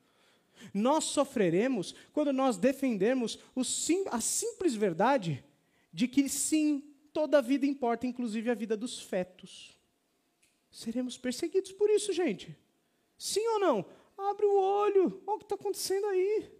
Nós 0.73 1.05
sofreremos 1.05 1.95
quando 2.13 2.31
nós 2.31 2.57
defendemos 2.57 3.39
sim, 3.63 4.05
a 4.07 4.19
simples 4.21 4.75
verdade 4.75 5.43
de 5.93 6.07
que 6.07 6.27
sim, 6.29 6.83
toda 7.11 7.37
a 7.37 7.41
vida 7.41 7.65
importa, 7.65 8.07
inclusive 8.07 8.49
a 8.49 8.53
vida 8.53 8.77
dos 8.77 9.01
fetos. 9.01 9.77
Seremos 10.71 11.17
perseguidos 11.17 11.71
por 11.71 11.89
isso, 11.89 12.13
gente. 12.13 12.57
Sim 13.17 13.45
ou 13.47 13.59
não? 13.59 13.85
Abre 14.17 14.45
o 14.45 14.55
olho, 14.55 15.21
olha 15.27 15.35
o 15.35 15.37
que 15.39 15.45
está 15.45 15.55
acontecendo 15.55 16.05
aí. 16.07 16.51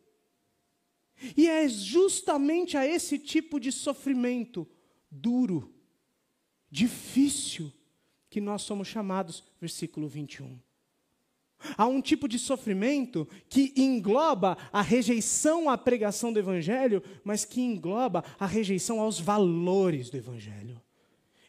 E 1.38 1.48
é 1.48 1.68
justamente 1.70 2.76
a 2.76 2.86
esse 2.86 3.18
tipo 3.20 3.60
de 3.60 3.72
sofrimento 3.72 4.68
duro, 5.10 5.74
difícil, 6.70 7.72
que 8.30 8.42
nós 8.42 8.62
somos 8.62 8.88
chamados, 8.88 9.44
versículo 9.60 10.08
21. 10.08 10.60
Há 11.78 11.86
um 11.86 12.02
tipo 12.02 12.28
de 12.28 12.40
sofrimento 12.40 13.28
que 13.50 13.74
engloba 13.76 14.58
a 14.72 14.82
rejeição 14.82 15.70
à 15.70 15.78
pregação 15.78 16.32
do 16.32 16.40
Evangelho, 16.40 17.04
mas 17.24 17.46
que 17.46 17.62
engloba 17.62 18.24
a 18.40 18.46
rejeição 18.46 19.00
aos 19.00 19.20
valores 19.20 20.10
do 20.10 20.18
Evangelho. 20.18 20.82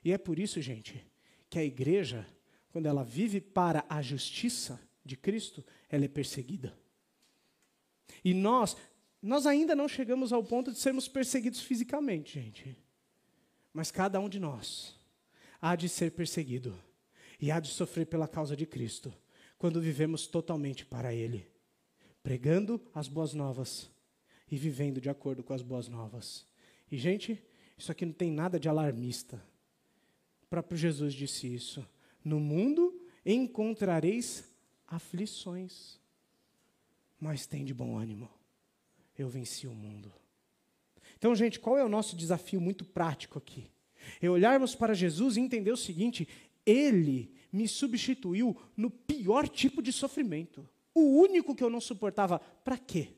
E 0.05 0.13
é 0.13 0.19
por 0.19 0.39
isso, 0.39 0.61
gente, 0.61 1.05
que 1.49 1.59
a 1.59 1.65
igreja, 1.65 2.27
quando 2.71 2.87
ela 2.87 3.05
vive 3.05 3.41
para 3.41 3.85
a 3.89 4.03
justiça 4.03 4.81
de 5.05 5.17
Cristo, 5.17 5.65
ela 5.89 6.05
é 6.05 6.09
perseguida. 6.09 6.77
E 8.25 8.35
nós, 8.35 8.77
nós 9.21 9.47
ainda 9.47 9.75
não 9.75 9.89
chegamos 9.89 10.33
ao 10.33 10.43
ponto 10.43 10.73
de 10.73 10.79
sermos 10.79 11.09
perseguidos 11.09 11.61
fisicamente, 11.61 12.41
gente. 12.41 12.77
Mas 13.73 13.91
cada 13.91 14.21
um 14.21 14.29
de 14.29 14.39
nós 14.39 14.95
há 15.61 15.77
de 15.77 15.89
ser 15.89 16.13
perseguido 16.13 16.77
e 17.41 17.51
há 17.51 17.59
de 17.59 17.69
sofrer 17.69 18.07
pela 18.07 18.29
causa 18.29 18.57
de 18.57 18.67
Cristo 18.67 19.13
quando 19.63 19.81
vivemos 19.81 20.27
totalmente 20.27 20.85
para 20.85 21.15
Ele, 21.15 21.47
pregando 22.21 22.81
as 22.93 23.07
boas 23.07 23.33
novas 23.33 23.89
e 24.51 24.57
vivendo 24.57 25.01
de 25.01 25.09
acordo 25.09 25.45
com 25.45 25.53
as 25.53 25.63
boas 25.63 25.87
novas. 25.87 26.45
E, 26.91 26.99
gente, 26.99 27.41
isso 27.79 27.93
aqui 27.93 28.05
não 28.05 28.13
tem 28.13 28.29
nada 28.29 28.59
de 28.59 28.69
alarmista. 28.69 29.41
O 30.43 30.47
próprio 30.49 30.77
Jesus 30.77 31.15
disse 31.15 31.47
isso. 31.47 31.89
No 32.25 32.41
mundo 32.41 33.07
encontrareis 33.25 34.53
aflições, 34.85 35.97
mas 37.21 37.47
tem 37.47 37.65
de 37.65 37.73
bom 37.73 37.97
ânimo. 37.97 38.29
Eu 39.17 39.29
venci 39.29 39.69
o 39.69 39.73
mundo. 39.73 40.13
Então, 41.17 41.37
gente, 41.37 41.61
qual 41.61 41.79
é 41.79 41.85
o 41.85 41.89
nosso 41.89 42.17
desafio 42.17 42.61
muito 42.61 42.85
prático 42.85 43.39
aqui? 43.39 43.71
É 44.21 44.29
olharmos 44.29 44.75
para 44.75 44.93
Jesus 44.93 45.37
e 45.37 45.41
entender 45.41 45.71
o 45.71 45.77
seguinte: 45.77 46.27
Ele 46.67 47.33
me 47.53 47.69
substituiu 47.69 48.57
no 48.77 48.91
pior 48.91 49.47
tipo 49.47 49.83
de 49.83 49.93
sofrimento. 49.93 50.67
O 50.95 51.21
único 51.21 51.55
que 51.55 51.63
eu 51.63 51.71
não 51.71 51.81
suportava. 51.81 52.39
Para 52.39 52.79
quê? 52.79 53.15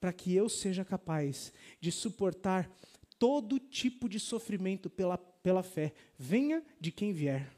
Para 0.00 0.12
que 0.12 0.34
eu 0.34 0.48
seja 0.48 0.84
capaz 0.84 1.52
de 1.78 1.92
suportar 1.92 2.70
todo 3.18 3.58
tipo 3.58 4.08
de 4.08 4.18
sofrimento 4.18 4.90
pela, 4.90 5.16
pela 5.16 5.62
fé, 5.62 5.92
venha 6.18 6.64
de 6.80 6.90
quem 6.90 7.12
vier. 7.12 7.54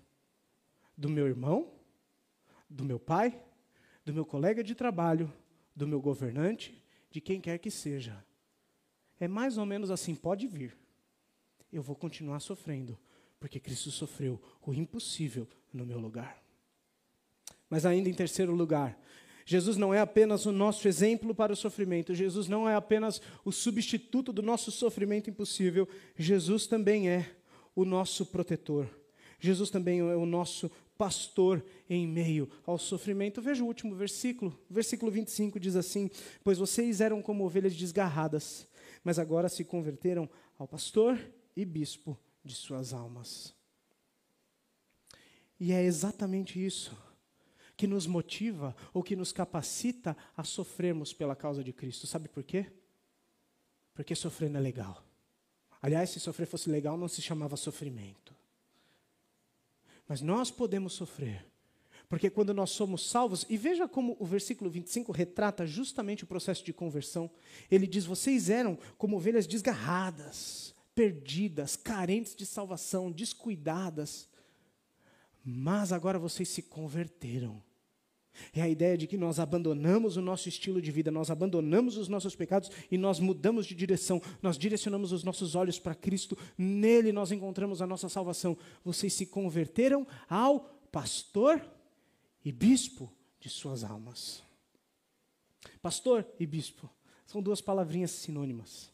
Do 0.96 1.08
meu 1.08 1.26
irmão, 1.26 1.72
do 2.68 2.84
meu 2.84 2.98
pai, 2.98 3.42
do 4.04 4.12
meu 4.12 4.26
colega 4.26 4.62
de 4.62 4.74
trabalho, 4.74 5.32
do 5.74 5.86
meu 5.86 6.00
governante, 6.00 6.82
de 7.10 7.20
quem 7.20 7.40
quer 7.40 7.58
que 7.58 7.70
seja. 7.70 8.24
É 9.18 9.26
mais 9.26 9.56
ou 9.56 9.64
menos 9.64 9.90
assim: 9.90 10.14
pode 10.14 10.46
vir. 10.46 10.76
Eu 11.72 11.82
vou 11.82 11.96
continuar 11.96 12.40
sofrendo, 12.40 12.98
porque 13.38 13.60
Cristo 13.60 13.90
sofreu 13.90 14.40
o 14.66 14.72
impossível 14.72 15.46
no 15.72 15.84
meu 15.84 15.98
lugar. 15.98 16.42
Mas 17.68 17.84
ainda 17.84 18.08
em 18.08 18.14
terceiro 18.14 18.54
lugar, 18.54 18.98
Jesus 19.46 19.76
não 19.76 19.92
é 19.92 20.00
apenas 20.00 20.46
o 20.46 20.52
nosso 20.52 20.88
exemplo 20.88 21.34
para 21.34 21.52
o 21.52 21.56
sofrimento, 21.56 22.14
Jesus 22.14 22.48
não 22.48 22.68
é 22.68 22.74
apenas 22.74 23.20
o 23.44 23.52
substituto 23.52 24.32
do 24.32 24.42
nosso 24.42 24.70
sofrimento 24.70 25.28
impossível, 25.28 25.88
Jesus 26.16 26.66
também 26.66 27.08
é 27.08 27.30
o 27.74 27.84
nosso 27.84 28.24
protetor. 28.24 28.88
Jesus 29.38 29.68
também 29.68 29.98
é 29.98 30.16
o 30.16 30.24
nosso 30.24 30.70
pastor 30.96 31.62
em 31.90 32.06
meio 32.06 32.48
ao 32.64 32.78
sofrimento. 32.78 33.42
Veja 33.42 33.62
o 33.62 33.66
último 33.66 33.94
versículo, 33.94 34.58
versículo 34.70 35.10
25 35.10 35.60
diz 35.60 35.76
assim: 35.76 36.10
Pois 36.42 36.56
vocês 36.56 37.00
eram 37.02 37.20
como 37.20 37.44
ovelhas 37.44 37.74
desgarradas, 37.74 38.66
mas 39.02 39.18
agora 39.18 39.50
se 39.50 39.64
converteram 39.64 40.28
ao 40.58 40.66
pastor 40.66 41.18
e 41.54 41.64
bispo 41.64 42.18
de 42.44 42.54
suas 42.54 42.92
almas. 42.92 43.54
E 45.58 45.72
é 45.72 45.82
exatamente 45.82 46.64
isso 46.64 46.96
que 47.76 47.86
nos 47.86 48.06
motiva 48.06 48.76
ou 48.92 49.02
que 49.02 49.16
nos 49.16 49.32
capacita 49.32 50.16
a 50.36 50.44
sofrermos 50.44 51.12
pela 51.12 51.34
causa 51.34 51.64
de 51.64 51.72
Cristo. 51.72 52.06
Sabe 52.06 52.28
por 52.28 52.42
quê? 52.42 52.66
Porque 53.94 54.14
sofrer 54.14 54.50
não 54.50 54.60
é 54.60 54.62
legal. 54.62 55.02
Aliás, 55.80 56.10
se 56.10 56.20
sofrer 56.20 56.46
fosse 56.46 56.70
legal, 56.70 56.96
não 56.96 57.08
se 57.08 57.20
chamava 57.20 57.56
sofrimento. 57.56 58.34
Mas 60.06 60.20
nós 60.20 60.50
podemos 60.50 60.92
sofrer, 60.92 61.46
porque 62.08 62.28
quando 62.28 62.52
nós 62.52 62.70
somos 62.70 63.08
salvos, 63.08 63.46
e 63.48 63.56
veja 63.56 63.88
como 63.88 64.16
o 64.20 64.26
versículo 64.26 64.70
25 64.70 65.12
retrata 65.12 65.66
justamente 65.66 66.24
o 66.24 66.26
processo 66.26 66.64
de 66.64 66.72
conversão. 66.72 67.30
Ele 67.70 67.86
diz: 67.86 68.04
Vocês 68.04 68.50
eram 68.50 68.78
como 68.98 69.16
ovelhas 69.16 69.46
desgarradas 69.46 70.73
perdidas, 70.94 71.76
carentes 71.76 72.34
de 72.34 72.46
salvação, 72.46 73.10
descuidadas. 73.10 74.28
Mas 75.44 75.92
agora 75.92 76.18
vocês 76.18 76.48
se 76.48 76.62
converteram. 76.62 77.62
É 78.52 78.60
a 78.60 78.68
ideia 78.68 78.98
de 78.98 79.06
que 79.06 79.16
nós 79.16 79.38
abandonamos 79.38 80.16
o 80.16 80.22
nosso 80.22 80.48
estilo 80.48 80.82
de 80.82 80.90
vida, 80.90 81.10
nós 81.10 81.30
abandonamos 81.30 81.96
os 81.96 82.08
nossos 82.08 82.34
pecados 82.34 82.70
e 82.90 82.98
nós 82.98 83.20
mudamos 83.20 83.66
de 83.66 83.74
direção, 83.74 84.20
nós 84.42 84.58
direcionamos 84.58 85.12
os 85.12 85.22
nossos 85.22 85.54
olhos 85.54 85.78
para 85.78 85.94
Cristo, 85.94 86.36
nele 86.58 87.12
nós 87.12 87.30
encontramos 87.30 87.80
a 87.80 87.86
nossa 87.86 88.08
salvação. 88.08 88.56
Vocês 88.84 89.12
se 89.12 89.26
converteram 89.26 90.06
ao 90.28 90.60
pastor 90.90 91.64
e 92.44 92.50
bispo 92.50 93.12
de 93.38 93.48
suas 93.48 93.84
almas. 93.84 94.42
Pastor 95.80 96.26
e 96.38 96.46
bispo 96.46 96.90
são 97.26 97.42
duas 97.42 97.60
palavrinhas 97.60 98.10
sinônimas. 98.10 98.93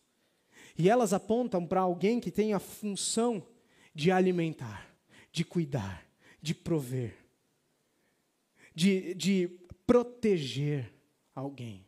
E 0.80 0.88
elas 0.88 1.12
apontam 1.12 1.66
para 1.66 1.82
alguém 1.82 2.18
que 2.18 2.30
tem 2.30 2.54
a 2.54 2.58
função 2.58 3.46
de 3.94 4.10
alimentar, 4.10 4.90
de 5.30 5.44
cuidar, 5.44 6.06
de 6.40 6.54
prover, 6.54 7.14
de, 8.74 9.12
de 9.12 9.48
proteger 9.86 10.90
alguém. 11.34 11.84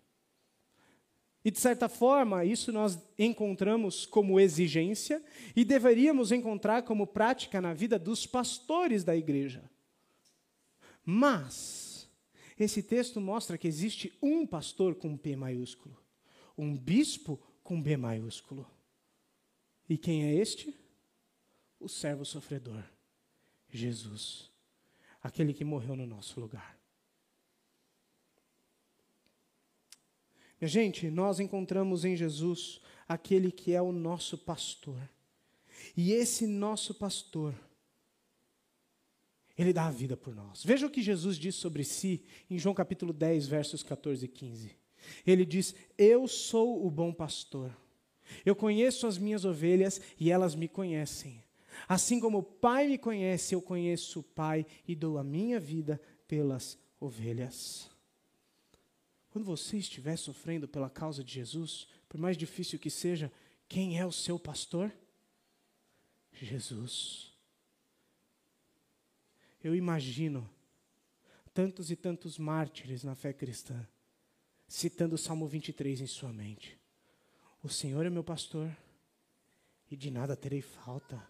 E, 1.42 1.50
de 1.50 1.58
certa 1.58 1.88
forma, 1.88 2.44
isso 2.44 2.70
nós 2.70 2.98
encontramos 3.18 4.04
como 4.04 4.38
exigência 4.38 5.24
e 5.56 5.64
deveríamos 5.64 6.30
encontrar 6.30 6.82
como 6.82 7.06
prática 7.06 7.62
na 7.62 7.72
vida 7.72 7.98
dos 7.98 8.26
pastores 8.26 9.02
da 9.02 9.16
igreja. 9.16 9.64
Mas, 11.02 12.10
esse 12.60 12.82
texto 12.82 13.22
mostra 13.22 13.56
que 13.56 13.66
existe 13.66 14.12
um 14.20 14.46
pastor 14.46 14.96
com 14.96 15.16
P 15.16 15.34
maiúsculo, 15.34 15.96
um 16.58 16.76
bispo 16.76 17.40
com 17.64 17.80
B 17.80 17.96
maiúsculo. 17.96 18.66
E 19.92 19.98
quem 19.98 20.24
é 20.24 20.34
este? 20.36 20.74
O 21.78 21.86
servo 21.86 22.24
sofredor, 22.24 22.82
Jesus, 23.68 24.50
aquele 25.22 25.52
que 25.52 25.66
morreu 25.66 25.94
no 25.94 26.06
nosso 26.06 26.40
lugar. 26.40 26.80
Minha 30.58 30.70
gente, 30.70 31.10
nós 31.10 31.40
encontramos 31.40 32.06
em 32.06 32.16
Jesus 32.16 32.80
aquele 33.06 33.52
que 33.52 33.74
é 33.74 33.82
o 33.82 33.92
nosso 33.92 34.38
pastor. 34.38 34.98
E 35.94 36.12
esse 36.12 36.46
nosso 36.46 36.94
pastor, 36.94 37.54
ele 39.58 39.74
dá 39.74 39.88
a 39.88 39.90
vida 39.90 40.16
por 40.16 40.34
nós. 40.34 40.64
Veja 40.64 40.86
o 40.86 40.90
que 40.90 41.02
Jesus 41.02 41.36
diz 41.36 41.54
sobre 41.54 41.84
si 41.84 42.24
em 42.48 42.58
João 42.58 42.74
capítulo 42.74 43.12
10, 43.12 43.46
versos 43.46 43.82
14 43.82 44.24
e 44.24 44.28
15. 44.28 44.74
Ele 45.26 45.44
diz: 45.44 45.74
Eu 45.98 46.26
sou 46.26 46.86
o 46.86 46.90
bom 46.90 47.12
pastor. 47.12 47.70
Eu 48.44 48.54
conheço 48.54 49.06
as 49.06 49.18
minhas 49.18 49.44
ovelhas 49.44 50.00
e 50.18 50.30
elas 50.30 50.54
me 50.54 50.68
conhecem. 50.68 51.42
Assim 51.88 52.20
como 52.20 52.38
o 52.38 52.42
Pai 52.42 52.86
me 52.86 52.98
conhece, 52.98 53.54
eu 53.54 53.62
conheço 53.62 54.20
o 54.20 54.22
Pai 54.22 54.66
e 54.86 54.94
dou 54.94 55.18
a 55.18 55.24
minha 55.24 55.58
vida 55.58 56.00
pelas 56.26 56.78
ovelhas. 57.00 57.90
quando 59.30 59.44
você 59.44 59.78
estiver 59.78 60.16
sofrendo 60.16 60.68
pela 60.68 60.90
causa 60.90 61.24
de 61.24 61.32
Jesus, 61.32 61.88
por 62.08 62.20
mais 62.20 62.36
difícil 62.36 62.78
que 62.78 62.90
seja, 62.90 63.32
quem 63.66 63.98
é 63.98 64.04
o 64.04 64.12
seu 64.12 64.38
pastor? 64.38 64.92
Jesus. 66.32 67.32
Eu 69.64 69.74
imagino 69.74 70.48
tantos 71.54 71.90
e 71.90 71.96
tantos 71.96 72.38
mártires 72.38 73.04
na 73.04 73.14
fé 73.14 73.32
cristã, 73.32 73.86
citando 74.66 75.14
o 75.14 75.18
Salmo 75.18 75.46
23 75.46 76.00
em 76.00 76.06
sua 76.06 76.32
mente. 76.32 76.78
O 77.62 77.68
Senhor 77.68 78.04
é 78.04 78.10
meu 78.10 78.24
pastor 78.24 78.76
e 79.90 79.96
de 79.96 80.10
nada 80.10 80.36
terei 80.36 80.60
falta. 80.60 81.22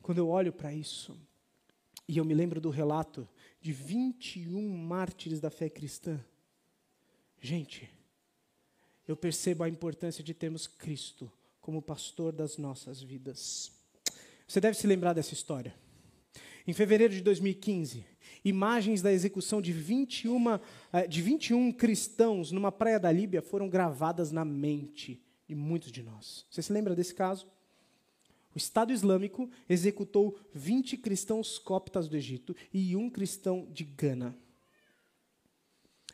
Quando 0.00 0.18
eu 0.18 0.28
olho 0.28 0.52
para 0.52 0.72
isso, 0.72 1.18
e 2.06 2.18
eu 2.18 2.24
me 2.24 2.32
lembro 2.32 2.60
do 2.60 2.70
relato 2.70 3.28
de 3.60 3.72
21 3.72 4.76
mártires 4.76 5.40
da 5.40 5.50
fé 5.50 5.68
cristã, 5.68 6.24
gente, 7.40 7.90
eu 9.08 9.16
percebo 9.16 9.64
a 9.64 9.68
importância 9.68 10.22
de 10.22 10.32
termos 10.32 10.68
Cristo 10.68 11.30
como 11.60 11.82
pastor 11.82 12.32
das 12.32 12.56
nossas 12.56 13.02
vidas. 13.02 13.72
Você 14.46 14.60
deve 14.60 14.76
se 14.76 14.86
lembrar 14.86 15.12
dessa 15.12 15.34
história. 15.34 15.74
Em 16.66 16.72
fevereiro 16.72 17.14
de 17.14 17.20
2015, 17.20 18.04
imagens 18.44 19.00
da 19.00 19.12
execução 19.12 19.62
de 19.62 19.72
21, 19.72 20.58
eh, 20.92 21.06
de 21.06 21.22
21 21.22 21.70
cristãos 21.70 22.50
numa 22.50 22.72
praia 22.72 22.98
da 22.98 23.12
Líbia 23.12 23.40
foram 23.40 23.68
gravadas 23.68 24.32
na 24.32 24.44
mente 24.44 25.22
de 25.46 25.54
muitos 25.54 25.92
de 25.92 26.02
nós. 26.02 26.44
Você 26.50 26.60
se 26.62 26.72
lembra 26.72 26.96
desse 26.96 27.14
caso? 27.14 27.46
O 28.52 28.58
Estado 28.58 28.92
Islâmico 28.92 29.48
executou 29.68 30.36
20 30.52 30.96
cristãos 30.96 31.56
coptas 31.56 32.08
do 32.08 32.16
Egito 32.16 32.56
e 32.74 32.96
um 32.96 33.08
cristão 33.08 33.68
de 33.70 33.84
Gana. 33.84 34.36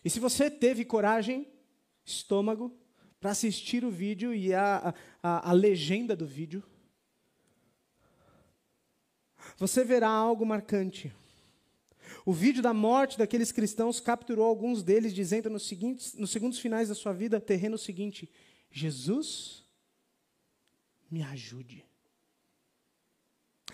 E 0.04 0.10
se 0.10 0.20
você 0.20 0.50
teve 0.50 0.84
coragem, 0.84 1.46
estômago, 2.04 2.76
para 3.18 3.30
assistir 3.30 3.84
o 3.84 3.90
vídeo 3.90 4.34
e 4.34 4.52
a, 4.52 4.92
a, 5.22 5.50
a 5.50 5.52
legenda 5.52 6.14
do 6.14 6.26
vídeo, 6.26 6.62
você 9.56 9.84
verá 9.84 10.08
algo 10.08 10.44
marcante. 10.44 11.12
O 12.24 12.32
vídeo 12.32 12.62
da 12.62 12.72
morte 12.72 13.18
daqueles 13.18 13.50
cristãos 13.50 14.00
capturou 14.00 14.44
alguns 14.44 14.82
deles, 14.82 15.12
dizendo 15.12 15.50
nos, 15.50 15.66
seguintes, 15.66 16.14
nos 16.14 16.30
segundos 16.30 16.58
finais 16.58 16.88
da 16.88 16.94
sua 16.94 17.12
vida 17.12 17.40
terreno 17.40 17.76
seguinte: 17.76 18.30
Jesus, 18.70 19.64
me 21.10 21.22
ajude. 21.22 21.84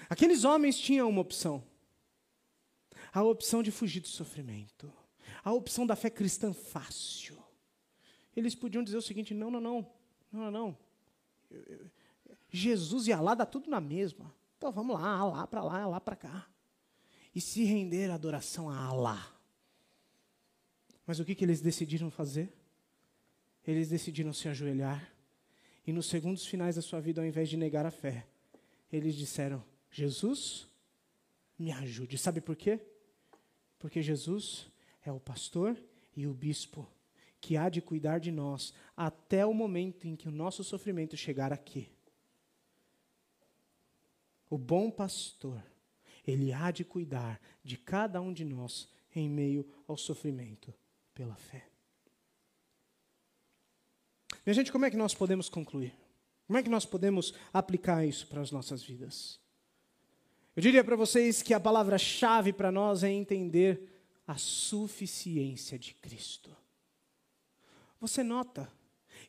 Aqueles 0.08 0.44
homens 0.44 0.78
tinham 0.78 1.08
uma 1.08 1.20
opção: 1.20 1.62
a 3.12 3.22
opção 3.22 3.62
de 3.62 3.70
fugir 3.70 4.00
do 4.00 4.08
sofrimento, 4.08 4.92
a 5.44 5.52
opção 5.52 5.86
da 5.86 5.96
fé 5.96 6.08
cristã 6.08 6.52
fácil. 6.52 7.36
Eles 8.34 8.54
podiam 8.54 8.82
dizer 8.82 8.96
o 8.96 9.02
seguinte: 9.02 9.34
não, 9.34 9.50
não, 9.50 9.60
não, 9.60 9.92
não, 10.32 10.40
não. 10.40 10.50
não. 10.50 10.78
Jesus 12.50 13.06
e 13.06 13.12
Alá 13.12 13.34
dá 13.34 13.44
tudo 13.44 13.68
na 13.68 13.80
mesma. 13.80 14.34
Então 14.58 14.72
vamos 14.72 15.00
lá, 15.00 15.16
Alá 15.16 15.46
para 15.46 15.62
lá, 15.62 15.82
Alá 15.82 16.00
para 16.00 16.16
cá. 16.16 16.48
E 17.32 17.40
se 17.40 17.64
render 17.64 18.10
à 18.10 18.14
adoração 18.14 18.68
a 18.68 18.76
Alá. 18.76 19.32
Mas 21.06 21.20
o 21.20 21.24
que, 21.24 21.34
que 21.34 21.44
eles 21.44 21.60
decidiram 21.60 22.10
fazer? 22.10 22.52
Eles 23.64 23.88
decidiram 23.88 24.32
se 24.32 24.48
ajoelhar. 24.48 25.10
E 25.86 25.92
nos 25.92 26.06
segundos 26.06 26.44
finais 26.44 26.74
da 26.74 26.82
sua 26.82 27.00
vida, 27.00 27.20
ao 27.20 27.26
invés 27.26 27.48
de 27.48 27.56
negar 27.56 27.86
a 27.86 27.90
fé, 27.90 28.26
eles 28.92 29.14
disseram: 29.14 29.64
Jesus, 29.90 30.68
me 31.56 31.70
ajude. 31.70 32.18
Sabe 32.18 32.40
por 32.40 32.56
quê? 32.56 32.80
Porque 33.78 34.02
Jesus 34.02 34.68
é 35.04 35.12
o 35.12 35.20
pastor 35.20 35.80
e 36.16 36.26
o 36.26 36.34
bispo 36.34 36.86
que 37.40 37.56
há 37.56 37.68
de 37.68 37.80
cuidar 37.80 38.18
de 38.18 38.32
nós 38.32 38.74
até 38.96 39.46
o 39.46 39.54
momento 39.54 40.08
em 40.08 40.16
que 40.16 40.28
o 40.28 40.32
nosso 40.32 40.64
sofrimento 40.64 41.16
chegar 41.16 41.52
aqui. 41.52 41.88
O 44.50 44.56
bom 44.56 44.90
pastor, 44.90 45.62
ele 46.26 46.52
há 46.52 46.70
de 46.70 46.84
cuidar 46.84 47.40
de 47.62 47.76
cada 47.76 48.20
um 48.20 48.32
de 48.32 48.44
nós 48.44 48.88
em 49.14 49.28
meio 49.28 49.66
ao 49.86 49.96
sofrimento 49.96 50.72
pela 51.14 51.34
fé. 51.34 51.68
Minha 54.44 54.54
gente, 54.54 54.72
como 54.72 54.84
é 54.84 54.90
que 54.90 54.96
nós 54.96 55.14
podemos 55.14 55.48
concluir? 55.48 55.94
Como 56.46 56.58
é 56.58 56.62
que 56.62 56.70
nós 56.70 56.86
podemos 56.86 57.34
aplicar 57.52 58.06
isso 58.06 58.26
para 58.26 58.40
as 58.40 58.50
nossas 58.50 58.82
vidas? 58.82 59.38
Eu 60.56 60.62
diria 60.62 60.82
para 60.82 60.96
vocês 60.96 61.42
que 61.42 61.52
a 61.52 61.60
palavra-chave 61.60 62.52
para 62.52 62.72
nós 62.72 63.04
é 63.04 63.10
entender 63.10 64.02
a 64.26 64.36
suficiência 64.36 65.78
de 65.78 65.94
Cristo. 65.94 66.56
Você 68.00 68.22
nota 68.22 68.72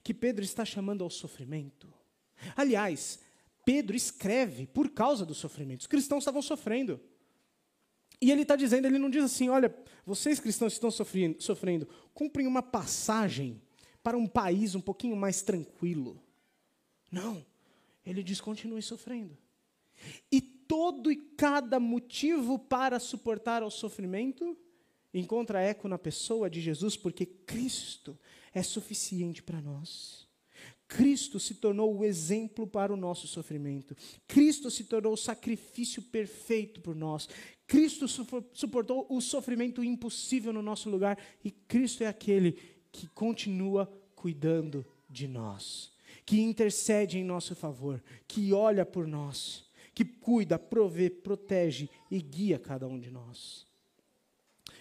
que 0.03 0.13
Pedro 0.13 0.43
está 0.43 0.63
chamando 0.63 1.03
ao 1.03 1.09
sofrimento. 1.09 1.91
Aliás, 2.55 3.20
Pedro 3.70 3.95
escreve 3.95 4.65
por 4.65 4.89
causa 4.89 5.24
do 5.24 5.36
sofrimento. 5.36 5.82
Os 5.82 5.86
cristãos 5.86 6.24
estavam 6.24 6.41
sofrendo. 6.41 6.99
E 8.20 8.32
ele 8.32 8.41
está 8.41 8.55
dizendo, 8.55 8.88
ele 8.88 8.97
não 8.97 9.11
diz 9.11 9.24
assim, 9.24 9.47
olha, 9.47 9.72
vocês 10.03 10.39
cristãos 10.39 10.74
estão 10.74 10.89
sofrendo, 10.89 11.39
sofrendo, 11.39 11.88
cumprem 12.11 12.47
uma 12.47 12.63
passagem 12.63 13.61
para 14.01 14.17
um 14.17 14.26
país 14.26 14.74
um 14.74 14.82
pouquinho 14.82 15.15
mais 15.15 15.43
tranquilo. 15.43 16.20
Não, 17.11 17.45
ele 18.03 18.24
diz, 18.24 18.41
continue 18.41 18.82
sofrendo. 18.82 19.38
E 20.32 20.41
todo 20.41 21.11
e 21.11 21.15
cada 21.15 21.80
motivo 21.80 22.57
para 22.57 22.99
suportar 22.99 23.61
o 23.61 23.70
sofrimento 23.70 24.57
encontra 25.13 25.61
eco 25.61 25.88
na 25.88 25.99
pessoa 25.99 26.49
de 26.49 26.59
Jesus, 26.59 26.97
porque 26.97 27.24
Cristo 27.24 28.17
é 28.51 28.63
suficiente 28.63 29.43
para 29.43 29.61
nós. 29.61 30.28
Cristo 30.90 31.40
se 31.40 31.54
tornou 31.54 31.96
o 31.96 32.04
exemplo 32.04 32.66
para 32.66 32.92
o 32.92 32.98
nosso 32.98 33.28
sofrimento. 33.28 33.96
Cristo 34.28 34.72
se 34.72 34.86
tornou 34.86 35.14
o 35.14 35.18
sacrifício 35.18 36.02
perfeito 36.02 36.82
por 36.82 36.96
nós. 36.96 37.30
Cristo 37.68 38.08
suportou 38.08 39.06
o 39.08 39.22
sofrimento 39.22 39.84
impossível 39.84 40.52
no 40.52 40.64
nosso 40.64 40.90
lugar. 40.90 41.16
E 41.46 41.52
Cristo 41.52 42.04
é 42.04 42.08
aquele 42.08 42.58
que 42.92 43.08
continua 43.10 43.86
cuidando 44.16 44.84
de 45.08 45.28
nós, 45.28 45.92
que 46.26 46.42
intercede 46.42 47.20
em 47.20 47.24
nosso 47.24 47.56
favor, 47.56 48.04
que 48.28 48.52
olha 48.52 48.84
por 48.84 49.06
nós, 49.06 49.70
que 49.94 50.04
cuida, 50.04 50.58
provê, 50.58 51.08
protege 51.08 51.88
e 52.10 52.20
guia 52.20 52.58
cada 52.58 52.88
um 52.88 53.00
de 53.00 53.12
nós. 53.12 53.64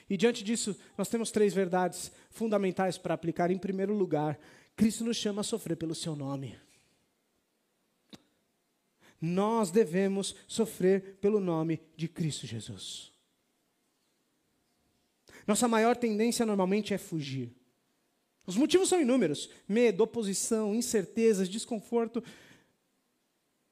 E 0.08 0.16
diante 0.16 0.42
disso, 0.42 0.74
nós 0.96 1.10
temos 1.10 1.30
três 1.30 1.52
verdades 1.52 2.10
fundamentais 2.30 2.96
para 2.96 3.12
aplicar. 3.12 3.50
Em 3.50 3.58
primeiro 3.58 3.92
lugar, 3.92 4.38
Cristo 4.78 5.02
nos 5.02 5.16
chama 5.16 5.40
a 5.40 5.44
sofrer 5.44 5.76
pelo 5.76 5.92
seu 5.92 6.14
nome. 6.14 6.56
Nós 9.20 9.72
devemos 9.72 10.36
sofrer 10.46 11.16
pelo 11.20 11.40
nome 11.40 11.82
de 11.96 12.06
Cristo 12.06 12.46
Jesus. 12.46 13.12
Nossa 15.44 15.66
maior 15.66 15.96
tendência 15.96 16.46
normalmente 16.46 16.94
é 16.94 16.98
fugir. 16.98 17.52
Os 18.46 18.56
motivos 18.56 18.88
são 18.88 19.00
inúmeros: 19.00 19.50
medo, 19.68 20.04
oposição, 20.04 20.72
incertezas, 20.72 21.48
desconforto. 21.48 22.22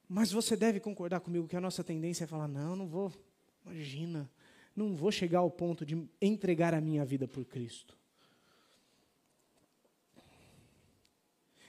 Mas 0.09 0.33
você 0.33 0.57
deve 0.57 0.81
concordar 0.81 1.21
comigo 1.21 1.47
que 1.47 1.55
a 1.55 1.61
nossa 1.61 1.85
tendência 1.85 2.25
é 2.25 2.27
falar: 2.27 2.49
não, 2.49 2.75
não 2.75 2.89
vou, 2.89 3.13
imagina, 3.65 4.29
não 4.75 4.93
vou 4.97 5.13
chegar 5.13 5.39
ao 5.39 5.51
ponto 5.53 5.87
de 5.87 6.05
entregar 6.21 6.75
a 6.75 6.81
minha 6.81 7.05
vida 7.05 7.29
por 7.29 7.45
Cristo. 7.45 7.97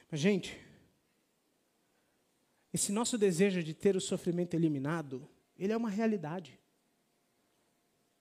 Mas, 0.09 0.19
gente, 0.19 0.57
esse 2.73 2.91
nosso 2.91 3.17
desejo 3.17 3.61
de 3.63 3.73
ter 3.73 3.95
o 3.95 4.01
sofrimento 4.01 4.53
eliminado, 4.53 5.27
ele 5.57 5.73
é 5.73 5.77
uma 5.77 5.89
realidade, 5.89 6.59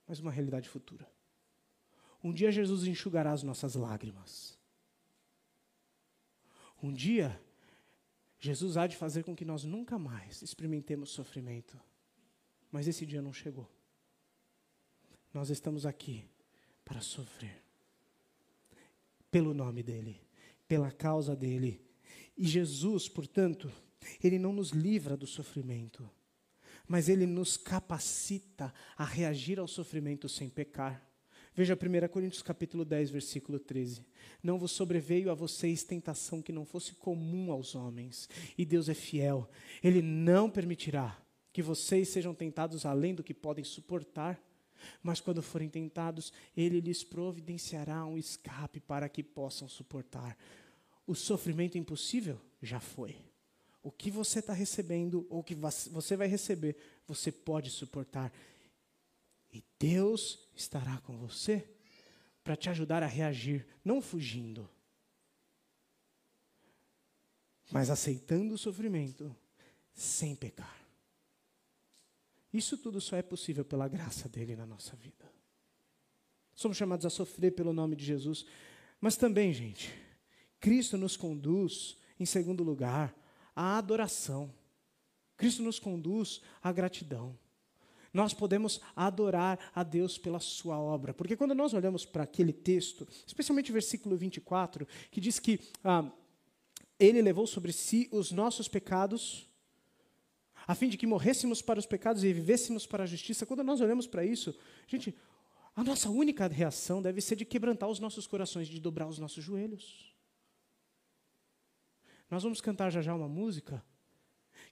mas 0.06 0.18
uma 0.18 0.30
realidade 0.30 0.68
futura. 0.68 1.08
Um 2.22 2.32
dia 2.32 2.50
Jesus 2.50 2.84
enxugará 2.84 3.32
as 3.32 3.42
nossas 3.42 3.74
lágrimas. 3.74 4.58
Um 6.82 6.92
dia, 6.92 7.40
Jesus 8.38 8.76
há 8.76 8.86
de 8.86 8.96
fazer 8.96 9.22
com 9.22 9.34
que 9.34 9.44
nós 9.44 9.64
nunca 9.64 9.98
mais 9.98 10.42
experimentemos 10.42 11.10
sofrimento. 11.10 11.78
Mas 12.70 12.88
esse 12.88 13.06
dia 13.06 13.22
não 13.22 13.32
chegou. 13.32 13.70
Nós 15.32 15.50
estamos 15.50 15.86
aqui 15.86 16.28
para 16.84 17.00
sofrer. 17.00 17.62
Pelo 19.30 19.54
nome 19.54 19.82
dEle 19.82 20.25
pela 20.68 20.90
causa 20.90 21.34
dele. 21.34 21.80
E 22.36 22.46
Jesus, 22.46 23.08
portanto, 23.08 23.70
ele 24.22 24.38
não 24.38 24.52
nos 24.52 24.70
livra 24.70 25.16
do 25.16 25.26
sofrimento, 25.26 26.08
mas 26.86 27.08
ele 27.08 27.26
nos 27.26 27.56
capacita 27.56 28.72
a 28.96 29.04
reagir 29.04 29.58
ao 29.58 29.66
sofrimento 29.66 30.28
sem 30.28 30.48
pecar. 30.48 31.02
Veja 31.54 31.74
1 31.74 32.08
Coríntios 32.08 32.42
capítulo 32.42 32.84
10, 32.84 33.10
versículo 33.10 33.58
13. 33.58 34.04
Não 34.42 34.58
vos 34.58 34.72
sobreveio 34.72 35.30
a 35.30 35.34
vocês 35.34 35.82
tentação 35.82 36.42
que 36.42 36.52
não 36.52 36.66
fosse 36.66 36.94
comum 36.94 37.50
aos 37.50 37.74
homens, 37.74 38.28
e 38.58 38.64
Deus 38.64 38.90
é 38.90 38.94
fiel. 38.94 39.48
Ele 39.82 40.02
não 40.02 40.50
permitirá 40.50 41.18
que 41.54 41.62
vocês 41.62 42.10
sejam 42.10 42.34
tentados 42.34 42.84
além 42.84 43.14
do 43.14 43.24
que 43.24 43.32
podem 43.32 43.64
suportar, 43.64 44.38
Mas 45.02 45.20
quando 45.20 45.42
forem 45.42 45.68
tentados, 45.68 46.32
ele 46.56 46.80
lhes 46.80 47.04
providenciará 47.04 48.04
um 48.06 48.18
escape 48.18 48.80
para 48.80 49.08
que 49.08 49.22
possam 49.22 49.68
suportar. 49.68 50.36
O 51.06 51.14
sofrimento 51.14 51.78
impossível 51.78 52.40
já 52.60 52.80
foi. 52.80 53.16
O 53.82 53.90
que 53.90 54.10
você 54.10 54.40
está 54.40 54.52
recebendo, 54.52 55.26
ou 55.30 55.44
que 55.44 55.54
você 55.54 56.16
vai 56.16 56.26
receber, 56.26 56.76
você 57.06 57.30
pode 57.30 57.70
suportar. 57.70 58.32
E 59.52 59.62
Deus 59.78 60.38
estará 60.54 60.98
com 60.98 61.16
você 61.16 61.68
para 62.42 62.56
te 62.56 62.68
ajudar 62.68 63.02
a 63.02 63.06
reagir, 63.06 63.66
não 63.84 64.00
fugindo, 64.00 64.68
mas 67.70 67.90
aceitando 67.90 68.54
o 68.54 68.58
sofrimento 68.58 69.34
sem 69.92 70.36
pecar. 70.36 70.85
Isso 72.56 72.78
tudo 72.78 73.00
só 73.00 73.16
é 73.16 73.22
possível 73.22 73.64
pela 73.64 73.86
graça 73.86 74.28
dele 74.28 74.56
na 74.56 74.64
nossa 74.64 74.96
vida. 74.96 75.30
Somos 76.54 76.76
chamados 76.78 77.04
a 77.04 77.10
sofrer 77.10 77.52
pelo 77.52 77.72
nome 77.72 77.94
de 77.94 78.04
Jesus, 78.04 78.46
mas 78.98 79.16
também, 79.16 79.52
gente, 79.52 79.92
Cristo 80.58 80.96
nos 80.96 81.16
conduz, 81.16 81.98
em 82.18 82.24
segundo 82.24 82.64
lugar, 82.64 83.14
à 83.54 83.76
adoração. 83.76 84.50
Cristo 85.36 85.62
nos 85.62 85.78
conduz 85.78 86.40
à 86.62 86.72
gratidão. 86.72 87.38
Nós 88.10 88.32
podemos 88.32 88.80
adorar 88.94 89.70
a 89.74 89.82
Deus 89.82 90.16
pela 90.16 90.40
sua 90.40 90.78
obra. 90.78 91.12
Porque 91.12 91.36
quando 91.36 91.54
nós 91.54 91.74
olhamos 91.74 92.06
para 92.06 92.22
aquele 92.22 92.54
texto, 92.54 93.06
especialmente 93.26 93.70
o 93.70 93.74
versículo 93.74 94.16
24, 94.16 94.88
que 95.10 95.20
diz 95.20 95.38
que 95.38 95.60
ah, 95.84 96.10
ele 96.98 97.20
levou 97.20 97.46
sobre 97.46 97.70
si 97.70 98.08
os 98.10 98.32
nossos 98.32 98.66
pecados 98.66 99.46
a 100.66 100.74
fim 100.74 100.88
de 100.88 100.98
que 100.98 101.06
morrêssemos 101.06 101.62
para 101.62 101.78
os 101.78 101.86
pecados 101.86 102.24
e 102.24 102.32
vivêssemos 102.32 102.86
para 102.86 103.04
a 103.04 103.06
justiça. 103.06 103.46
Quando 103.46 103.62
nós 103.62 103.80
olhamos 103.80 104.06
para 104.06 104.24
isso, 104.24 104.54
gente, 104.86 105.14
a 105.74 105.84
nossa 105.84 106.10
única 106.10 106.48
reação 106.48 107.00
deve 107.00 107.20
ser 107.20 107.36
de 107.36 107.44
quebrantar 107.44 107.88
os 107.88 108.00
nossos 108.00 108.26
corações, 108.26 108.66
de 108.66 108.80
dobrar 108.80 109.06
os 109.06 109.18
nossos 109.18 109.44
joelhos. 109.44 110.12
Nós 112.28 112.42
vamos 112.42 112.60
cantar 112.60 112.90
já 112.90 113.00
já 113.00 113.14
uma 113.14 113.28
música 113.28 113.84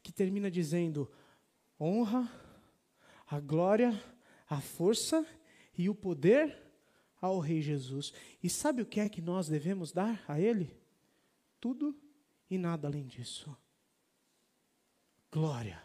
que 0.03 0.12
termina 0.12 0.51
dizendo: 0.51 1.09
honra, 1.80 2.28
a 3.26 3.38
glória, 3.38 4.03
a 4.49 4.61
força 4.61 5.24
e 5.78 5.88
o 5.88 5.95
poder 5.95 6.61
ao 7.20 7.38
Rei 7.38 7.62
Jesus. 7.62 8.12
E 8.42 8.51
sabe 8.51 8.82
o 8.82 8.86
que 8.86 8.99
é 8.99 9.09
que 9.09 9.22
nós 9.22 9.47
devemos 9.47 9.92
dar 9.92 10.24
a 10.26 10.40
Ele? 10.40 10.76
Tudo 11.61 11.97
e 12.51 12.59
nada 12.59 12.88
além 12.88 13.07
disso 13.07 13.57
glória, 15.35 15.82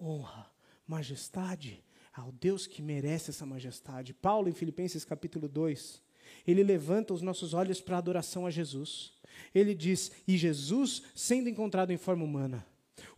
honra, 0.00 0.50
majestade 0.86 1.84
ao 2.14 2.32
Deus 2.32 2.66
que 2.66 2.80
merece 2.80 3.28
essa 3.28 3.44
majestade. 3.44 4.14
Paulo, 4.14 4.48
em 4.48 4.54
Filipenses 4.54 5.04
capítulo 5.04 5.46
2, 5.46 6.02
ele 6.46 6.62
levanta 6.62 7.12
os 7.12 7.20
nossos 7.20 7.52
olhos 7.52 7.78
para 7.78 7.96
a 7.96 7.98
adoração 7.98 8.46
a 8.46 8.50
Jesus. 8.50 9.12
Ele 9.54 9.74
diz: 9.74 10.10
E 10.26 10.34
Jesus, 10.34 11.02
sendo 11.14 11.50
encontrado 11.50 11.90
em 11.90 11.98
forma 11.98 12.24
humana, 12.24 12.66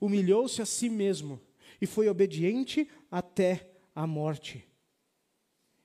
humilhou-se 0.01 0.61
a 0.61 0.67
si 0.67 0.89
mesmo 0.89 1.41
e 1.81 1.87
foi 1.87 2.09
obediente 2.09 2.91
até 3.09 3.71
a 3.95 4.05
morte 4.05 4.67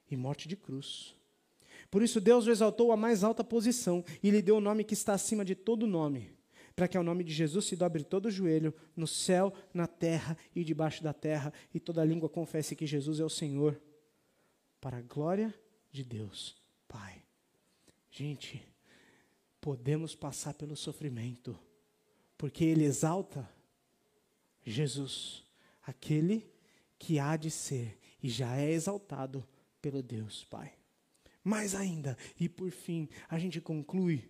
e 0.09 0.17
morte 0.17 0.47
de 0.47 0.55
cruz. 0.55 1.13
Por 1.91 2.01
isso, 2.01 2.19
Deus 2.19 2.47
o 2.47 2.51
exaltou 2.51 2.91
à 2.91 2.97
mais 2.97 3.23
alta 3.23 3.43
posição 3.43 4.03
e 4.23 4.32
lhe 4.32 4.41
deu 4.41 4.57
o 4.57 4.61
nome 4.61 4.84
que 4.84 4.95
está 4.95 5.13
acima 5.13 5.45
de 5.45 5.53
todo 5.53 5.86
nome 5.86 6.36
para 6.78 6.88
que 6.88 6.95
ao 6.95 7.03
nome 7.03 7.23
de 7.23 7.34
Jesus 7.34 7.65
se 7.65 7.75
dobre 7.75 8.03
todo 8.03 8.28
o 8.28 8.32
joelho, 8.32 8.71
no 8.95 9.07
céu, 9.07 9.51
na 9.73 9.88
terra 9.88 10.38
e 10.55 10.63
debaixo 10.63 11.01
da 11.01 11.11
terra, 11.11 11.51
e 11.73 11.80
toda 11.80 12.05
língua 12.05 12.30
confesse 12.30 12.75
que 12.75 12.86
Jesus 12.86 13.19
é 13.19 13.25
o 13.25 13.30
Senhor, 13.30 13.82
para 14.80 14.97
a 14.97 15.01
glória 15.01 15.51
de 15.91 16.03
Deus, 16.03 16.55
Pai. 16.88 17.23
Gente, 18.11 18.63
podemos 19.59 20.13
passar 20.13 20.53
pelo 20.53 20.75
sofrimento, 20.75 21.59
porque 22.38 22.63
Ele 22.63 22.84
exalta 22.84 23.49
Jesus, 24.63 25.43
aquele 25.82 26.47
que 26.99 27.17
há 27.17 27.36
de 27.38 27.49
ser 27.49 27.97
e 28.21 28.30
já 28.30 28.55
é 28.55 28.69
exaltado 28.69 29.43
pelo 29.82 30.03
Deus 30.03 30.43
Pai. 30.43 30.75
Mais 31.43 31.73
ainda, 31.73 32.15
e 32.39 32.47
por 32.47 32.69
fim, 32.69 33.09
a 33.28 33.39
gente 33.39 33.59
conclui 33.59 34.30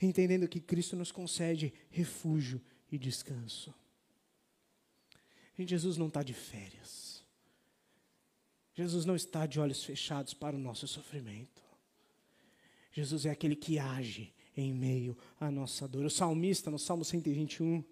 entendendo 0.00 0.48
que 0.48 0.60
Cristo 0.60 0.96
nos 0.96 1.12
concede 1.12 1.72
refúgio 1.90 2.60
e 2.90 2.98
descanso. 2.98 3.74
Jesus 5.58 5.96
não 5.96 6.06
está 6.06 6.22
de 6.22 6.34
férias. 6.34 7.24
Jesus 8.74 9.04
não 9.04 9.16
está 9.16 9.44
de 9.44 9.58
olhos 9.58 9.82
fechados 9.82 10.32
para 10.32 10.54
o 10.54 10.58
nosso 10.58 10.86
sofrimento. 10.86 11.62
Jesus 12.92 13.26
é 13.26 13.30
aquele 13.30 13.56
que 13.56 13.78
age 13.78 14.32
em 14.56 14.72
meio 14.72 15.16
à 15.40 15.50
nossa 15.50 15.86
dor. 15.88 16.04
O 16.04 16.10
salmista, 16.10 16.70
no 16.70 16.78
Salmo 16.78 17.04
121, 17.04 17.82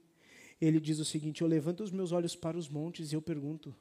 ele 0.60 0.80
diz 0.80 0.98
o 0.98 1.04
seguinte: 1.04 1.42
Eu 1.42 1.48
levanto 1.48 1.82
os 1.82 1.90
meus 1.90 2.12
olhos 2.12 2.36
para 2.36 2.56
os 2.56 2.68
montes 2.68 3.10
e 3.10 3.14
eu 3.14 3.22
pergunto: 3.22 3.74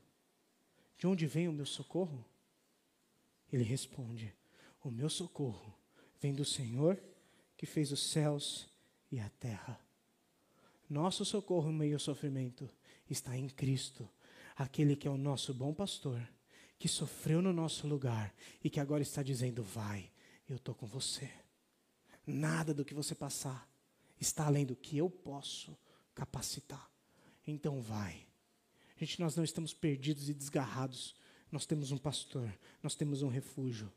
De 0.98 1.06
onde 1.06 1.28
vem 1.28 1.48
o 1.48 1.54
meu 1.54 1.66
socorro? 1.66 2.26
Ele 3.52 3.64
responde: 3.64 4.34
O 4.84 4.90
meu 4.90 5.10
socorro 5.10 5.78
vem 6.20 6.34
do 6.34 6.44
Senhor 6.44 7.00
que 7.58 7.66
fez 7.66 7.92
os 7.92 8.04
céus 8.04 8.68
e 9.12 9.20
a 9.20 9.30
terra. 9.40 9.80
Nosso 10.90 11.26
socorro 11.26 11.70
em 11.70 11.74
meio 11.74 11.96
ao 11.96 12.00
sofrimento 12.00 12.70
está 13.10 13.36
em 13.38 13.48
Cristo, 13.48 14.08
aquele 14.56 14.96
que 14.96 15.08
é 15.08 15.12
o 15.12 15.18
nosso 15.18 15.54
bom 15.54 15.74
pastor, 15.74 16.22
que 16.78 16.88
sofreu 16.88 17.42
no 17.42 17.54
nosso 17.54 17.88
lugar 17.88 18.34
e 18.64 18.70
que 18.70 18.80
agora 18.80 19.02
está 19.02 19.24
dizendo: 19.24 19.64
Vai, 19.64 20.12
eu 20.48 20.58
estou 20.58 20.76
com 20.76 20.86
você. 20.86 21.32
Nada 22.26 22.74
do 22.74 22.86
que 22.86 22.94
você 22.94 23.16
passar 23.16 23.68
está 24.20 24.46
além 24.46 24.66
do 24.66 24.76
que 24.76 24.98
eu 24.98 25.10
posso 25.10 25.78
capacitar. 26.14 26.90
Então 27.46 27.82
vai. 27.82 28.26
Gente, 28.98 29.20
nós 29.20 29.36
não 29.36 29.44
estamos 29.44 29.74
perdidos 29.74 30.30
e 30.30 30.34
desgarrados. 30.34 31.16
Nós 31.52 31.66
temos 31.66 31.92
um 31.92 31.98
pastor, 31.98 32.52
nós 32.82 32.96
temos 32.96 33.22
um 33.22 33.28
refúgio, 33.28 33.92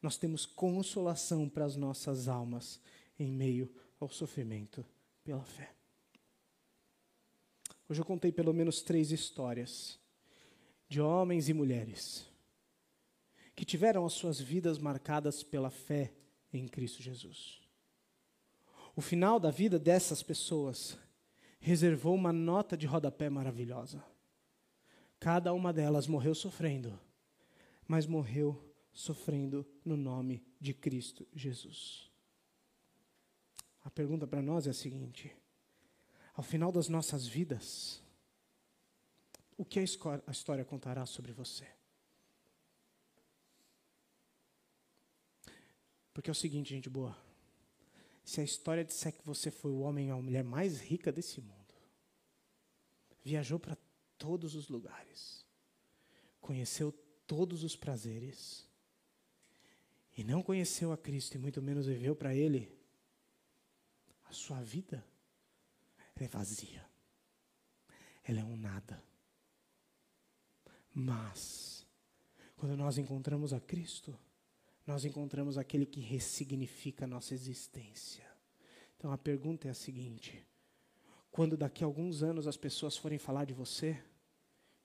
nós 0.00 0.16
temos 0.16 0.46
consolação 0.46 1.48
para 1.48 1.64
as 1.64 1.76
nossas 1.76 2.28
almas 2.28 2.80
em 3.22 3.30
meio 3.30 3.72
ao 4.00 4.08
sofrimento 4.08 4.84
pela 5.24 5.44
fé. 5.44 5.72
Hoje 7.88 8.00
eu 8.00 8.04
contei 8.04 8.32
pelo 8.32 8.52
menos 8.52 8.82
três 8.82 9.10
histórias 9.12 9.98
de 10.88 11.00
homens 11.00 11.48
e 11.48 11.52
mulheres 11.52 12.26
que 13.54 13.64
tiveram 13.64 14.04
as 14.04 14.14
suas 14.14 14.40
vidas 14.40 14.78
marcadas 14.78 15.42
pela 15.42 15.70
fé 15.70 16.12
em 16.52 16.66
Cristo 16.66 17.02
Jesus. 17.02 17.60
O 18.94 19.00
final 19.00 19.38
da 19.38 19.50
vida 19.50 19.78
dessas 19.78 20.22
pessoas 20.22 20.98
reservou 21.60 22.14
uma 22.14 22.32
nota 22.32 22.76
de 22.76 22.86
rodapé 22.86 23.30
maravilhosa. 23.30 24.04
Cada 25.18 25.52
uma 25.52 25.72
delas 25.72 26.06
morreu 26.06 26.34
sofrendo, 26.34 26.98
mas 27.86 28.06
morreu 28.06 28.74
sofrendo 28.92 29.66
no 29.84 29.96
nome 29.96 30.42
de 30.60 30.74
Cristo 30.74 31.26
Jesus. 31.32 32.11
A 33.82 33.90
pergunta 33.90 34.26
para 34.26 34.42
nós 34.42 34.66
é 34.66 34.70
a 34.70 34.74
seguinte: 34.74 35.34
ao 36.34 36.42
final 36.42 36.70
das 36.70 36.88
nossas 36.88 37.26
vidas, 37.26 38.02
o 39.56 39.64
que 39.64 39.78
a 39.78 39.82
história 40.30 40.64
contará 40.64 41.04
sobre 41.06 41.32
você? 41.32 41.66
Porque 46.12 46.30
é 46.30 46.32
o 46.32 46.34
seguinte, 46.34 46.70
gente 46.70 46.90
boa. 46.90 47.16
Se 48.24 48.40
a 48.40 48.44
história 48.44 48.84
disser 48.84 49.12
que 49.12 49.24
você 49.26 49.50
foi 49.50 49.70
o 49.70 49.80
homem 49.80 50.12
ou 50.12 50.18
a 50.18 50.22
mulher 50.22 50.44
mais 50.44 50.80
rica 50.80 51.10
desse 51.10 51.40
mundo, 51.40 51.74
viajou 53.22 53.58
para 53.58 53.76
todos 54.16 54.54
os 54.54 54.68
lugares, 54.68 55.44
conheceu 56.40 56.92
todos 57.26 57.64
os 57.64 57.74
prazeres, 57.74 58.68
e 60.16 60.22
não 60.22 60.42
conheceu 60.42 60.92
a 60.92 60.98
Cristo 60.98 61.34
e 61.34 61.38
muito 61.38 61.62
menos 61.62 61.86
viveu 61.86 62.14
para 62.14 62.34
Ele, 62.34 62.70
sua 64.32 64.60
vida 64.62 65.04
é 66.16 66.28
vazia. 66.28 66.84
Ela 68.24 68.40
é 68.40 68.44
um 68.44 68.56
nada. 68.56 69.02
Mas, 70.94 71.86
quando 72.56 72.76
nós 72.76 72.98
encontramos 72.98 73.52
a 73.52 73.60
Cristo, 73.60 74.16
nós 74.86 75.04
encontramos 75.04 75.58
aquele 75.58 75.86
que 75.86 76.00
ressignifica 76.00 77.04
a 77.04 77.08
nossa 77.08 77.34
existência. 77.34 78.24
Então 78.96 79.12
a 79.12 79.18
pergunta 79.18 79.68
é 79.68 79.70
a 79.70 79.74
seguinte: 79.74 80.46
quando 81.30 81.56
daqui 81.56 81.82
a 81.82 81.86
alguns 81.86 82.22
anos 82.22 82.46
as 82.46 82.56
pessoas 82.56 82.96
forem 82.96 83.18
falar 83.18 83.44
de 83.44 83.54
você, 83.54 84.02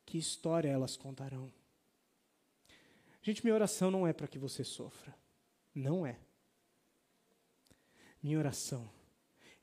que 0.06 0.18
história 0.18 0.70
elas 0.70 0.96
contarão? 0.96 1.52
Gente, 3.22 3.44
minha 3.44 3.56
oração 3.56 3.92
não 3.92 4.08
é 4.08 4.14
para 4.14 4.28
que 4.28 4.40
você 4.40 4.64
sofra. 4.64 5.14
Não 5.76 6.06
é. 6.06 6.18
Minha 8.24 8.40
oração 8.40 8.97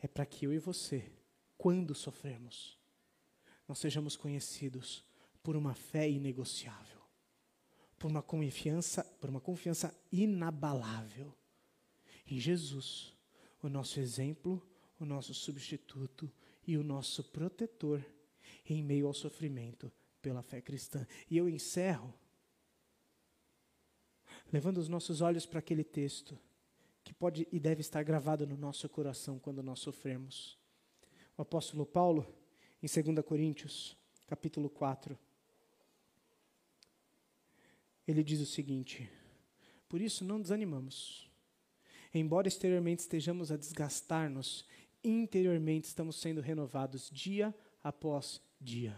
é 0.05 0.07
para 0.07 0.27
que 0.27 0.45
eu 0.45 0.53
e 0.53 0.59
você, 0.59 1.11
quando 1.57 1.95
sofremos, 1.95 2.79
nós 3.67 3.79
sejamos 3.79 4.19
conhecidos 4.19 5.03
por 5.43 5.57
uma 5.57 5.75
fé 5.75 6.07
inegociável, 6.11 7.01
por 7.99 8.11
uma 8.11 8.23
confiança, 8.23 9.03
por 9.19 9.31
uma 9.31 9.41
confiança 9.41 9.99
inabalável 10.13 11.35
em 12.27 12.39
Jesus, 12.39 13.15
o 13.63 13.71
nosso 13.71 13.99
exemplo, 13.99 14.63
o 15.01 15.07
nosso 15.07 15.33
substituto 15.33 16.31
e 16.67 16.77
o 16.77 16.85
nosso 16.85 17.25
protetor 17.25 18.05
em 18.69 18.83
meio 18.83 19.07
ao 19.07 19.15
sofrimento 19.15 19.91
pela 20.21 20.43
fé 20.43 20.61
cristã. 20.61 21.07
E 21.31 21.39
eu 21.39 21.49
encerro 21.49 22.13
levando 24.53 24.77
os 24.77 24.89
nossos 24.89 25.23
olhos 25.23 25.47
para 25.47 25.61
aquele 25.61 25.83
texto 25.83 26.39
que 27.05 27.13
pode 27.13 27.47
e 27.53 27.61
deve 27.61 27.83
estar 27.83 28.03
gravado 28.03 28.47
no 28.47 28.57
nosso 28.57 28.89
coração 28.89 29.39
quando 29.39 29.63
nós 29.63 29.79
sofremos. 29.79 30.59
O 31.37 31.43
apóstolo 31.43 31.85
Paulo, 31.85 32.27
em 32.83 32.87
2 32.87 33.25
Coríntios, 33.25 33.97
capítulo 34.27 34.71
4, 34.71 35.19
ele 38.09 38.25
diz 38.25 38.41
o 38.41 38.47
seguinte: 38.47 39.11
Por 39.89 40.01
isso 40.01 40.25
não 40.25 40.41
desanimamos. 40.41 41.31
Embora 42.13 42.49
exteriormente 42.49 43.01
estejamos 43.01 43.53
a 43.53 43.57
desgastar-nos, 43.57 44.65
interiormente 45.03 45.85
estamos 45.85 46.17
sendo 46.17 46.41
renovados 46.41 47.11
dia 47.11 47.55
após 47.83 48.41
dia. 48.61 48.97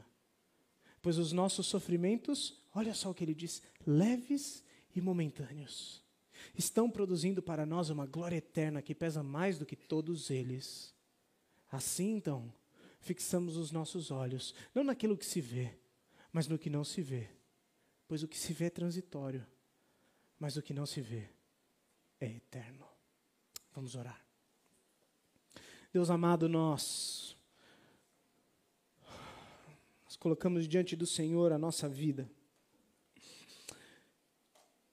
Pois 1.01 1.19
os 1.19 1.33
nossos 1.33 1.67
sofrimentos, 1.67 2.61
olha 2.75 2.95
só 2.95 3.11
o 3.11 3.15
que 3.15 3.25
ele 3.25 3.35
diz, 3.35 3.63
leves 3.87 4.63
e 4.95 5.01
momentâneos, 5.01 6.03
estão 6.55 6.91
produzindo 6.91 7.43
para 7.43 7.67
nós 7.67 7.91
uma 7.91 8.07
glória 8.07 8.37
eterna 8.37 8.83
que 8.83 8.95
pesa 8.95 9.23
mais 9.23 9.59
do 9.59 9.67
que 9.67 9.77
todos 9.77 10.31
eles. 10.31 10.95
Assim, 11.71 12.15
então, 12.15 12.53
fixamos 13.01 13.57
os 13.57 13.73
nossos 13.73 14.11
olhos, 14.11 14.55
não 14.75 14.85
naquilo 14.85 15.17
que 15.17 15.27
se 15.27 15.41
vê, 15.41 15.79
mas 16.33 16.47
no 16.47 16.59
que 16.59 16.71
não 16.71 16.85
se 16.85 17.03
vê 17.03 17.31
Pois 18.09 18.23
o 18.23 18.29
que 18.29 18.39
se 18.39 18.53
vê 18.53 18.67
é 18.67 18.71
transitório, 18.71 19.45
mas 20.39 20.57
o 20.57 20.63
que 20.63 20.73
não 20.73 20.87
se 20.87 21.01
vê 21.01 21.29
é 22.21 22.27
eterno. 22.27 22.87
Vamos 23.75 23.95
orar. 23.95 24.25
Deus 25.93 26.09
amado, 26.11 26.49
nós, 26.49 27.37
colocamos 30.19 30.67
diante 30.67 30.97
do 30.97 31.07
Senhor 31.07 31.53
a 31.53 31.59
nossa 31.59 31.89
vida. 31.89 32.31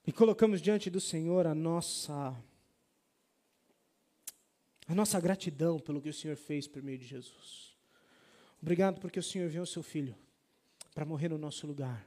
E 0.06 0.12
colocamos 0.12 0.62
diante 0.62 0.90
do 0.90 1.00
Senhor 1.00 1.48
a 1.48 1.56
nossa 1.56 2.36
a 4.88 4.94
nossa 4.94 5.20
gratidão 5.20 5.80
pelo 5.80 6.02
que 6.02 6.10
o 6.10 6.14
Senhor 6.14 6.36
fez 6.36 6.68
por 6.68 6.84
meio 6.84 6.98
de 6.98 7.06
Jesus. 7.06 7.74
Obrigado 8.62 9.00
porque 9.00 9.20
o 9.20 9.24
Senhor 9.24 9.50
viu 9.50 9.64
o 9.64 9.68
seu 9.68 9.82
filho 9.82 10.16
para 10.94 11.06
morrer 11.06 11.30
no 11.30 11.38
nosso 11.38 11.66
lugar 11.66 12.06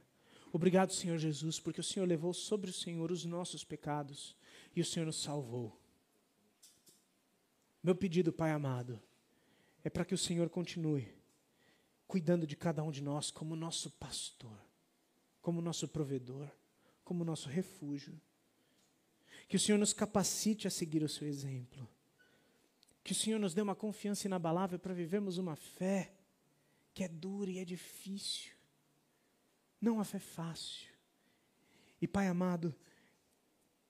Obrigado, 0.51 0.93
Senhor 0.93 1.17
Jesus, 1.17 1.59
porque 1.59 1.81
o 1.81 1.83
Senhor 1.83 2.07
levou 2.07 2.33
sobre 2.33 2.69
o 2.69 2.73
Senhor 2.73 3.11
os 3.11 3.25
nossos 3.25 3.63
pecados 3.63 4.35
e 4.75 4.81
o 4.81 4.85
Senhor 4.85 5.05
nos 5.05 5.21
salvou. 5.21 5.77
Meu 7.83 7.95
pedido, 7.95 8.31
Pai 8.31 8.51
amado, 8.51 8.99
é 9.83 9.89
para 9.89 10.05
que 10.05 10.13
o 10.13 10.17
Senhor 10.17 10.49
continue 10.49 11.13
cuidando 12.07 12.47
de 12.47 12.55
cada 12.55 12.81
um 12.81 12.89
de 12.89 13.03
nós 13.03 13.29
como 13.29 13.55
nosso 13.55 13.91
pastor, 13.91 14.57
como 15.41 15.61
nosso 15.61 15.87
provedor, 15.87 16.49
como 17.07 17.23
nosso 17.23 17.47
refúgio. 17.47 18.19
Que 19.47 19.55
o 19.55 19.59
Senhor 19.59 19.77
nos 19.77 19.93
capacite 19.93 20.67
a 20.67 20.69
seguir 20.69 21.01
o 21.01 21.09
seu 21.09 21.25
exemplo. 21.25 21.87
Que 23.01 23.13
o 23.13 23.15
Senhor 23.15 23.39
nos 23.39 23.53
dê 23.53 23.61
uma 23.61 23.75
confiança 23.75 24.27
inabalável 24.27 24.77
para 24.77 24.93
vivermos 24.93 25.37
uma 25.37 25.55
fé 25.55 26.13
que 26.93 27.03
é 27.03 27.07
dura 27.07 27.49
e 27.49 27.59
é 27.59 27.65
difícil 27.65 28.57
não 29.79 29.99
a 29.99 30.03
fé 30.03 30.19
fácil. 30.19 30.89
E 32.01 32.07
Pai 32.07 32.27
amado, 32.27 32.75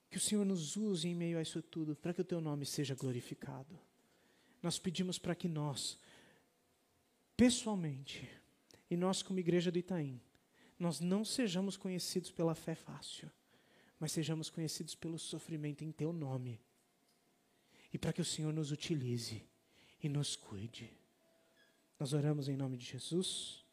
que 0.09 0.17
o 0.17 0.19
Senhor 0.19 0.45
nos 0.45 0.77
use 0.77 1.07
em 1.07 1.15
meio 1.15 1.37
a 1.37 1.41
isso 1.41 1.61
tudo, 1.61 1.95
para 1.95 2.13
que 2.13 2.21
o 2.21 2.25
Teu 2.25 2.39
nome 2.39 2.65
seja 2.65 2.95
glorificado. 2.95 3.77
Nós 4.61 4.79
pedimos 4.79 5.17
para 5.17 5.35
que 5.35 5.47
nós, 5.47 5.97
pessoalmente, 7.35 8.29
e 8.89 8.95
nós 8.95 9.21
como 9.21 9.39
igreja 9.39 9.71
do 9.71 9.79
Itaim, 9.79 10.21
nós 10.79 10.99
não 10.99 11.25
sejamos 11.25 11.75
conhecidos 11.75 12.31
pela 12.31 12.53
fé 12.55 12.75
fácil, 12.75 13.31
mas 13.99 14.11
sejamos 14.11 14.49
conhecidos 14.49 14.95
pelo 14.95 15.17
sofrimento 15.17 15.83
em 15.83 15.91
Teu 15.91 16.13
nome. 16.13 16.61
E 17.91 17.97
para 17.97 18.13
que 18.13 18.21
o 18.21 18.25
Senhor 18.25 18.53
nos 18.53 18.71
utilize 18.71 19.43
e 20.01 20.09
nos 20.09 20.35
cuide. 20.35 20.91
Nós 21.99 22.13
oramos 22.13 22.47
em 22.47 22.55
nome 22.55 22.77
de 22.77 22.85
Jesus. 22.85 23.65